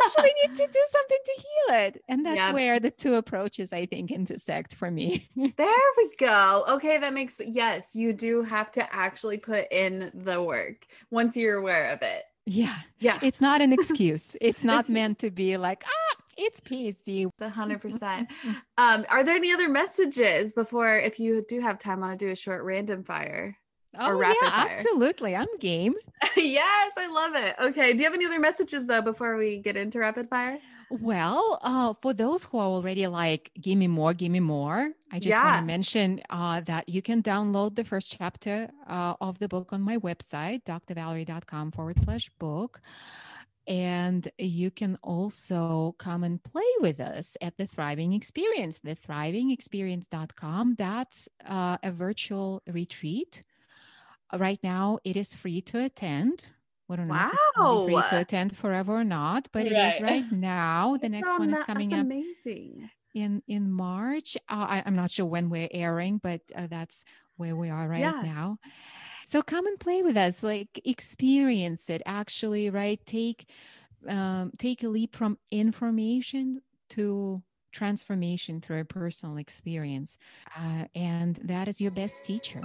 actually 0.05 0.33
need 0.43 0.57
to 0.57 0.67
do 0.67 0.81
something 0.87 1.19
to 1.25 1.33
heal 1.35 1.79
it. 1.81 2.05
And 2.09 2.25
that's 2.25 2.37
yep. 2.37 2.55
where 2.55 2.79
the 2.79 2.91
two 2.91 3.15
approaches 3.15 3.73
i 3.73 3.87
think 3.87 4.11
intersect 4.11 4.75
for 4.75 4.91
me. 4.91 5.29
There 5.37 5.89
we 5.97 6.11
go. 6.19 6.65
Okay 6.69 6.99
that 6.99 7.13
makes 7.13 7.41
yes 7.45 7.95
you 7.95 8.13
do 8.13 8.43
have 8.43 8.71
to 8.73 8.95
actually 8.95 9.39
put 9.39 9.67
in 9.73 10.11
the 10.15 10.43
work 10.43 10.87
once 11.11 11.37
you're 11.37 11.59
aware 11.59 11.91
of 11.91 12.03
it. 12.03 12.25
Yeah. 12.45 12.77
Yeah. 13.01 13.19
It's 13.23 13.41
not 13.41 13.61
an 13.61 13.73
excuse. 13.73 14.37
It's 14.41 14.63
not 14.63 14.81
it's, 14.81 14.89
meant 14.89 15.19
to 15.21 15.31
be 15.31 15.57
like 15.57 15.85
ah 15.87 16.23
it's 16.37 16.61
PSD. 16.61 17.31
The 17.39 17.49
hundred 17.49 17.81
percent. 17.81 18.29
Um, 18.79 19.07
are 19.09 19.25
there 19.25 19.37
any 19.37 19.53
other 19.53 19.71
messages 19.71 20.53
before, 20.53 20.99
if 20.99 21.19
you 21.19 21.43
do 21.49 21.61
have 21.61 21.79
time, 21.79 22.05
I 22.05 22.09
want 22.09 22.19
to 22.19 22.27
do 22.27 22.31
a 22.31 22.37
short 22.37 22.63
random 22.63 23.05
fire? 23.05 23.57
Oh, 23.99 24.21
yeah, 24.21 24.35
fire? 24.35 24.69
absolutely. 24.71 25.35
I'm 25.35 25.49
game. 25.59 25.95
yes, 26.37 26.93
I 26.99 27.07
love 27.07 27.35
it. 27.35 27.57
Okay. 27.59 27.93
Do 27.93 27.99
you 27.99 28.05
have 28.05 28.15
any 28.15 28.27
other 28.27 28.39
messages 28.39 28.87
though 28.87 29.01
before 29.01 29.37
we 29.37 29.59
get 29.59 29.77
into 29.77 29.99
rapid 29.99 30.29
fire? 30.29 30.59
Well, 30.91 31.59
uh, 31.63 31.95
for 32.01 32.13
those 32.13 32.45
who 32.45 32.59
are 32.59 32.67
already 32.67 33.07
like, 33.09 33.51
give 33.61 33.77
me 33.77 33.89
more, 33.89 34.15
give 34.15 34.31
me 34.31 34.39
more, 34.39 34.93
I 35.11 35.19
just 35.19 35.31
yeah. 35.31 35.45
want 35.45 35.63
to 35.63 35.67
mention 35.67 36.21
uh, 36.31 36.61
that 36.61 36.89
you 36.89 37.03
can 37.03 37.23
download 37.23 37.75
the 37.75 37.85
first 37.85 38.15
chapter 38.17 38.71
uh, 38.87 39.15
of 39.21 39.39
the 39.41 39.49
book 39.49 39.73
on 39.73 39.83
my 39.83 39.97
website, 39.99 40.63
drvalerie.com 40.65 41.73
forward 41.73 41.99
slash 41.99 42.31
book. 42.39 42.81
And 43.67 44.31
you 44.39 44.71
can 44.71 44.97
also 45.03 45.97
come 45.99 46.23
and 46.23 46.43
play 46.43 46.63
with 46.81 47.01
us 47.01 47.37
at 47.41 47.57
the 47.57 47.67
Thriving 47.67 48.13
Experience, 48.13 48.79
the 48.79 48.95
thrivingexperience.com. 48.95 50.77
That's 50.79 51.29
uh, 51.45 51.79
a 51.83 51.91
virtual 51.91 52.63
retreat. 52.69 53.43
Right 54.33 54.61
now, 54.63 54.99
it 55.05 55.17
is 55.17 55.35
free 55.35 55.61
to 55.63 55.85
attend. 55.85 56.47
We 56.89 56.97
don't 56.97 57.09
know 57.09 57.15
wow. 57.15 57.31
if 57.33 57.91
it's 57.91 58.09
free 58.09 58.11
to 58.11 58.21
attend 58.21 58.57
forever 58.57 58.95
or 59.01 59.05
not, 59.05 59.49
but 59.53 59.65
right. 59.65 59.73
it 59.73 59.95
is 59.97 60.01
right 60.01 60.31
now. 60.31 60.97
The 60.97 61.09
next 61.17 61.37
one 61.37 61.53
is 61.53 61.63
coming 61.65 61.93
up. 61.93 62.01
Amazing. 62.01 62.91
In 63.15 63.43
in 63.49 63.71
March. 63.71 64.37
Uh, 64.49 64.67
I, 64.69 64.83
am 64.87 64.95
not 64.95 65.11
sure 65.11 65.27
when 65.27 65.49
we're 65.49 65.69
airing, 65.73 66.19
but 66.19 66.43
uh, 66.55 66.67
that's 66.69 67.05
where 67.37 67.57
we 67.57 67.71
are 67.71 67.89
right 67.89 68.01
yeah. 68.01 68.23
now. 68.23 68.59
So 69.27 69.43
come 69.43 69.67
and 69.67 69.79
play 69.79 70.03
with 70.03 70.17
us, 70.17 70.45
like 70.45 70.81
experience 70.85 71.91
it 71.91 72.01
actually, 72.07 72.71
right? 72.71 73.05
Take 73.07 73.51
um, 74.09 74.53
take 74.57 74.85
a 74.85 74.89
leap 74.89 75.17
from 75.17 75.37
information 75.51 76.63
to 76.91 77.43
transformation 77.73 78.61
through 78.61 78.81
a 78.81 78.85
personal 78.85 79.37
experience. 79.37 80.17
Uh, 80.57 80.85
and 80.95 81.41
that 81.43 81.67
is 81.67 81.81
your 81.81 81.91
best 81.91 82.23
teacher. 82.23 82.63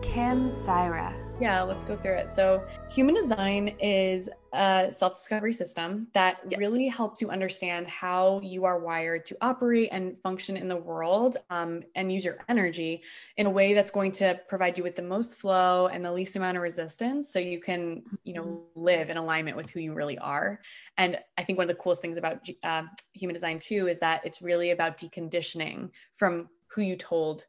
Kim 0.00 0.48
Syra. 0.50 1.14
Yeah, 1.40 1.62
let's 1.62 1.84
go 1.84 1.94
through 1.96 2.16
it. 2.16 2.32
So, 2.32 2.66
human 2.90 3.14
design 3.14 3.76
is 3.80 4.30
a 4.52 4.88
self 4.90 5.14
discovery 5.16 5.52
system 5.52 6.08
that 6.14 6.40
yeah. 6.48 6.58
really 6.58 6.88
helps 6.88 7.20
you 7.20 7.30
understand 7.30 7.86
how 7.86 8.40
you 8.42 8.64
are 8.64 8.78
wired 8.78 9.26
to 9.26 9.36
operate 9.40 9.88
and 9.92 10.18
function 10.22 10.56
in 10.56 10.68
the 10.68 10.76
world 10.76 11.36
um, 11.50 11.82
and 11.94 12.12
use 12.12 12.24
your 12.24 12.38
energy 12.48 13.02
in 13.36 13.46
a 13.46 13.50
way 13.50 13.74
that's 13.74 13.90
going 13.90 14.12
to 14.12 14.38
provide 14.48 14.78
you 14.78 14.84
with 14.84 14.96
the 14.96 15.02
most 15.02 15.36
flow 15.36 15.88
and 15.88 16.04
the 16.04 16.12
least 16.12 16.36
amount 16.36 16.56
of 16.56 16.62
resistance 16.62 17.30
so 17.30 17.38
you 17.38 17.60
can, 17.60 18.02
you 18.24 18.34
know, 18.34 18.44
mm-hmm. 18.44 18.80
live 18.80 19.10
in 19.10 19.16
alignment 19.16 19.56
with 19.56 19.70
who 19.70 19.80
you 19.80 19.92
really 19.92 20.18
are. 20.18 20.60
And 20.96 21.18
I 21.36 21.42
think 21.42 21.58
one 21.58 21.64
of 21.64 21.76
the 21.76 21.82
coolest 21.82 22.02
things 22.02 22.16
about 22.16 22.48
uh, 22.62 22.82
human 23.12 23.34
design, 23.34 23.58
too, 23.58 23.88
is 23.88 23.98
that 24.00 24.24
it's 24.24 24.42
really 24.42 24.70
about 24.70 24.98
deconditioning 24.98 25.90
from 26.16 26.48
who 26.68 26.82
you 26.82 26.96
told 26.96 27.46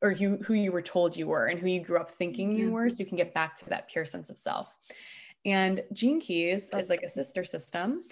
or 0.00 0.12
who, 0.12 0.36
who 0.36 0.54
you 0.54 0.70
were 0.70 0.82
told 0.82 1.16
you 1.16 1.26
were 1.26 1.46
and 1.46 1.58
who 1.58 1.66
you 1.66 1.80
grew 1.80 1.98
up 1.98 2.10
thinking 2.10 2.56
you 2.56 2.70
were 2.70 2.88
so 2.88 2.96
you 3.00 3.06
can 3.06 3.16
get 3.16 3.34
back 3.34 3.56
to 3.56 3.68
that 3.68 3.88
pure 3.88 4.04
sense 4.04 4.30
of 4.30 4.38
self 4.38 4.74
and 5.44 5.82
gene 5.92 6.20
keys 6.20 6.70
is 6.76 6.90
like 6.90 7.02
a 7.02 7.08
sister 7.08 7.44
system 7.44 8.04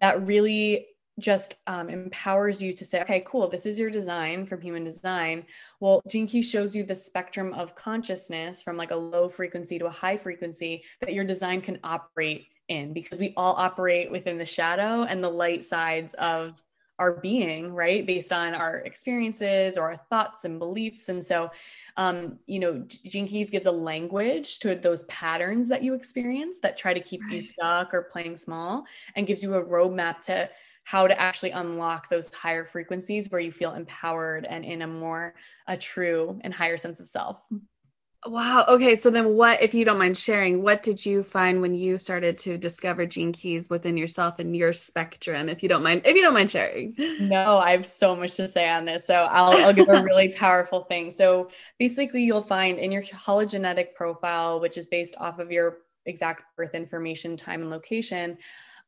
that 0.00 0.26
really 0.26 0.88
just 1.18 1.56
um, 1.66 1.88
empowers 1.88 2.60
you 2.60 2.74
to 2.74 2.84
say, 2.84 3.00
okay, 3.00 3.22
cool, 3.26 3.48
this 3.48 3.64
is 3.64 3.78
your 3.78 3.88
design 3.88 4.44
from 4.44 4.60
human 4.60 4.84
design. 4.84 5.44
Well, 5.80 6.02
Gene 6.06 6.26
Key 6.26 6.42
shows 6.42 6.76
you 6.76 6.84
the 6.84 6.94
spectrum 6.94 7.54
of 7.54 7.74
consciousness 7.74 8.62
from 8.62 8.76
like 8.76 8.90
a 8.90 8.96
low 8.96 9.28
frequency 9.28 9.78
to 9.78 9.86
a 9.86 9.90
high 9.90 10.18
frequency 10.18 10.84
that 11.00 11.14
your 11.14 11.24
design 11.24 11.62
can 11.62 11.78
operate 11.82 12.48
in 12.68 12.92
because 12.92 13.18
we 13.18 13.32
all 13.36 13.54
operate 13.56 14.10
within 14.10 14.36
the 14.36 14.44
shadow 14.44 15.04
and 15.04 15.22
the 15.22 15.30
light 15.30 15.64
sides 15.64 16.14
of 16.14 16.62
our 16.98 17.12
being, 17.12 17.72
right? 17.74 18.06
Based 18.06 18.32
on 18.32 18.54
our 18.54 18.78
experiences 18.78 19.76
or 19.76 19.84
our 19.84 19.96
thoughts 20.10 20.44
and 20.44 20.58
beliefs. 20.58 21.08
And 21.08 21.24
so, 21.24 21.50
um, 21.96 22.38
you 22.46 22.58
know, 22.58 22.84
Gene 23.04 23.28
Keys 23.28 23.50
gives 23.50 23.66
a 23.66 23.72
language 23.72 24.58
to 24.60 24.74
those 24.74 25.04
patterns 25.04 25.68
that 25.68 25.82
you 25.82 25.94
experience 25.94 26.58
that 26.60 26.76
try 26.76 26.94
to 26.94 27.00
keep 27.00 27.22
right. 27.22 27.32
you 27.32 27.40
stuck 27.40 27.92
or 27.92 28.02
playing 28.02 28.36
small 28.36 28.84
and 29.14 29.26
gives 29.26 29.42
you 29.42 29.54
a 29.54 29.64
roadmap 29.64 30.20
to 30.22 30.48
how 30.84 31.06
to 31.08 31.20
actually 31.20 31.50
unlock 31.50 32.08
those 32.08 32.32
higher 32.32 32.64
frequencies 32.64 33.30
where 33.30 33.40
you 33.40 33.50
feel 33.50 33.74
empowered 33.74 34.46
and 34.46 34.64
in 34.64 34.82
a 34.82 34.86
more 34.86 35.34
a 35.66 35.76
true 35.76 36.38
and 36.42 36.54
higher 36.54 36.76
sense 36.76 37.00
of 37.00 37.08
self. 37.08 37.40
Wow. 38.24 38.64
Okay. 38.68 38.96
So 38.96 39.10
then, 39.10 39.34
what, 39.34 39.62
if 39.62 39.72
you 39.72 39.84
don't 39.84 39.98
mind 39.98 40.16
sharing, 40.16 40.62
what 40.62 40.82
did 40.82 41.04
you 41.04 41.22
find 41.22 41.60
when 41.60 41.74
you 41.74 41.96
started 41.96 42.38
to 42.38 42.58
discover 42.58 43.06
gene 43.06 43.32
keys 43.32 43.70
within 43.70 43.96
yourself 43.96 44.40
and 44.40 44.56
your 44.56 44.72
spectrum? 44.72 45.48
If 45.48 45.62
you 45.62 45.68
don't 45.68 45.82
mind, 45.84 46.02
if 46.04 46.16
you 46.16 46.22
don't 46.22 46.34
mind 46.34 46.50
sharing. 46.50 46.96
No, 47.18 47.56
I 47.58 47.70
have 47.70 47.86
so 47.86 48.14
much 48.14 48.36
to 48.36 48.46
say 48.46 48.68
on 48.68 48.84
this. 48.84 49.06
So 49.06 49.14
I'll, 49.14 49.58
I'll 49.62 49.72
give 49.72 49.88
a 49.88 49.96
really 50.02 50.28
powerful 50.28 50.84
thing. 50.84 51.10
So 51.10 51.50
basically, 51.78 52.24
you'll 52.24 52.42
find 52.42 52.78
in 52.78 52.92
your 52.92 53.02
hologenetic 53.02 53.94
profile, 53.94 54.60
which 54.60 54.76
is 54.76 54.86
based 54.86 55.14
off 55.18 55.38
of 55.38 55.50
your 55.50 55.78
exact 56.04 56.42
birth 56.56 56.74
information, 56.74 57.36
time, 57.36 57.62
and 57.62 57.70
location, 57.70 58.36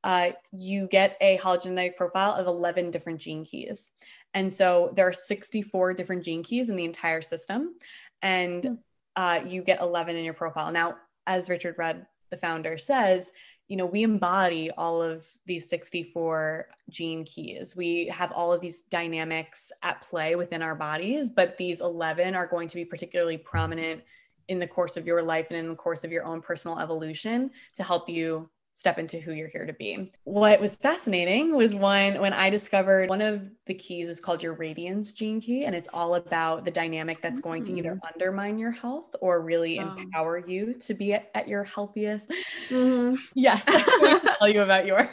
uh, 0.05 0.31
you 0.53 0.87
get 0.89 1.17
a 1.21 1.39
hologenetic 1.39 1.97
profile 1.97 2.35
of 2.35 2.47
11 2.47 2.91
different 2.91 3.19
gene 3.19 3.45
keys. 3.45 3.91
And 4.35 4.53
so 4.53 4.93
there 4.95 5.09
are 5.09 5.13
64 5.13 5.95
different 5.95 6.23
gene 6.23 6.45
keys 6.45 6.69
in 6.69 6.77
the 6.77 6.85
entire 6.85 7.23
system. 7.23 7.75
And 8.21 8.69
hmm 8.69 8.79
uh, 9.19 9.41
you 9.45 9.63
get 9.63 9.81
11 9.81 10.15
in 10.15 10.25
your 10.25 10.33
profile. 10.33 10.71
Now, 10.71 10.95
as 11.27 11.51
Richard 11.51 11.75
Rudd, 11.77 12.07
the 12.31 12.37
founder, 12.37 12.79
says, 12.79 13.33
you 13.67 13.77
know, 13.77 13.85
we 13.85 14.05
embody 14.05 14.71
all 14.71 15.03
of 15.03 15.27
these 15.45 15.69
64 15.69 16.69
gene 16.89 17.25
keys. 17.25 17.75
We 17.75 18.07
have 18.07 18.31
all 18.31 18.53
of 18.53 18.61
these 18.61 18.83
dynamics 18.83 19.73
at 19.83 20.03
play 20.03 20.37
within 20.37 20.63
our 20.63 20.77
bodies, 20.77 21.31
but 21.31 21.59
these 21.59 21.81
11 21.81 22.37
are 22.37 22.47
going 22.47 22.69
to 22.69 22.77
be 22.77 22.85
particularly 22.85 23.37
prominent 23.37 24.03
in 24.47 24.61
the 24.61 24.69
course 24.69 24.97
of 24.97 25.05
your 25.05 25.21
life 25.21 25.49
and 25.51 25.59
in 25.59 25.69
the 25.69 25.75
course 25.75 26.05
of 26.05 26.13
your 26.13 26.25
own 26.25 26.41
personal 26.41 26.79
evolution 26.79 27.51
to 27.75 27.83
help 27.83 28.09
you 28.09 28.49
step 28.79 28.97
into 28.97 29.19
who 29.19 29.33
you're 29.33 29.49
here 29.49 29.67
to 29.67 29.73
be. 29.73 30.13
What 30.23 30.61
was 30.61 30.77
fascinating 30.77 31.57
was 31.57 31.75
one 31.75 32.21
when 32.21 32.33
I 32.33 32.49
discovered 32.49 33.09
one 33.09 33.21
of 33.21 33.51
the 33.67 33.75
keys 33.75 34.09
is 34.09 34.21
called 34.21 34.41
your 34.41 34.55
radiance 34.55 35.13
gene 35.13 35.41
key 35.41 35.65
and 35.65 35.75
it's 35.75 35.89
all 35.93 36.15
about 36.15 36.65
the 36.65 36.71
dynamic 36.71 37.21
that's 37.21 37.41
going 37.41 37.65
to 37.65 37.77
either 37.77 37.97
mm. 37.97 38.13
undermine 38.15 38.57
your 38.57 38.71
health 38.71 39.17
or 39.21 39.41
really 39.41 39.79
empower 39.79 40.39
you 40.47 40.75
to 40.75 40.95
be 40.95 41.13
at, 41.13 41.29
at 41.35 41.49
your 41.49 41.65
healthiest. 41.65 42.31
Mm-hmm. 42.71 43.17
Yes, 43.35 43.65
tell 44.39 44.49
you 44.49 44.63
about 44.63 44.87
yours. 44.87 45.09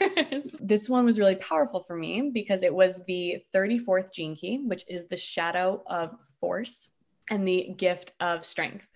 this 0.60 0.88
one 0.88 1.04
was 1.04 1.18
really 1.18 1.36
powerful 1.36 1.84
for 1.88 1.96
me 1.96 2.30
because 2.34 2.62
it 2.62 2.74
was 2.74 3.02
the 3.08 3.38
34th 3.54 4.14
gene 4.14 4.36
key, 4.36 4.58
which 4.64 4.84
is 4.88 5.08
the 5.08 5.18
shadow 5.18 5.82
of 5.88 6.12
force 6.40 6.92
and 7.30 7.48
the 7.48 7.74
gift 7.78 8.12
of 8.20 8.46
strength. 8.46 8.88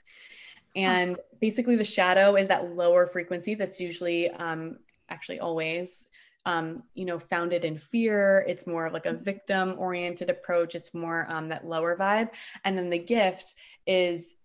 And 0.75 1.17
basically, 1.39 1.75
the 1.75 1.83
shadow 1.83 2.35
is 2.35 2.47
that 2.47 2.75
lower 2.75 3.07
frequency 3.07 3.55
that's 3.55 3.79
usually, 3.79 4.29
um, 4.29 4.77
actually, 5.09 5.39
always, 5.39 6.07
um, 6.45 6.83
you 6.93 7.05
know, 7.05 7.19
founded 7.19 7.65
in 7.65 7.77
fear. 7.77 8.45
It's 8.47 8.67
more 8.67 8.85
of 8.85 8.93
like 8.93 9.05
a 9.05 9.13
victim 9.13 9.75
oriented 9.77 10.29
approach. 10.29 10.75
It's 10.75 10.93
more 10.93 11.25
um, 11.29 11.49
that 11.49 11.65
lower 11.65 11.97
vibe. 11.97 12.31
And 12.63 12.77
then 12.77 12.89
the 12.89 12.99
gift 12.99 13.55
is 13.85 14.35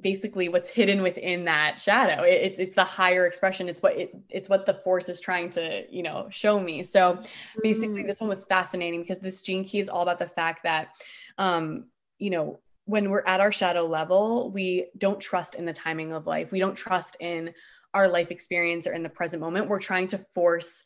basically 0.00 0.48
what's 0.48 0.68
hidden 0.68 1.02
within 1.02 1.44
that 1.44 1.80
shadow 1.80 2.22
it, 2.22 2.40
it's 2.42 2.58
it's 2.58 2.74
the 2.74 2.84
higher 2.84 3.26
expression 3.26 3.68
it's 3.68 3.82
what 3.82 3.96
it, 3.96 4.14
it's 4.30 4.48
what 4.48 4.64
the 4.64 4.72
force 4.72 5.08
is 5.08 5.20
trying 5.20 5.50
to 5.50 5.84
you 5.90 6.02
know 6.02 6.26
show 6.30 6.58
me 6.58 6.82
so 6.82 7.20
basically 7.62 8.02
mm. 8.02 8.06
this 8.06 8.18
one 8.18 8.28
was 8.28 8.42
fascinating 8.44 9.02
because 9.02 9.18
this 9.18 9.42
gene 9.42 9.64
key 9.64 9.78
is 9.78 9.90
all 9.90 10.02
about 10.02 10.18
the 10.18 10.26
fact 10.26 10.62
that 10.62 10.96
um 11.36 11.84
you 12.18 12.30
know 12.30 12.58
when 12.84 13.10
we're 13.10 13.24
at 13.26 13.40
our 13.40 13.52
shadow 13.52 13.86
level, 13.86 14.50
we 14.50 14.86
don't 14.98 15.20
trust 15.20 15.54
in 15.54 15.64
the 15.64 15.72
timing 15.72 16.12
of 16.12 16.26
life. 16.26 16.50
We 16.50 16.58
don't 16.58 16.74
trust 16.74 17.16
in 17.20 17.54
our 17.94 18.08
life 18.08 18.30
experience 18.30 18.86
or 18.86 18.92
in 18.92 19.02
the 19.02 19.08
present 19.08 19.40
moment. 19.40 19.68
We're 19.68 19.78
trying 19.78 20.08
to 20.08 20.18
force 20.18 20.82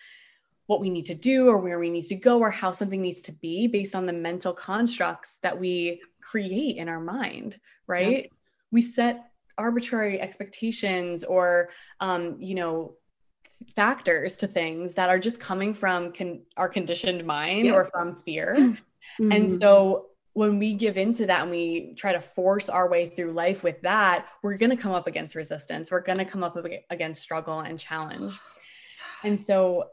what 0.66 0.80
we 0.80 0.90
need 0.90 1.07
to 1.07 1.14
do 1.14 1.49
or 1.49 1.59
where 1.59 1.78
we 1.78 1.90
need 1.90 2.05
to 2.07 2.16
go 2.16 2.40
or 2.40 2.51
how 2.51 2.72
something 2.72 3.01
needs 3.01 3.22
to 3.22 3.32
be 3.32 3.68
based 3.68 3.94
on 3.94 4.05
the 4.05 4.12
mental 4.12 4.53
constructs 4.53 5.38
that 5.38 5.59
we 5.59 6.03
create 6.20 6.76
in 6.76 6.88
our 6.88 7.01
mind, 7.01 7.59
right? 7.86 8.24
Yeah. 8.24 8.30
We 8.72 8.82
set 8.82 9.30
arbitrary 9.57 10.20
expectations 10.20 11.24
or, 11.24 11.70
um, 12.01 12.36
you 12.40 12.57
know, 12.57 12.94
factors 13.74 14.36
to 14.38 14.47
things 14.47 14.94
that 14.94 15.09
are 15.09 15.18
just 15.18 15.40
coming 15.40 15.72
from 15.72 16.12
con- 16.12 16.42
our 16.57 16.68
conditioned 16.68 17.24
mind 17.24 17.66
yeah. 17.66 17.72
or 17.72 17.84
from 17.86 18.14
fear. 18.14 18.57
Mm-hmm. 18.59 19.32
And 19.32 19.53
so 19.53 20.07
when 20.37 20.59
we 20.59 20.74
give 20.74 20.99
into 20.99 21.24
that 21.24 21.41
and 21.41 21.51
we 21.51 21.95
try 21.97 22.12
to 22.12 22.20
force 22.20 22.68
our 22.68 22.91
way 22.91 23.09
through 23.09 23.32
life 23.32 23.62
with 23.62 23.80
that, 23.80 24.26
we're 24.43 24.59
going 24.59 24.68
to 24.68 24.76
come 24.76 24.93
up 24.93 25.07
against 25.07 25.34
resistance. 25.34 25.91
We're 25.91 26.03
going 26.03 26.18
to 26.18 26.26
come 26.26 26.45
up 26.45 26.59
against 26.91 27.22
struggle 27.22 27.61
and 27.61 27.80
challenge. 27.80 28.34
And 29.24 29.41
so 29.41 29.89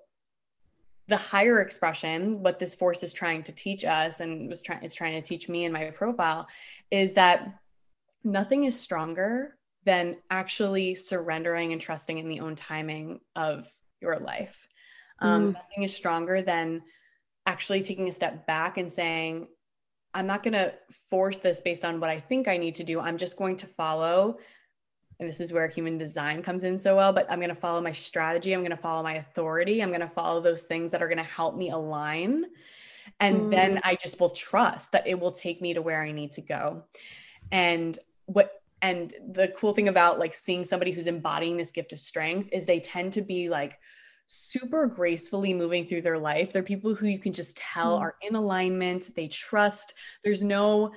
the 1.08 1.16
higher 1.16 1.62
expression, 1.62 2.44
what 2.44 2.60
this 2.60 2.76
force 2.76 3.04
is 3.04 3.14
trying 3.14 3.44
to 3.44 3.54
teach 3.54 3.86
us 3.86 4.20
and 4.20 4.50
was 4.50 4.62
trying 4.62 4.84
is 4.84 4.94
trying 4.94 5.14
to 5.14 5.26
teach 5.26 5.48
me 5.48 5.64
in 5.64 5.72
my 5.72 5.86
profile 5.92 6.46
is 6.92 7.14
that 7.14 7.60
nothing 8.26 8.66
is 8.66 8.78
stronger 8.78 9.58
than 9.86 10.18
actually 10.30 10.94
surrendering 10.94 11.72
and 11.72 11.82
trusting 11.82 12.18
in 12.18 12.28
the 12.28 12.42
own 12.42 12.56
timing 12.56 13.22
of 13.38 13.68
your 14.02 14.20
life. 14.20 14.68
Um, 15.20 15.42
mm. 15.42 15.54
Nothing 15.54 15.84
is 15.84 15.96
stronger 15.96 16.42
than 16.42 16.84
actually 17.46 17.82
taking 17.82 18.10
a 18.10 18.12
step 18.12 18.46
back 18.46 18.78
and 18.78 18.92
saying, 18.92 19.48
I'm 20.14 20.28
not 20.28 20.44
going 20.44 20.54
to 20.54 20.74
force 21.10 21.40
this 21.40 21.62
based 21.62 21.86
on 21.86 22.00
what 22.00 22.10
I 22.10 22.20
think 22.20 22.48
I 22.48 22.58
need 22.58 22.76
to 22.76 22.84
do. 22.84 23.00
I'm 23.00 23.18
just 23.18 23.38
going 23.38 23.58
to 23.58 23.68
follow. 23.68 24.38
And 25.20 25.30
this 25.30 25.40
is 25.40 25.54
where 25.54 25.68
human 25.68 25.98
design 25.98 26.42
comes 26.42 26.64
in 26.64 26.78
so 26.78 26.96
well, 26.96 27.14
but 27.14 27.30
I'm 27.30 27.40
going 27.40 27.50
to 27.50 27.56
follow 27.56 27.82
my 27.82 27.92
strategy. 27.92 28.54
I'm 28.54 28.62
going 28.62 28.72
to 28.72 28.78
follow 28.78 29.04
my 29.04 29.16
authority. 29.16 29.82
I'm 29.82 29.90
going 29.90 30.02
to 30.02 30.10
follow 30.10 30.42
those 30.42 30.64
things 30.64 30.92
that 30.92 31.02
are 31.02 31.08
going 31.08 31.18
to 31.18 31.24
help 31.24 31.56
me 31.56 31.70
align. 31.70 32.46
And 33.20 33.42
mm. 33.42 33.52
then 33.52 33.80
I 33.84 33.96
just 33.96 34.20
will 34.20 34.30
trust 34.30 34.92
that 34.92 35.08
it 35.08 35.20
will 35.20 35.32
take 35.32 35.62
me 35.62 35.74
to 35.74 35.82
where 35.82 36.02
I 36.02 36.12
need 36.12 36.32
to 36.34 36.42
go. 36.42 36.84
And 37.52 37.98
what, 38.26 38.62
and 38.82 39.14
the 39.32 39.50
cool 39.50 39.74
thing 39.74 39.88
about 39.88 40.20
like 40.20 40.34
seeing 40.34 40.66
somebody 40.66 40.92
who's 40.92 41.08
embodying 41.08 41.58
this 41.58 41.72
gift 41.72 41.94
of 41.94 42.00
strength 42.00 42.50
is 42.52 42.66
they 42.66 42.80
tend 42.80 43.14
to 43.14 43.22
be 43.22 43.50
like 43.50 43.80
super 44.26 44.88
gracefully 44.88 45.54
moving 45.54 45.86
through 45.86 46.02
their 46.02 46.18
life. 46.18 46.52
They're 46.52 46.64
people 46.64 46.96
who 46.96 47.08
you 47.08 47.20
can 47.20 47.34
just 47.34 47.58
tell 47.58 47.98
mm. 47.98 48.02
are 48.02 48.16
in 48.22 48.36
alignment, 48.36 49.16
they 49.16 49.28
trust. 49.28 49.94
There's 50.24 50.44
no 50.44 50.94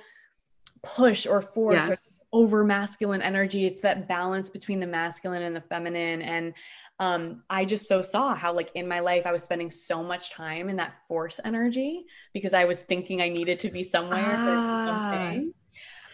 push 0.83 1.25
or 1.25 1.41
force 1.41 1.89
yes. 1.89 2.23
or 2.31 2.41
over 2.41 2.63
masculine 2.63 3.21
energy. 3.21 3.65
It's 3.65 3.81
that 3.81 4.07
balance 4.07 4.49
between 4.49 4.79
the 4.79 4.87
masculine 4.87 5.43
and 5.43 5.55
the 5.55 5.61
feminine. 5.61 6.21
And 6.21 6.53
um, 6.99 7.43
I 7.49 7.65
just 7.65 7.87
so 7.87 8.01
saw 8.01 8.35
how, 8.35 8.53
like, 8.53 8.71
in 8.75 8.87
my 8.87 8.99
life, 8.99 9.25
I 9.25 9.31
was 9.31 9.43
spending 9.43 9.69
so 9.69 10.03
much 10.03 10.31
time 10.31 10.69
in 10.69 10.75
that 10.77 10.93
force 11.07 11.39
energy 11.43 12.05
because 12.33 12.53
I 12.53 12.65
was 12.65 12.81
thinking 12.81 13.21
I 13.21 13.29
needed 13.29 13.59
to 13.61 13.69
be 13.69 13.83
somewhere 13.83 14.23
ah, 14.23 15.31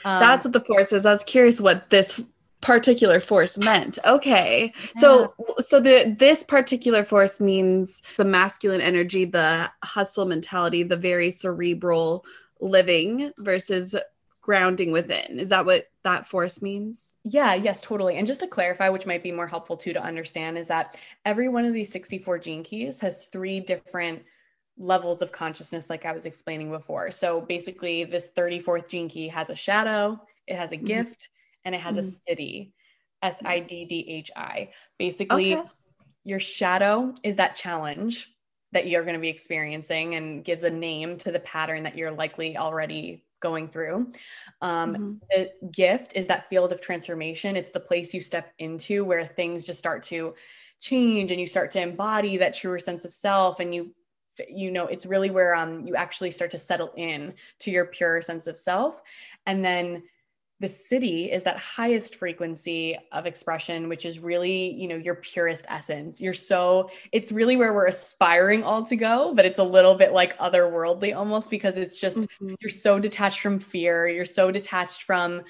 Um, 0.05 0.19
that's 0.19 0.45
what 0.45 0.53
the 0.53 0.59
force 0.59 0.91
is. 0.91 1.05
I 1.05 1.11
was 1.11 1.23
curious 1.23 1.61
what 1.61 1.89
this 1.89 2.21
particular 2.63 3.19
force 3.19 3.57
meant. 3.57 3.99
Okay. 4.05 4.73
Yeah. 4.75 4.91
So 4.95 5.33
so 5.59 5.79
the 5.79 6.15
this 6.17 6.43
particular 6.43 7.03
force 7.03 7.39
means 7.39 8.01
the 8.17 8.25
masculine 8.25 8.81
energy, 8.81 9.25
the 9.25 9.69
hustle 9.83 10.25
mentality, 10.25 10.81
the 10.81 10.97
very 10.97 11.29
cerebral 11.29 12.25
living 12.59 13.31
versus 13.37 13.95
grounding 14.41 14.91
within. 14.91 15.39
Is 15.39 15.49
that 15.49 15.65
what 15.65 15.89
that 16.03 16.25
force 16.25 16.61
means? 16.61 17.15
Yeah, 17.23 17.53
yes, 17.53 17.81
totally. 17.81 18.17
And 18.17 18.27
just 18.27 18.41
to 18.41 18.47
clarify, 18.47 18.89
which 18.89 19.05
might 19.05 19.23
be 19.23 19.31
more 19.31 19.47
helpful 19.47 19.77
too 19.77 19.93
to 19.93 20.03
understand, 20.03 20.57
is 20.57 20.67
that 20.67 20.99
every 21.25 21.49
one 21.49 21.65
of 21.65 21.73
these 21.73 21.91
64 21.91 22.39
gene 22.39 22.63
keys 22.63 22.99
has 22.99 23.27
three 23.27 23.59
different 23.59 24.23
levels 24.77 25.21
of 25.21 25.31
consciousness, 25.31 25.89
like 25.89 26.05
I 26.05 26.11
was 26.11 26.25
explaining 26.25 26.71
before. 26.71 27.11
So 27.11 27.41
basically, 27.41 28.03
this 28.05 28.31
34th 28.35 28.89
gene 28.89 29.09
key 29.09 29.27
has 29.27 29.49
a 29.49 29.55
shadow, 29.55 30.19
it 30.47 30.57
has 30.57 30.71
a 30.71 30.75
mm-hmm. 30.75 30.85
gift, 30.85 31.29
and 31.65 31.73
it 31.75 31.81
has 31.81 31.97
mm-hmm. 31.97 32.33
a 32.33 32.35
siddhi, 32.35 32.71
S 33.21 33.41
I 33.43 33.59
D 33.59 33.85
D 33.85 34.05
H 34.09 34.31
I. 34.35 34.69
Basically, 34.97 35.55
okay. 35.55 35.69
your 36.23 36.39
shadow 36.39 37.13
is 37.23 37.35
that 37.37 37.55
challenge 37.55 38.29
that 38.71 38.87
you're 38.87 39.03
going 39.03 39.13
to 39.13 39.21
be 39.21 39.29
experiencing 39.29 40.15
and 40.15 40.43
gives 40.43 40.63
a 40.63 40.69
name 40.69 41.17
to 41.17 41.31
the 41.31 41.39
pattern 41.39 41.83
that 41.83 41.95
you're 41.95 42.11
likely 42.11 42.57
already 42.57 43.23
going 43.39 43.67
through. 43.67 44.11
Um, 44.61 44.93
mm-hmm. 44.93 45.13
The 45.29 45.51
gift 45.71 46.13
is 46.15 46.27
that 46.27 46.49
field 46.49 46.71
of 46.71 46.81
transformation. 46.81 47.55
It's 47.55 47.71
the 47.71 47.79
place 47.79 48.13
you 48.13 48.21
step 48.21 48.51
into 48.57 49.05
where 49.05 49.25
things 49.25 49.65
just 49.65 49.79
start 49.79 50.01
to 50.03 50.33
change 50.79 51.31
and 51.31 51.39
you 51.39 51.47
start 51.47 51.71
to 51.71 51.81
embody 51.81 52.37
that 52.37 52.53
truer 52.53 52.77
sense 52.77 53.05
of 53.05 53.13
self 53.13 53.61
and 53.61 53.73
you 53.73 53.95
you 54.49 54.69
know 54.69 54.85
it's 54.87 55.05
really 55.05 55.29
where 55.29 55.55
um 55.55 55.85
you 55.87 55.95
actually 55.95 56.29
start 56.29 56.51
to 56.51 56.57
settle 56.57 56.91
in 56.97 57.33
to 57.59 57.71
your 57.71 57.85
pure 57.85 58.21
sense 58.21 58.47
of 58.47 58.57
self 58.57 59.01
and 59.45 59.63
then 59.63 60.03
the 60.59 60.67
siddhi 60.67 61.33
is 61.33 61.43
that 61.43 61.57
highest 61.57 62.15
frequency 62.15 62.97
of 63.11 63.25
expression 63.25 63.89
which 63.89 64.05
is 64.05 64.19
really 64.19 64.71
you 64.73 64.87
know 64.87 64.95
your 64.95 65.15
purest 65.15 65.65
essence. 65.67 66.21
You're 66.21 66.33
so 66.33 66.89
it's 67.11 67.31
really 67.31 67.57
where 67.57 67.73
we're 67.73 67.87
aspiring 67.87 68.63
all 68.63 68.83
to 68.85 68.95
go 68.95 69.33
but 69.33 69.45
it's 69.45 69.59
a 69.59 69.63
little 69.63 69.95
bit 69.95 70.13
like 70.13 70.37
otherworldly 70.37 71.15
almost 71.15 71.49
because 71.49 71.77
it's 71.77 71.99
just 71.99 72.21
mm-hmm. 72.21 72.53
you're 72.61 72.69
so 72.69 72.99
detached 72.99 73.41
from 73.41 73.59
fear. 73.59 74.07
You're 74.07 74.25
so 74.25 74.51
detached 74.51 75.03
from 75.03 75.41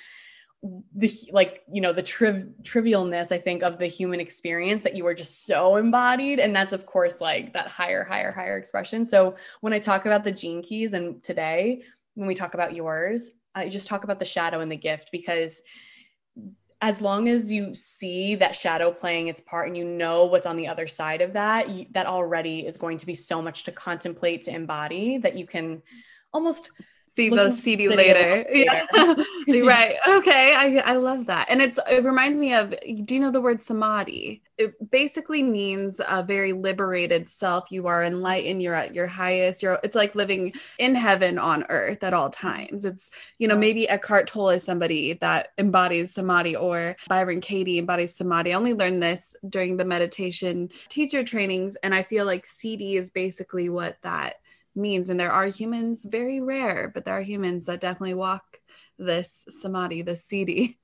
the 0.96 1.12
like 1.32 1.62
you 1.72 1.82
know 1.82 1.92
the 1.92 2.02
triv- 2.02 2.48
trivialness 2.62 3.34
i 3.34 3.38
think 3.38 3.64
of 3.64 3.80
the 3.80 3.88
human 3.88 4.22
experience 4.22 4.82
that 4.82 4.96
you 4.96 5.06
are 5.06 5.14
just 5.14 5.46
so 5.46 5.76
embodied. 5.76 6.40
And 6.40 6.56
that's 6.56 6.74
of 6.74 6.86
course 6.86 7.20
like 7.20 7.54
that 7.54 7.68
higher 7.68 8.04
higher 8.04 8.32
higher 8.32 8.58
expression. 8.58 9.06
So 9.06 9.36
when 9.62 9.74
i 9.74 9.80
talk 9.80 10.06
about 10.06 10.24
the 10.24 10.32
gene 10.32 10.64
keys 10.64 10.94
and 10.94 11.22
today 11.22 11.84
when 12.16 12.28
we 12.28 12.36
talk 12.36 12.54
about 12.54 12.76
yours 12.76 13.32
i 13.56 13.70
just 13.70 13.88
talk 13.88 14.04
about 14.04 14.20
the 14.20 14.26
shadow 14.26 14.60
and 14.60 14.72
the 14.72 14.76
gift 14.76 15.12
because 15.12 15.62
as 16.82 17.02
long 17.02 17.30
as 17.30 17.50
you 17.50 17.74
see 17.74 18.36
that 18.36 18.56
shadow 18.56 18.92
playing 18.92 19.28
its 19.28 19.40
part 19.40 19.68
and 19.68 19.78
you 19.78 19.86
know 19.86 20.26
what's 20.26 20.46
on 20.46 20.58
the 20.58 20.68
other 20.68 20.86
side 20.86 21.22
of 21.22 21.34
that 21.34 21.68
that 21.92 22.06
already 22.06 22.66
is 22.68 22.78
going 22.78 22.98
to 22.98 23.06
be 23.06 23.16
so 23.16 23.42
much 23.42 23.64
to 23.64 23.72
contemplate 23.72 24.42
to 24.42 24.54
embody 24.54 25.18
that 25.18 25.38
you 25.38 25.46
can 25.46 25.82
almost 26.34 26.72
see 27.14 27.30
the 27.30 27.48
siddhi 27.50 27.96
later. 27.96 28.46
later. 28.46 28.46
Yeah. 28.52 28.86
right. 29.66 29.98
Okay. 30.08 30.56
I, 30.56 30.78
I 30.80 30.96
love 30.96 31.28
that. 31.28 31.48
And 31.50 31.62
it's 31.62 31.80
it 31.90 32.04
reminds 32.04 32.40
me 32.40 32.54
of 32.54 32.74
do 33.06 33.14
you 33.14 33.20
know 33.20 33.32
the 33.32 33.42
word 33.42 33.62
samadhi? 33.62 34.42
It 34.58 34.92
basically 34.92 35.42
means 35.44 36.00
a 36.08 36.24
very 36.24 36.54
liberated 36.54 37.28
self. 37.28 37.72
You 37.72 37.88
are 37.88 38.04
enlightened, 38.04 38.62
you're 38.62 38.76
at 38.76 38.94
your 38.94 39.08
highest. 39.08 39.62
You're 39.62 39.80
it's 39.84 39.96
like 39.96 40.16
living 40.16 40.54
in 40.80 40.96
heaven 40.96 41.38
on 41.38 41.66
earth 41.70 42.04
at 42.04 42.14
all 42.14 42.30
times. 42.30 42.86
It's, 42.86 43.10
you 43.38 43.48
know, 43.48 43.58
maybe 43.58 43.88
Eckhart 43.88 44.28
Tolle 44.28 44.52
is 44.52 44.64
somebody 44.64 45.14
that 45.14 45.50
embodies 45.58 46.14
samadhi 46.14 46.56
or 46.56 46.96
Byron 47.08 47.42
Katie 47.42 47.80
embodies 47.80 48.16
samadhi. 48.16 48.54
I 48.54 48.58
only 48.58 48.74
learned 48.74 49.04
this 49.04 49.36
during 49.50 49.78
the 49.78 49.86
meditation 49.86 50.70
teacher 50.90 51.24
trainings. 51.24 51.76
And 51.84 51.94
I 51.94 52.04
feel 52.04 52.26
like 52.26 52.46
siddhi 52.46 52.96
is 52.96 53.10
basically 53.12 53.70
what 53.70 53.98
that 54.02 54.36
means. 54.76 55.10
And 55.10 55.20
there 55.20 55.32
are 55.32 55.48
humans, 55.48 56.06
very 56.06 56.40
rare, 56.40 56.92
but 56.94 57.06
there 57.06 57.18
are 57.18 57.22
humans 57.22 57.66
that 57.66 57.82
definitely 57.82 58.14
walk 58.16 58.44
this 58.98 59.46
samadhi, 59.50 60.02
this 60.02 60.28
siddhi. 60.28 60.78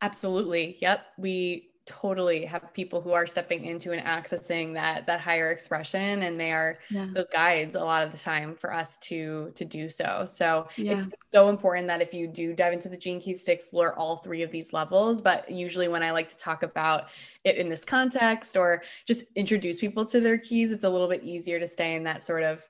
Absolutely. 0.00 0.78
Yep. 0.80 1.00
We 1.18 1.72
totally 1.84 2.44
have 2.44 2.72
people 2.74 3.00
who 3.00 3.12
are 3.12 3.26
stepping 3.26 3.64
into 3.64 3.92
and 3.92 4.04
accessing 4.06 4.74
that 4.74 5.04
that 5.06 5.20
higher 5.20 5.50
expression 5.50 6.22
and 6.22 6.38
they 6.38 6.52
are 6.52 6.74
yeah. 6.90 7.08
those 7.12 7.28
guides 7.30 7.74
a 7.74 7.80
lot 7.80 8.04
of 8.04 8.12
the 8.12 8.18
time 8.18 8.54
for 8.54 8.72
us 8.72 8.98
to 8.98 9.50
to 9.56 9.64
do 9.64 9.88
so 9.88 10.24
so 10.24 10.68
yeah. 10.76 10.92
it's 10.92 11.08
so 11.26 11.48
important 11.48 11.88
that 11.88 12.00
if 12.00 12.14
you 12.14 12.28
do 12.28 12.54
dive 12.54 12.72
into 12.72 12.88
the 12.88 12.96
gene 12.96 13.20
keys 13.20 13.42
to 13.42 13.52
explore 13.52 13.98
all 13.98 14.16
three 14.16 14.42
of 14.42 14.52
these 14.52 14.72
levels 14.72 15.20
but 15.20 15.50
usually 15.50 15.88
when 15.88 16.04
i 16.04 16.12
like 16.12 16.28
to 16.28 16.36
talk 16.36 16.62
about 16.62 17.06
it 17.42 17.56
in 17.56 17.68
this 17.68 17.84
context 17.84 18.56
or 18.56 18.82
just 19.04 19.24
introduce 19.34 19.80
people 19.80 20.04
to 20.04 20.20
their 20.20 20.38
keys 20.38 20.70
it's 20.70 20.84
a 20.84 20.88
little 20.88 21.08
bit 21.08 21.24
easier 21.24 21.58
to 21.58 21.66
stay 21.66 21.96
in 21.96 22.04
that 22.04 22.22
sort 22.22 22.44
of 22.44 22.62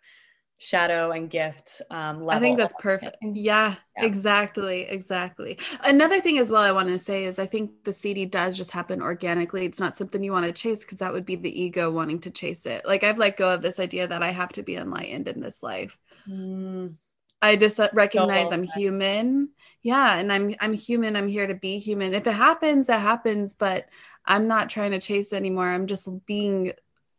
shadow 0.62 1.10
and 1.10 1.28
gift 1.28 1.82
um, 1.90 2.24
level. 2.24 2.30
I 2.30 2.38
think 2.38 2.56
that's 2.56 2.74
perfect. 2.78 3.16
Yeah, 3.20 3.74
yeah, 3.96 4.04
exactly. 4.04 4.82
Exactly. 4.82 5.58
Another 5.82 6.20
thing 6.20 6.38
as 6.38 6.52
well 6.52 6.62
I 6.62 6.70
want 6.70 6.88
to 6.88 6.98
say 7.00 7.24
is 7.24 7.40
I 7.40 7.46
think 7.46 7.82
the 7.82 7.90
siddhi 7.90 8.30
does 8.30 8.56
just 8.56 8.70
happen 8.70 9.02
organically. 9.02 9.64
It's 9.64 9.80
not 9.80 9.96
something 9.96 10.22
you 10.22 10.30
want 10.30 10.46
to 10.46 10.52
chase 10.52 10.84
because 10.84 10.98
that 10.98 11.12
would 11.12 11.26
be 11.26 11.34
the 11.34 11.60
ego 11.62 11.90
wanting 11.90 12.20
to 12.20 12.30
chase 12.30 12.64
it. 12.64 12.86
Like 12.86 13.02
I've 13.02 13.18
let 13.18 13.36
go 13.36 13.52
of 13.52 13.60
this 13.60 13.80
idea 13.80 14.06
that 14.06 14.22
I 14.22 14.30
have 14.30 14.52
to 14.52 14.62
be 14.62 14.76
enlightened 14.76 15.26
in 15.26 15.40
this 15.40 15.62
life. 15.62 15.98
Mm. 16.28 16.94
I 17.42 17.56
just 17.56 17.80
uh, 17.80 17.88
recognize 17.92 18.50
so 18.50 18.54
I'm 18.54 18.62
human. 18.62 19.48
Yeah, 19.82 20.16
and 20.16 20.32
I'm 20.32 20.54
I'm 20.60 20.74
human. 20.74 21.16
I'm 21.16 21.26
here 21.26 21.48
to 21.48 21.54
be 21.54 21.78
human. 21.78 22.14
If 22.14 22.28
it 22.28 22.34
happens, 22.34 22.88
it 22.88 23.00
happens, 23.00 23.54
but 23.54 23.88
I'm 24.24 24.46
not 24.46 24.70
trying 24.70 24.92
to 24.92 25.00
chase 25.00 25.32
anymore. 25.32 25.66
I'm 25.66 25.88
just 25.88 26.08
being 26.24 26.72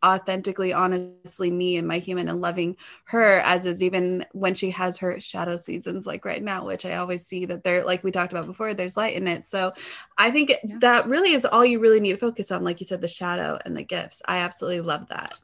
authentically 0.04 0.74
honestly 0.74 1.50
me 1.50 1.78
and 1.78 1.88
my 1.88 2.00
human 2.00 2.28
and 2.28 2.42
loving 2.42 2.76
her 3.06 3.40
as 3.42 3.66
is 3.66 3.82
even 3.82 4.26
when 4.34 4.54
she 4.54 4.70
has 4.70 4.98
her 4.98 5.20
shadow 5.20 5.56
seasons 5.56 6.06
like 6.06 6.26
right 6.26 6.44
now 6.44 6.66
which 6.66 6.86
i 6.86 6.96
always 6.96 7.26
see 7.26 7.46
that 7.46 7.64
there 7.64 7.84
like 7.84 8.04
we 8.04 8.12
talked 8.12 8.34
about 8.34 8.46
before 8.46 8.74
there's 8.74 8.98
light 8.98 9.16
in 9.16 9.28
it. 9.28 9.48
So 9.48 9.74
i 10.18 10.32
think 10.32 10.50
yeah. 10.50 10.78
that 10.80 11.08
really 11.08 11.34
is 11.34 11.46
all 11.46 11.66
you 11.66 11.80
really 11.80 12.00
need 12.00 12.12
to 12.12 12.18
focus 12.18 12.52
on 12.52 12.64
like 12.64 12.80
you 12.80 12.86
said 12.86 13.02
the 13.02 13.08
shadow 13.08 13.60
and 13.66 13.76
the 13.76 13.84
gifts. 13.84 14.22
I 14.28 14.40
absolutely 14.40 14.82
love 14.82 15.08
that. 15.10 15.40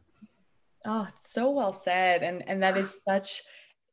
Oh 0.85 1.07
it's 1.09 1.29
so 1.29 1.51
well 1.51 1.73
said. 1.73 2.23
And 2.23 2.47
and 2.47 2.63
that 2.63 2.77
is 2.77 3.01
such 3.07 3.41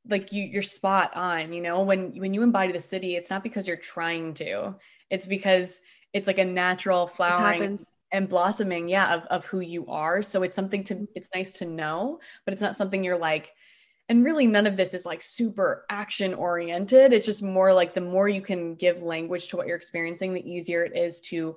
like 0.08 0.32
you 0.32 0.44
you're 0.44 0.62
spot 0.62 1.16
on 1.16 1.52
you 1.52 1.60
know 1.60 1.82
when 1.82 2.12
when 2.18 2.34
you 2.34 2.42
embody 2.42 2.72
the 2.72 2.78
siddhi, 2.78 3.16
it's 3.16 3.30
not 3.30 3.42
because 3.42 3.66
you're 3.66 3.76
trying 3.76 4.34
to 4.34 4.74
it's 5.10 5.26
because 5.26 5.80
it's 6.12 6.26
like 6.26 6.38
a 6.38 6.44
natural 6.44 7.06
flowering 7.06 7.78
and 8.12 8.28
blossoming 8.28 8.88
yeah 8.88 9.14
of, 9.14 9.24
of 9.26 9.44
who 9.46 9.60
you 9.60 9.86
are. 9.88 10.22
So 10.22 10.42
it's 10.42 10.56
something 10.56 10.84
to 10.84 10.94
mm-hmm. 10.94 11.04
it's 11.14 11.28
nice 11.34 11.52
to 11.54 11.66
know 11.66 12.20
but 12.44 12.52
it's 12.52 12.62
not 12.62 12.76
something 12.76 13.02
you're 13.02 13.18
like 13.18 13.52
and 14.08 14.24
really 14.24 14.46
none 14.46 14.66
of 14.66 14.76
this 14.76 14.94
is 14.94 15.04
like 15.04 15.20
super 15.20 15.84
action 15.90 16.32
oriented. 16.32 17.12
It's 17.12 17.26
just 17.26 17.42
more 17.42 17.72
like 17.72 17.92
the 17.92 18.00
more 18.00 18.28
you 18.28 18.40
can 18.40 18.76
give 18.76 19.02
language 19.02 19.48
to 19.48 19.56
what 19.56 19.66
you're 19.66 19.76
experiencing 19.76 20.32
the 20.32 20.48
easier 20.48 20.84
it 20.84 20.96
is 20.96 21.20
to 21.22 21.56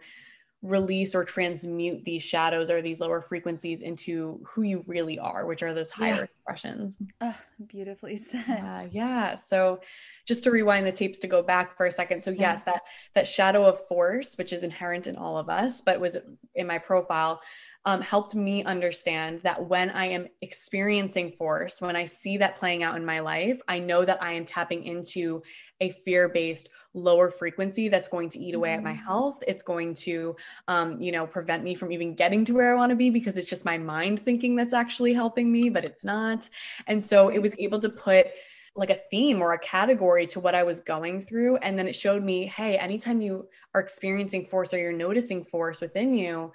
release 0.62 1.16
or 1.16 1.24
transmute 1.24 2.04
these 2.04 2.24
shadows 2.24 2.70
or 2.70 2.82
these 2.82 3.00
lower 3.00 3.22
frequencies 3.22 3.82
into 3.82 4.42
who 4.46 4.64
you 4.64 4.84
really 4.88 5.20
are, 5.20 5.46
which 5.46 5.64
are 5.64 5.74
those 5.74 5.92
higher. 5.92 6.28
Expressions. 6.50 7.02
Oh, 7.22 7.36
beautifully 7.68 8.18
said. 8.18 8.44
Yeah, 8.48 8.88
yeah. 8.92 9.36
So 9.36 9.82
just 10.26 10.44
to 10.44 10.52
rewind 10.52 10.86
the 10.86 10.92
tapes 10.92 11.20
to 11.20 11.28
go 11.28 11.42
back 11.42 11.76
for 11.78 11.86
a 11.86 11.92
second. 11.92 12.22
So 12.22 12.32
yes, 12.32 12.64
that 12.64 12.82
that 13.16 13.28
shadow 13.28 13.66
of 13.66 13.86
force, 13.88 14.38
which 14.38 14.54
is 14.54 14.64
inherent 14.64 15.08
in 15.08 15.16
all 15.16 15.38
of 15.38 15.50
us, 15.50 15.82
but 15.82 16.00
was 16.00 16.18
in 16.56 16.68
my 16.68 16.78
profile, 16.78 17.42
um, 17.86 18.02
helped 18.02 18.36
me 18.36 18.64
understand 18.64 19.42
that 19.44 19.66
when 19.68 19.90
I 19.92 20.08
am 20.08 20.28
experiencing 20.42 21.32
force, 21.32 21.82
when 21.82 21.96
I 21.96 22.06
see 22.06 22.38
that 22.38 22.58
playing 22.58 22.84
out 22.84 22.96
in 22.96 23.06
my 23.06 23.20
life, 23.20 23.62
I 23.68 23.80
know 23.80 24.04
that 24.06 24.22
I 24.22 24.34
am 24.34 24.46
tapping 24.46 24.84
into 24.84 25.42
a 25.82 25.90
fear 25.90 26.28
based 26.28 26.70
lower 26.94 27.30
frequency 27.30 27.88
that's 27.88 28.10
going 28.10 28.30
to 28.30 28.40
eat 28.40 28.56
away 28.56 28.74
at 28.74 28.84
my 28.84 28.94
mm. 28.94 29.04
health. 29.04 29.44
It's 29.48 29.62
going 29.62 29.94
to, 29.96 30.36
um, 30.68 31.02
you 31.02 31.12
know, 31.12 31.26
prevent 31.26 31.64
me 31.64 31.74
from 31.74 31.92
even 31.92 32.16
getting 32.16 32.44
to 32.46 32.54
where 32.54 32.74
I 32.74 32.76
want 32.76 32.90
to 32.90 32.96
be 32.96 33.10
because 33.10 33.38
it's 33.38 33.50
just 33.50 33.66
my 33.66 33.78
mind 33.78 34.22
thinking 34.22 34.56
that's 34.56 34.74
actually 34.74 35.14
helping 35.14 35.52
me, 35.52 35.70
but 35.70 35.86
it's 35.86 36.04
not. 36.04 36.39
And 36.88 37.04
so 37.04 37.30
it 37.30 37.40
was 37.40 37.56
able 37.58 37.80
to 37.80 37.90
put 37.90 38.28
like 38.76 38.92
a 38.92 39.02
theme 39.10 39.42
or 39.42 39.54
a 39.54 39.60
category 39.60 40.28
to 40.28 40.40
what 40.40 40.56
I 40.56 40.64
was 40.64 40.80
going 40.80 41.22
through. 41.22 41.58
And 41.58 41.78
then 41.78 41.88
it 41.88 41.96
showed 41.96 42.24
me, 42.24 42.46
hey, 42.46 42.78
anytime 42.78 43.20
you 43.22 43.50
are 43.74 43.82
experiencing 43.82 44.46
force 44.46 44.74
or 44.74 44.78
you're 44.78 44.94
noticing 44.94 45.44
force 45.44 45.82
within 45.82 46.14
you, 46.14 46.54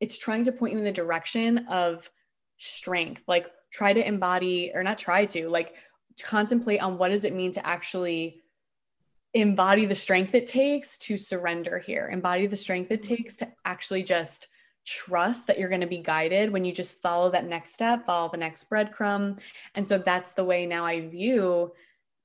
it's 0.00 0.16
trying 0.16 0.44
to 0.44 0.52
point 0.52 0.72
you 0.72 0.78
in 0.78 0.84
the 0.84 0.92
direction 0.92 1.66
of 1.68 2.08
strength. 2.56 3.22
Like 3.26 3.46
try 3.70 3.92
to 3.92 4.06
embody, 4.06 4.70
or 4.74 4.82
not 4.82 4.98
try 4.98 5.26
to, 5.26 5.48
like 5.48 5.74
contemplate 6.22 6.80
on 6.80 6.98
what 6.98 7.08
does 7.08 7.24
it 7.24 7.34
mean 7.34 7.52
to 7.52 7.66
actually 7.66 8.40
embody 9.34 9.84
the 9.84 9.94
strength 9.94 10.34
it 10.34 10.46
takes 10.46 10.96
to 10.98 11.18
surrender 11.18 11.78
here, 11.78 12.08
embody 12.10 12.46
the 12.46 12.56
strength 12.56 12.90
it 12.90 13.02
mm-hmm. 13.02 13.14
takes 13.14 13.36
to 13.36 13.52
actually 13.64 14.02
just 14.02 14.48
trust 14.88 15.46
that 15.46 15.58
you're 15.58 15.68
going 15.68 15.82
to 15.82 15.86
be 15.86 15.98
guided 15.98 16.50
when 16.50 16.64
you 16.64 16.72
just 16.72 17.02
follow 17.02 17.30
that 17.30 17.46
next 17.46 17.74
step, 17.74 18.06
follow 18.06 18.30
the 18.30 18.38
next 18.38 18.70
breadcrumb. 18.70 19.38
And 19.74 19.86
so 19.86 19.98
that's 19.98 20.32
the 20.32 20.44
way 20.44 20.64
now 20.66 20.86
I 20.86 21.00
view 21.00 21.72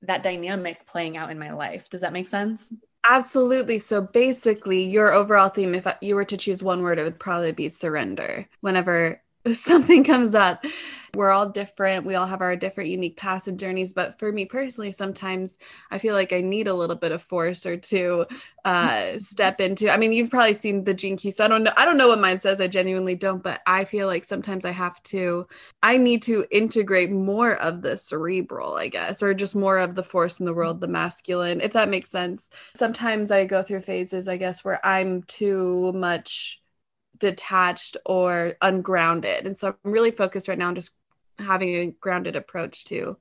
that 0.02 0.22
dynamic 0.22 0.86
playing 0.86 1.16
out 1.16 1.30
in 1.30 1.38
my 1.38 1.52
life. 1.52 1.90
Does 1.90 2.00
that 2.00 2.12
make 2.12 2.26
sense? 2.26 2.72
Absolutely. 3.08 3.78
So 3.78 4.00
basically, 4.00 4.82
your 4.82 5.12
overall 5.12 5.50
theme, 5.50 5.74
if 5.74 5.86
you 6.00 6.14
were 6.14 6.24
to 6.24 6.36
choose 6.38 6.62
one 6.62 6.82
word, 6.82 6.98
it 6.98 7.04
would 7.04 7.18
probably 7.18 7.52
be 7.52 7.68
surrender. 7.68 8.48
Whenever 8.60 9.22
something 9.52 10.04
comes 10.04 10.34
up 10.34 10.64
we're 11.14 11.30
all 11.30 11.48
different. 11.48 12.04
We 12.04 12.14
all 12.14 12.26
have 12.26 12.40
our 12.40 12.56
different, 12.56 12.90
unique 12.90 13.16
paths 13.16 13.46
and 13.46 13.58
journeys. 13.58 13.92
But 13.92 14.18
for 14.18 14.30
me 14.32 14.44
personally, 14.44 14.92
sometimes 14.92 15.58
I 15.90 15.98
feel 15.98 16.14
like 16.14 16.32
I 16.32 16.40
need 16.40 16.68
a 16.68 16.74
little 16.74 16.96
bit 16.96 17.12
of 17.12 17.22
force 17.22 17.66
or 17.66 17.76
to 17.76 18.26
uh, 18.64 19.18
step 19.18 19.60
into. 19.60 19.90
I 19.90 19.96
mean, 19.96 20.12
you've 20.12 20.30
probably 20.30 20.54
seen 20.54 20.84
the 20.84 20.94
Gene 20.94 21.16
Keys. 21.16 21.36
So 21.36 21.44
I 21.44 21.48
don't 21.48 21.62
know. 21.62 21.72
I 21.76 21.84
don't 21.84 21.96
know 21.98 22.08
what 22.08 22.20
mine 22.20 22.38
says. 22.38 22.60
I 22.60 22.66
genuinely 22.66 23.14
don't. 23.14 23.42
But 23.42 23.60
I 23.66 23.84
feel 23.84 24.06
like 24.06 24.24
sometimes 24.24 24.64
I 24.64 24.70
have 24.70 25.02
to. 25.04 25.46
I 25.82 25.96
need 25.96 26.22
to 26.24 26.46
integrate 26.50 27.10
more 27.10 27.54
of 27.56 27.82
the 27.82 27.96
cerebral, 27.96 28.74
I 28.74 28.88
guess, 28.88 29.22
or 29.22 29.34
just 29.34 29.54
more 29.54 29.78
of 29.78 29.94
the 29.94 30.02
force 30.02 30.40
in 30.40 30.46
the 30.46 30.54
world, 30.54 30.80
the 30.80 30.88
masculine, 30.88 31.60
if 31.60 31.72
that 31.72 31.88
makes 31.88 32.10
sense. 32.10 32.50
Sometimes 32.74 33.30
I 33.30 33.44
go 33.44 33.62
through 33.62 33.82
phases, 33.82 34.28
I 34.28 34.36
guess, 34.36 34.64
where 34.64 34.84
I'm 34.84 35.22
too 35.24 35.92
much 35.92 36.60
detached 37.18 37.96
or 38.04 38.54
ungrounded. 38.60 39.46
And 39.46 39.56
so 39.56 39.68
I'm 39.84 39.92
really 39.92 40.10
focused 40.10 40.48
right 40.48 40.58
now 40.58 40.68
on 40.68 40.74
just 40.74 40.90
having 41.38 41.74
a 41.74 41.86
grounded 42.00 42.36
approach 42.36 42.84
to 42.86 43.16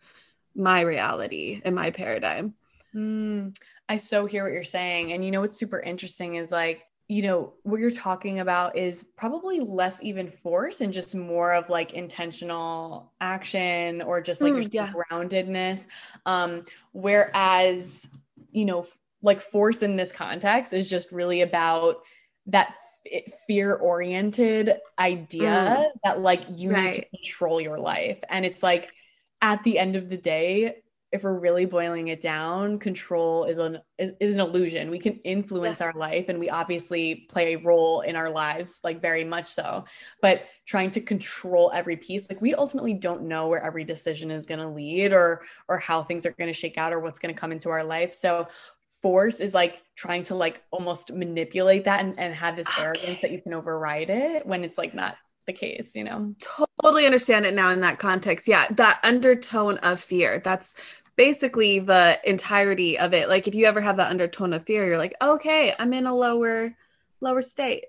my 0.56 0.82
reality 0.82 1.62
and 1.64 1.76
my 1.76 1.92
paradigm. 1.92 2.54
Mm, 2.94 3.58
I 3.90 3.98
so 3.98 4.26
hear 4.26 4.44
what 4.44 4.54
you're 4.54 4.64
saying. 4.64 5.14
And 5.14 5.26
you 5.26 5.32
know 5.32 5.42
what's 5.42 5.58
super 5.58 5.80
interesting 5.80 6.36
is 6.36 6.52
like, 6.52 6.86
you 7.08 7.22
know, 7.22 7.54
what 7.64 7.80
you're 7.80 7.92
talking 7.92 8.40
about 8.40 8.78
is 8.78 9.04
probably 9.18 9.60
less 9.60 10.02
even 10.02 10.30
force 10.30 10.82
and 10.82 10.94
just 10.94 11.16
more 11.16 11.54
of 11.54 11.70
like 11.70 11.94
intentional 11.94 13.12
action 13.20 14.02
or 14.02 14.22
just 14.22 14.42
like 14.42 14.54
mm, 14.54 14.74
your 14.74 14.88
yeah. 14.88 14.94
groundedness. 14.94 15.88
Um, 16.26 16.66
whereas, 16.94 18.08
you 18.52 18.66
know, 18.66 18.80
f- 18.80 19.00
like 19.22 19.42
force 19.42 19.84
in 19.84 19.96
this 19.96 20.12
context 20.12 20.74
is 20.74 20.90
just 20.90 21.12
really 21.12 21.42
about 21.42 21.98
that 22.48 22.76
fear 23.48 23.74
oriented 23.76 24.78
idea 24.98 25.86
mm. 25.94 26.00
that 26.04 26.22
like 26.22 26.44
you 26.50 26.72
right. 26.72 26.86
need 26.86 26.94
to 26.96 27.06
control 27.10 27.60
your 27.60 27.80
life 27.80 28.20
and 28.30 28.46
it's 28.46 28.64
like 28.64 28.90
at 29.42 29.64
the 29.64 29.78
end 29.78 29.96
of 29.96 30.10
the 30.10 30.18
day 30.18 30.76
if 31.12 31.24
we're 31.24 31.38
really 31.38 31.66
boiling 31.66 32.08
it 32.08 32.22
down 32.22 32.80
control 32.80 33.44
is 33.44 33.60
an 33.60 33.78
is, 34.00 34.12
is 34.20 34.34
an 34.34 34.40
illusion 34.40 34.90
we 34.90 34.98
can 34.98 35.16
influence 35.20 35.80
yeah. 35.80 35.88
our 35.88 35.94
life 35.94 36.30
and 36.30 36.40
we 36.40 36.50
obviously 36.50 37.28
play 37.30 37.54
a 37.54 37.60
role 37.60 38.02
in 38.02 38.16
our 38.16 38.32
lives 38.32 38.80
like 38.84 39.02
very 39.02 39.24
much 39.24 39.46
so 39.46 39.84
but 40.22 40.44
trying 40.66 40.90
to 40.90 41.02
control 41.02 41.72
every 41.74 41.98
piece 41.98 42.30
like 42.30 42.42
we 42.42 42.56
ultimately 42.56 42.94
don't 42.94 43.22
know 43.22 43.48
where 43.48 43.64
every 43.64 43.84
decision 43.84 44.32
is 44.32 44.46
going 44.46 44.60
to 44.60 44.68
lead 44.68 45.14
or 45.14 45.42
or 45.68 45.78
how 45.78 46.02
things 46.02 46.26
are 46.26 46.32
going 46.32 46.52
to 46.52 46.58
shake 46.58 46.78
out 46.78 46.94
or 46.94 47.00
what's 47.00 47.20
going 47.20 47.34
to 47.34 47.40
come 47.40 47.52
into 47.52 47.70
our 47.70 47.84
life 47.84 48.14
so 48.14 48.48
force 49.04 49.40
is 49.40 49.54
like 49.54 49.84
trying 49.96 50.24
to 50.24 50.34
like 50.34 50.64
almost 50.72 51.14
manipulate 51.14 51.86
that 51.86 52.00
and, 52.00 52.18
and 52.18 52.34
have 52.34 52.56
this 52.56 52.68
okay. 52.70 52.84
arrogance 52.84 53.22
that 53.22 53.32
you 53.32 53.42
can 53.42 53.54
override 53.54 54.10
it 54.10 54.48
when 54.48 54.64
it's 54.64 54.80
like 54.80 54.96
not 54.96 55.16
the 55.46 55.54
case, 55.54 55.94
you 55.94 56.06
know? 56.06 56.34
Totally 56.82 57.06
understand 57.06 57.46
it 57.46 57.54
now 57.54 57.70
in 57.70 57.82
that 57.82 58.00
context. 58.00 58.48
Yeah, 58.48 58.66
that 58.72 59.00
undertone 59.04 59.78
of 59.80 60.00
fear. 60.00 60.42
That's 60.44 60.74
basically 61.18 61.80
the 61.80 62.20
entirety 62.24 62.98
of 62.98 63.14
it. 63.14 63.30
Like 63.30 63.48
if 63.48 63.54
you 63.54 63.66
ever 63.66 63.82
have 63.82 63.98
that 63.98 64.10
undertone 64.10 64.54
of 64.54 64.66
fear, 64.66 64.88
you're 64.88 64.98
like, 64.98 65.16
okay, 65.22 65.76
I'm 65.78 65.94
in 65.94 66.08
a 66.08 66.16
lower, 66.16 66.76
lower 67.22 67.42
state. 67.42 67.86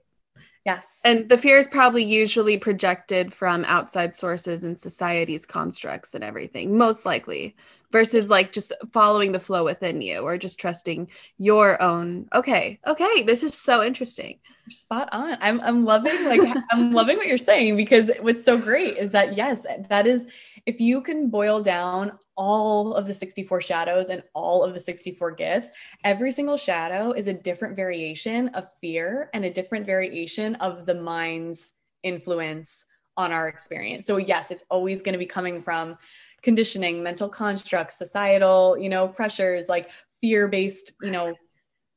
Yes. 0.66 1.02
And 1.04 1.28
the 1.28 1.38
fear 1.38 1.58
is 1.58 1.68
probably 1.68 2.04
usually 2.04 2.58
projected 2.58 3.34
from 3.34 3.64
outside 3.66 4.16
sources 4.16 4.64
and 4.64 4.78
society's 4.78 5.44
constructs 5.44 6.14
and 6.14 6.24
everything, 6.24 6.76
most 6.76 7.04
likely 7.04 7.54
versus 7.94 8.28
like 8.28 8.50
just 8.50 8.72
following 8.92 9.30
the 9.30 9.38
flow 9.38 9.64
within 9.64 10.02
you 10.02 10.18
or 10.18 10.36
just 10.36 10.58
trusting 10.58 11.08
your 11.38 11.80
own. 11.80 12.28
Okay 12.34 12.80
okay 12.84 13.22
this 13.22 13.44
is 13.44 13.54
so 13.54 13.84
interesting. 13.84 14.40
Spot 14.68 15.08
on. 15.12 15.38
I'm, 15.40 15.60
I'm 15.60 15.84
loving 15.84 16.24
like 16.24 16.40
i'm 16.72 16.90
loving 16.90 17.18
what 17.18 17.28
you're 17.28 17.38
saying 17.38 17.76
because 17.76 18.10
what's 18.20 18.42
so 18.42 18.58
great 18.58 18.96
is 18.98 19.12
that 19.12 19.36
yes 19.36 19.64
that 19.88 20.08
is 20.08 20.26
if 20.66 20.80
you 20.80 21.00
can 21.02 21.30
boil 21.30 21.62
down 21.62 22.18
all 22.36 22.94
of 22.94 23.06
the 23.06 23.14
64 23.14 23.60
shadows 23.60 24.08
and 24.08 24.24
all 24.34 24.64
of 24.64 24.74
the 24.74 24.80
64 24.80 25.30
gifts 25.32 25.70
every 26.02 26.32
single 26.32 26.56
shadow 26.56 27.12
is 27.12 27.28
a 27.28 27.32
different 27.32 27.76
variation 27.76 28.48
of 28.48 28.72
fear 28.80 29.30
and 29.34 29.44
a 29.44 29.52
different 29.52 29.86
variation 29.86 30.56
of 30.56 30.84
the 30.84 30.94
mind's 30.94 31.70
influence 32.02 32.86
on 33.16 33.30
our 33.30 33.46
experience. 33.46 34.06
So 34.06 34.16
yes 34.16 34.50
it's 34.50 34.64
always 34.70 35.02
going 35.02 35.12
to 35.12 35.18
be 35.18 35.26
coming 35.26 35.62
from 35.62 35.96
conditioning, 36.44 37.02
mental 37.02 37.28
constructs, 37.28 37.96
societal, 37.96 38.76
you 38.78 38.90
know, 38.90 39.08
pressures, 39.08 39.68
like 39.68 39.90
fear-based, 40.20 40.92
you 41.02 41.10
know, 41.10 41.34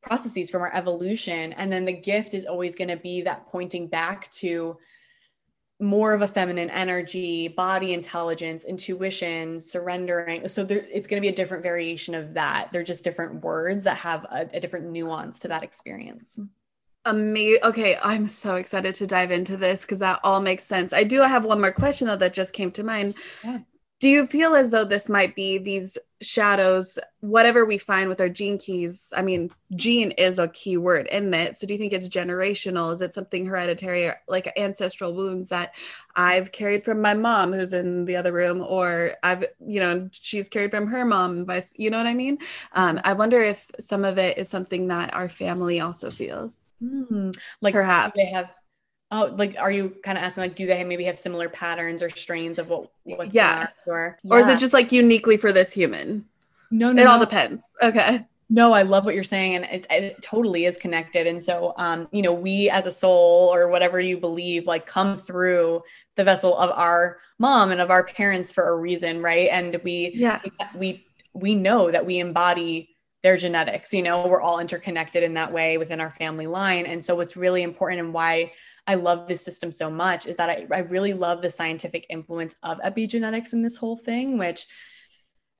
processes 0.01 0.49
from 0.49 0.61
our 0.61 0.73
evolution. 0.73 1.51
And 1.53 1.71
then 1.71 1.83
the 1.83 1.93
gift 1.93 2.33
is 2.33 2.45
always 2.45 2.75
going 2.75 2.87
to 2.87 2.95
be 2.95 3.21
that 3.23 3.45
pointing 3.45 3.87
back 3.87 4.31
to 4.31 4.77
more 5.79 6.13
of 6.13 6.21
a 6.21 6.27
feminine 6.27 6.69
energy, 6.69 7.49
body 7.49 7.93
intelligence, 7.93 8.63
intuition, 8.63 9.59
surrendering. 9.59 10.47
So 10.47 10.63
there, 10.63 10.83
it's 10.91 11.07
going 11.07 11.21
to 11.21 11.25
be 11.25 11.27
a 11.27 11.35
different 11.35 11.61
variation 11.61 12.15
of 12.15 12.33
that. 12.33 12.71
They're 12.71 12.83
just 12.83 13.03
different 13.03 13.43
words 13.43 13.83
that 13.83 13.97
have 13.97 14.23
a, 14.31 14.49
a 14.53 14.59
different 14.59 14.87
nuance 14.87 15.39
to 15.39 15.49
that 15.49 15.61
experience. 15.61 16.39
Amazing. 17.05 17.63
Okay, 17.63 17.97
I'm 18.01 18.27
so 18.27 18.55
excited 18.55 18.95
to 18.95 19.07
dive 19.07 19.31
into 19.31 19.55
this 19.57 19.81
because 19.81 19.99
that 19.99 20.21
all 20.23 20.39
makes 20.41 20.63
sense. 20.63 20.93
I 20.93 21.03
do 21.03 21.21
have 21.21 21.45
one 21.45 21.61
more 21.61 21.71
question 21.71 22.07
though 22.07 22.15
that 22.15 22.33
just 22.33 22.53
came 22.53 22.71
to 22.71 22.83
mind. 22.83 23.15
Yeah 23.43 23.59
do 23.99 24.07
you 24.07 24.27
feel 24.27 24.55
as 24.55 24.71
though 24.71 24.85
this 24.85 25.09
might 25.09 25.35
be 25.35 25.57
these 25.57 25.97
shadows 26.21 26.97
whatever 27.19 27.63
we 27.63 27.77
find 27.77 28.09
with 28.09 28.19
our 28.19 28.29
gene 28.29 28.57
keys 28.57 29.13
i 29.15 29.21
mean 29.21 29.51
gene 29.75 30.11
is 30.11 30.39
a 30.39 30.47
key 30.47 30.77
word 30.77 31.07
in 31.07 31.33
it. 31.33 31.57
So 31.57 31.67
do 31.67 31.73
you 31.73 31.77
think 31.77 31.93
it's 31.93 32.09
generational? 32.09 32.93
Is 32.93 33.01
it 33.01 33.13
something 33.13 33.45
hereditary 33.45 34.11
like 34.27 34.51
ancestral 34.57 35.13
wounds 35.13 35.49
that 35.49 35.75
i've 36.15 36.51
carried 36.51 36.83
from 36.83 37.01
my 37.01 37.13
mom 37.13 37.53
who's 37.53 37.73
in 37.73 38.05
the 38.05 38.15
other 38.15 38.31
room 38.31 38.61
or 38.61 39.13
i've 39.23 39.45
you 39.59 39.79
know 39.79 40.09
she's 40.11 40.49
carried 40.49 40.71
from 40.71 40.87
her 40.87 41.05
mom 41.05 41.45
vice 41.45 41.73
you 41.77 41.89
know 41.89 41.97
what 41.97 42.07
i 42.07 42.13
mean? 42.13 42.39
Um, 42.73 42.99
i 43.03 43.13
wonder 43.13 43.41
if 43.41 43.69
some 43.79 44.05
of 44.05 44.17
it 44.17 44.37
is 44.37 44.49
something 44.49 44.87
that 44.87 45.13
our 45.13 45.29
family 45.29 45.79
also 45.79 46.09
feels. 46.09 46.67
Mm, 46.83 47.35
like 47.61 47.73
perhaps 47.73 48.15
they 48.15 48.25
have 48.27 48.51
Oh, 49.09 49.31
like, 49.37 49.55
are 49.57 49.71
you 49.71 49.95
kind 50.03 50.17
of 50.17 50.23
asking, 50.23 50.41
like, 50.41 50.55
do 50.55 50.67
they 50.67 50.83
maybe 50.83 51.05
have 51.05 51.17
similar 51.17 51.47
patterns 51.47 52.03
or 52.03 52.09
strains 52.09 52.59
of 52.59 52.69
what, 52.69 52.91
what's 53.03 53.33
yeah. 53.33 53.69
Or, 53.85 54.17
yeah. 54.21 54.33
or 54.33 54.39
is 54.39 54.49
it 54.49 54.59
just 54.59 54.73
like 54.73 54.91
uniquely 54.91 55.37
for 55.37 55.53
this 55.53 55.71
human? 55.71 56.25
No, 56.71 56.91
no, 56.91 57.01
it 57.01 57.05
no. 57.05 57.11
all 57.11 57.19
depends. 57.19 57.63
Okay. 57.81 58.25
No, 58.49 58.71
I 58.71 58.83
love 58.83 59.03
what 59.03 59.13
you're 59.13 59.23
saying, 59.23 59.55
and 59.55 59.65
it's, 59.65 59.87
it 59.89 60.21
totally 60.21 60.65
is 60.65 60.77
connected. 60.77 61.27
And 61.27 61.41
so, 61.41 61.73
um, 61.77 62.07
you 62.11 62.21
know, 62.21 62.33
we 62.33 62.69
as 62.69 62.85
a 62.85 62.91
soul 62.91 63.53
or 63.53 63.67
whatever 63.67 63.99
you 63.99 64.17
believe, 64.17 64.67
like, 64.67 64.85
come 64.85 65.17
through 65.17 65.83
the 66.15 66.23
vessel 66.23 66.57
of 66.57 66.71
our 66.71 67.19
mom 67.39 67.71
and 67.71 67.81
of 67.81 67.91
our 67.91 68.05
parents 68.05 68.51
for 68.51 68.69
a 68.69 68.75
reason, 68.75 69.21
right? 69.21 69.49
And 69.51 69.79
we, 69.83 70.11
yeah, 70.15 70.39
we 70.75 71.05
we 71.33 71.55
know 71.55 71.91
that 71.91 72.05
we 72.05 72.19
embody 72.19 72.89
their 73.21 73.35
genetics. 73.35 73.93
You 73.93 74.03
know, 74.03 74.27
we're 74.27 74.41
all 74.41 74.59
interconnected 74.59 75.23
in 75.23 75.33
that 75.33 75.51
way 75.51 75.77
within 75.77 75.99
our 75.99 76.11
family 76.11 76.47
line. 76.47 76.85
And 76.85 77.03
so, 77.03 77.15
what's 77.15 77.35
really 77.35 77.63
important 77.63 77.99
and 77.99 78.13
why 78.13 78.53
I 78.87 78.95
love 78.95 79.27
this 79.27 79.43
system 79.43 79.71
so 79.71 79.89
much 79.89 80.25
is 80.25 80.37
that 80.37 80.49
I, 80.49 80.67
I 80.73 80.79
really 80.79 81.13
love 81.13 81.41
the 81.41 81.49
scientific 81.49 82.05
influence 82.09 82.55
of 82.63 82.79
epigenetics 82.79 83.53
in 83.53 83.61
this 83.61 83.75
whole 83.75 83.97
thing, 83.97 84.37
which 84.37 84.65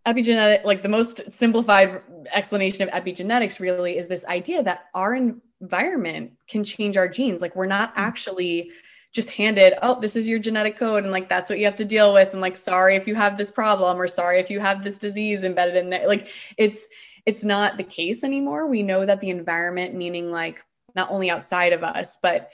epigenetic, 0.06 0.64
like 0.64 0.82
the 0.82 0.90
most 0.90 1.30
simplified 1.30 2.02
explanation 2.34 2.88
of 2.88 2.94
epigenetics 2.94 3.60
really 3.60 3.98
is 3.98 4.08
this 4.08 4.26
idea 4.26 4.64
that 4.64 4.86
our 4.96 5.14
environment 5.14 6.32
can 6.48 6.64
change 6.64 6.96
our 6.96 7.10
genes. 7.10 7.42
Like 7.42 7.56
we're 7.56 7.66
not 7.66 7.94
mm. 7.94 7.98
actually 7.98 8.72
just 9.12 9.30
handed, 9.32 9.74
oh, 9.82 10.00
this 10.00 10.16
is 10.16 10.28
your 10.28 10.40
genetic 10.40 10.78
code, 10.78 11.04
and 11.04 11.12
like 11.12 11.28
that's 11.28 11.50
what 11.50 11.60
you 11.60 11.66
have 11.66 11.76
to 11.78 11.86
deal 11.86 12.14
with. 12.14 12.32
And 12.32 12.42
like, 12.42 12.56
sorry 12.56 12.96
if 12.96 13.08
you 13.08 13.16
have 13.16 13.38
this 13.38 13.52
problem, 13.52 14.00
or 14.00 14.08
sorry 14.08 14.40
if 14.40 14.50
you 14.50 14.60
have 14.60 14.84
this 14.84 14.98
disease 14.98 15.44
embedded 15.44 15.76
in 15.76 15.90
there. 15.90 16.08
Like 16.08 16.30
it's 16.58 16.88
it's 17.26 17.44
not 17.44 17.76
the 17.76 17.84
case 17.84 18.24
anymore. 18.24 18.68
We 18.68 18.84
know 18.84 19.06
that 19.06 19.20
the 19.20 19.32
environment, 19.32 19.94
meaning 19.96 20.32
like 20.32 20.64
not 20.96 21.12
only 21.12 21.30
outside 21.30 21.74
of 21.74 21.84
us, 21.84 22.18
but 22.22 22.50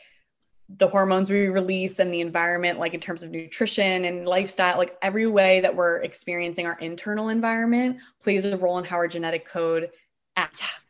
the 0.69 0.87
hormones 0.87 1.29
we 1.29 1.47
release 1.47 1.99
and 1.99 2.13
the 2.13 2.21
environment, 2.21 2.79
like 2.79 2.93
in 2.93 2.99
terms 2.99 3.21
of 3.21 3.29
nutrition 3.29 4.05
and 4.05 4.25
lifestyle, 4.27 4.77
like 4.77 4.97
every 5.01 5.27
way 5.27 5.59
that 5.61 5.75
we're 5.75 5.97
experiencing 5.97 6.65
our 6.65 6.77
internal 6.79 7.29
environment 7.29 7.99
plays 8.21 8.45
a 8.45 8.57
role 8.57 8.77
in 8.77 8.85
how 8.85 8.95
our 8.95 9.07
genetic 9.07 9.45
code 9.45 9.91
acts. 10.35 10.87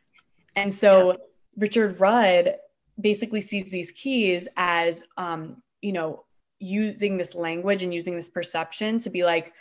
And 0.56 0.72
so 0.72 1.12
yeah. 1.12 1.16
Richard 1.56 2.00
Rudd 2.00 2.54
basically 3.00 3.40
sees 3.40 3.70
these 3.70 3.90
keys 3.90 4.46
as, 4.56 5.02
um, 5.16 5.62
you 5.82 5.92
know, 5.92 6.24
using 6.60 7.16
this 7.16 7.34
language 7.34 7.82
and 7.82 7.92
using 7.92 8.14
this 8.14 8.30
perception 8.30 8.98
to 9.00 9.10
be 9.10 9.24
like, 9.24 9.52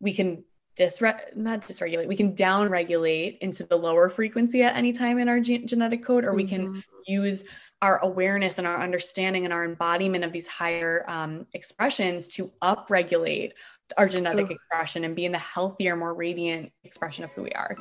we 0.00 0.12
can 0.12 0.44
disre- 0.78 1.34
not 1.36 1.62
dysregulate, 1.62 2.06
we 2.06 2.16
can 2.16 2.34
down 2.34 2.68
regulate 2.68 3.38
into 3.40 3.64
the 3.64 3.76
lower 3.76 4.08
frequency 4.08 4.62
at 4.62 4.76
any 4.76 4.92
time 4.92 5.18
in 5.18 5.28
our 5.28 5.40
ge- 5.40 5.64
genetic 5.64 6.04
code, 6.04 6.24
or 6.24 6.28
mm-hmm. 6.28 6.36
we 6.36 6.44
can 6.44 6.68
mm-hmm. 6.68 6.80
use 7.06 7.44
our 7.82 7.98
awareness 7.98 8.58
and 8.58 8.66
our 8.66 8.82
understanding 8.82 9.44
and 9.44 9.52
our 9.52 9.64
embodiment 9.64 10.24
of 10.24 10.32
these 10.32 10.48
higher 10.48 11.04
um, 11.08 11.46
expressions 11.52 12.26
to 12.28 12.50
upregulate 12.62 13.52
our 13.96 14.08
genetic 14.08 14.50
Ooh. 14.50 14.54
expression 14.54 15.04
and 15.04 15.14
be 15.14 15.24
in 15.24 15.32
the 15.32 15.38
healthier, 15.38 15.94
more 15.96 16.14
radiant 16.14 16.72
expression 16.84 17.24
of 17.24 17.30
who 17.32 17.42
we 17.42 17.50
are. 17.52 17.76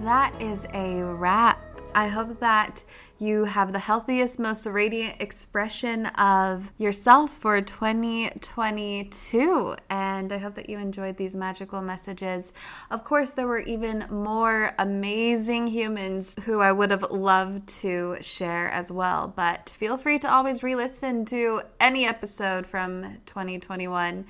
That 0.00 0.40
is 0.40 0.66
a 0.72 1.02
wrap 1.02 1.65
I 1.96 2.06
hope 2.08 2.40
that 2.40 2.84
you 3.18 3.44
have 3.44 3.72
the 3.72 3.78
healthiest, 3.78 4.38
most 4.38 4.66
radiant 4.66 5.22
expression 5.22 6.04
of 6.06 6.70
yourself 6.76 7.30
for 7.30 7.62
2022. 7.62 9.76
And 9.88 10.30
I 10.30 10.36
hope 10.36 10.56
that 10.56 10.68
you 10.68 10.76
enjoyed 10.76 11.16
these 11.16 11.34
magical 11.34 11.80
messages. 11.80 12.52
Of 12.90 13.02
course, 13.02 13.32
there 13.32 13.46
were 13.46 13.60
even 13.60 14.04
more 14.10 14.72
amazing 14.78 15.68
humans 15.68 16.34
who 16.44 16.60
I 16.60 16.70
would 16.70 16.90
have 16.90 17.10
loved 17.10 17.66
to 17.80 18.18
share 18.20 18.68
as 18.68 18.92
well. 18.92 19.32
But 19.34 19.70
feel 19.70 19.96
free 19.96 20.18
to 20.18 20.30
always 20.30 20.62
re 20.62 20.76
listen 20.76 21.24
to 21.24 21.62
any 21.80 22.04
episode 22.04 22.66
from 22.66 23.04
2021 23.24 24.26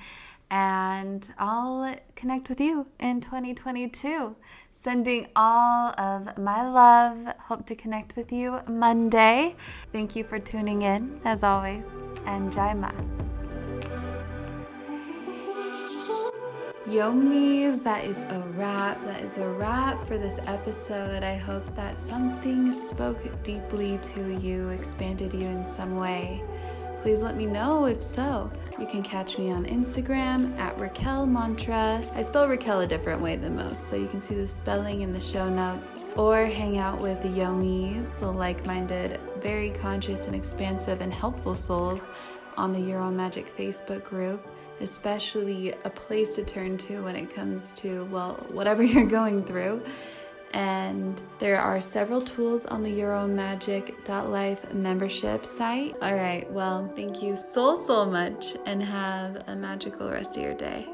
and 0.49 1.27
I'll 1.37 1.95
connect 2.15 2.49
with 2.49 2.61
you 2.61 2.87
in 2.99 3.21
2022. 3.21 4.35
Sending 4.71 5.27
all 5.35 5.93
of 5.97 6.37
my 6.37 6.69
love. 6.69 7.33
Hope 7.39 7.65
to 7.65 7.75
connect 7.75 8.15
with 8.15 8.31
you 8.31 8.59
Monday. 8.67 9.55
Thank 9.91 10.15
you 10.15 10.23
for 10.23 10.39
tuning 10.39 10.83
in, 10.83 11.19
as 11.25 11.43
always, 11.43 11.83
and 12.25 12.51
Jaima. 12.51 12.93
Yomis, 16.87 17.83
that 17.83 18.05
is 18.05 18.23
a 18.23 18.39
wrap. 18.55 19.03
That 19.03 19.21
is 19.21 19.37
a 19.37 19.49
wrap 19.49 20.01
for 20.05 20.17
this 20.17 20.39
episode. 20.47 21.21
I 21.21 21.35
hope 21.35 21.75
that 21.75 21.99
something 21.99 22.71
spoke 22.71 23.19
deeply 23.43 23.97
to 23.97 24.39
you, 24.39 24.69
expanded 24.69 25.33
you 25.33 25.47
in 25.47 25.65
some 25.65 25.97
way. 25.97 26.41
Please 27.01 27.21
let 27.21 27.35
me 27.35 27.45
know 27.45 27.85
if 27.85 28.01
so. 28.03 28.51
You 28.79 28.85
can 28.85 29.01
catch 29.01 29.37
me 29.37 29.51
on 29.51 29.65
Instagram 29.65 30.57
at 30.57 30.77
Raquel 30.79 31.25
Mantra. 31.25 32.03
I 32.13 32.21
spell 32.21 32.47
Raquel 32.47 32.81
a 32.81 32.87
different 32.87 33.21
way 33.21 33.35
than 33.35 33.55
most, 33.55 33.87
so 33.87 33.95
you 33.95 34.07
can 34.07 34.21
see 34.21 34.35
the 34.35 34.47
spelling 34.47 35.01
in 35.01 35.13
the 35.13 35.21
show 35.21 35.49
notes. 35.49 36.05
Or 36.15 36.45
hang 36.45 36.77
out 36.77 36.99
with 36.99 37.21
the 37.21 37.29
Yomis, 37.29 38.19
the 38.19 38.31
like 38.31 38.65
minded, 38.65 39.19
very 39.37 39.71
conscious 39.71 40.27
and 40.27 40.35
expansive 40.35 41.01
and 41.01 41.13
helpful 41.13 41.55
souls 41.55 42.11
on 42.57 42.73
the 42.73 42.93
Own 42.93 43.15
Magic 43.15 43.55
Facebook 43.55 44.03
group 44.03 44.45
especially 44.79 45.73
a 45.85 45.89
place 45.89 46.35
to 46.35 46.43
turn 46.43 46.77
to 46.77 47.01
when 47.03 47.15
it 47.15 47.33
comes 47.33 47.71
to, 47.73 48.05
well, 48.05 48.35
whatever 48.51 48.83
you're 48.83 49.05
going 49.05 49.43
through 49.43 49.81
and 50.53 51.21
there 51.39 51.59
are 51.59 51.79
several 51.81 52.21
tools 52.21 52.65
on 52.65 52.83
the 52.83 52.89
YourOwnMagic.life 52.89 54.73
membership 54.73 55.45
site. 55.45 55.95
All 56.01 56.15
right, 56.15 56.49
well, 56.51 56.91
thank 56.95 57.21
you 57.21 57.37
so, 57.37 57.79
so 57.81 58.05
much, 58.05 58.55
and 58.65 58.81
have 58.81 59.43
a 59.47 59.55
magical 59.55 60.09
rest 60.09 60.37
of 60.37 60.43
your 60.43 60.53
day. 60.55 60.87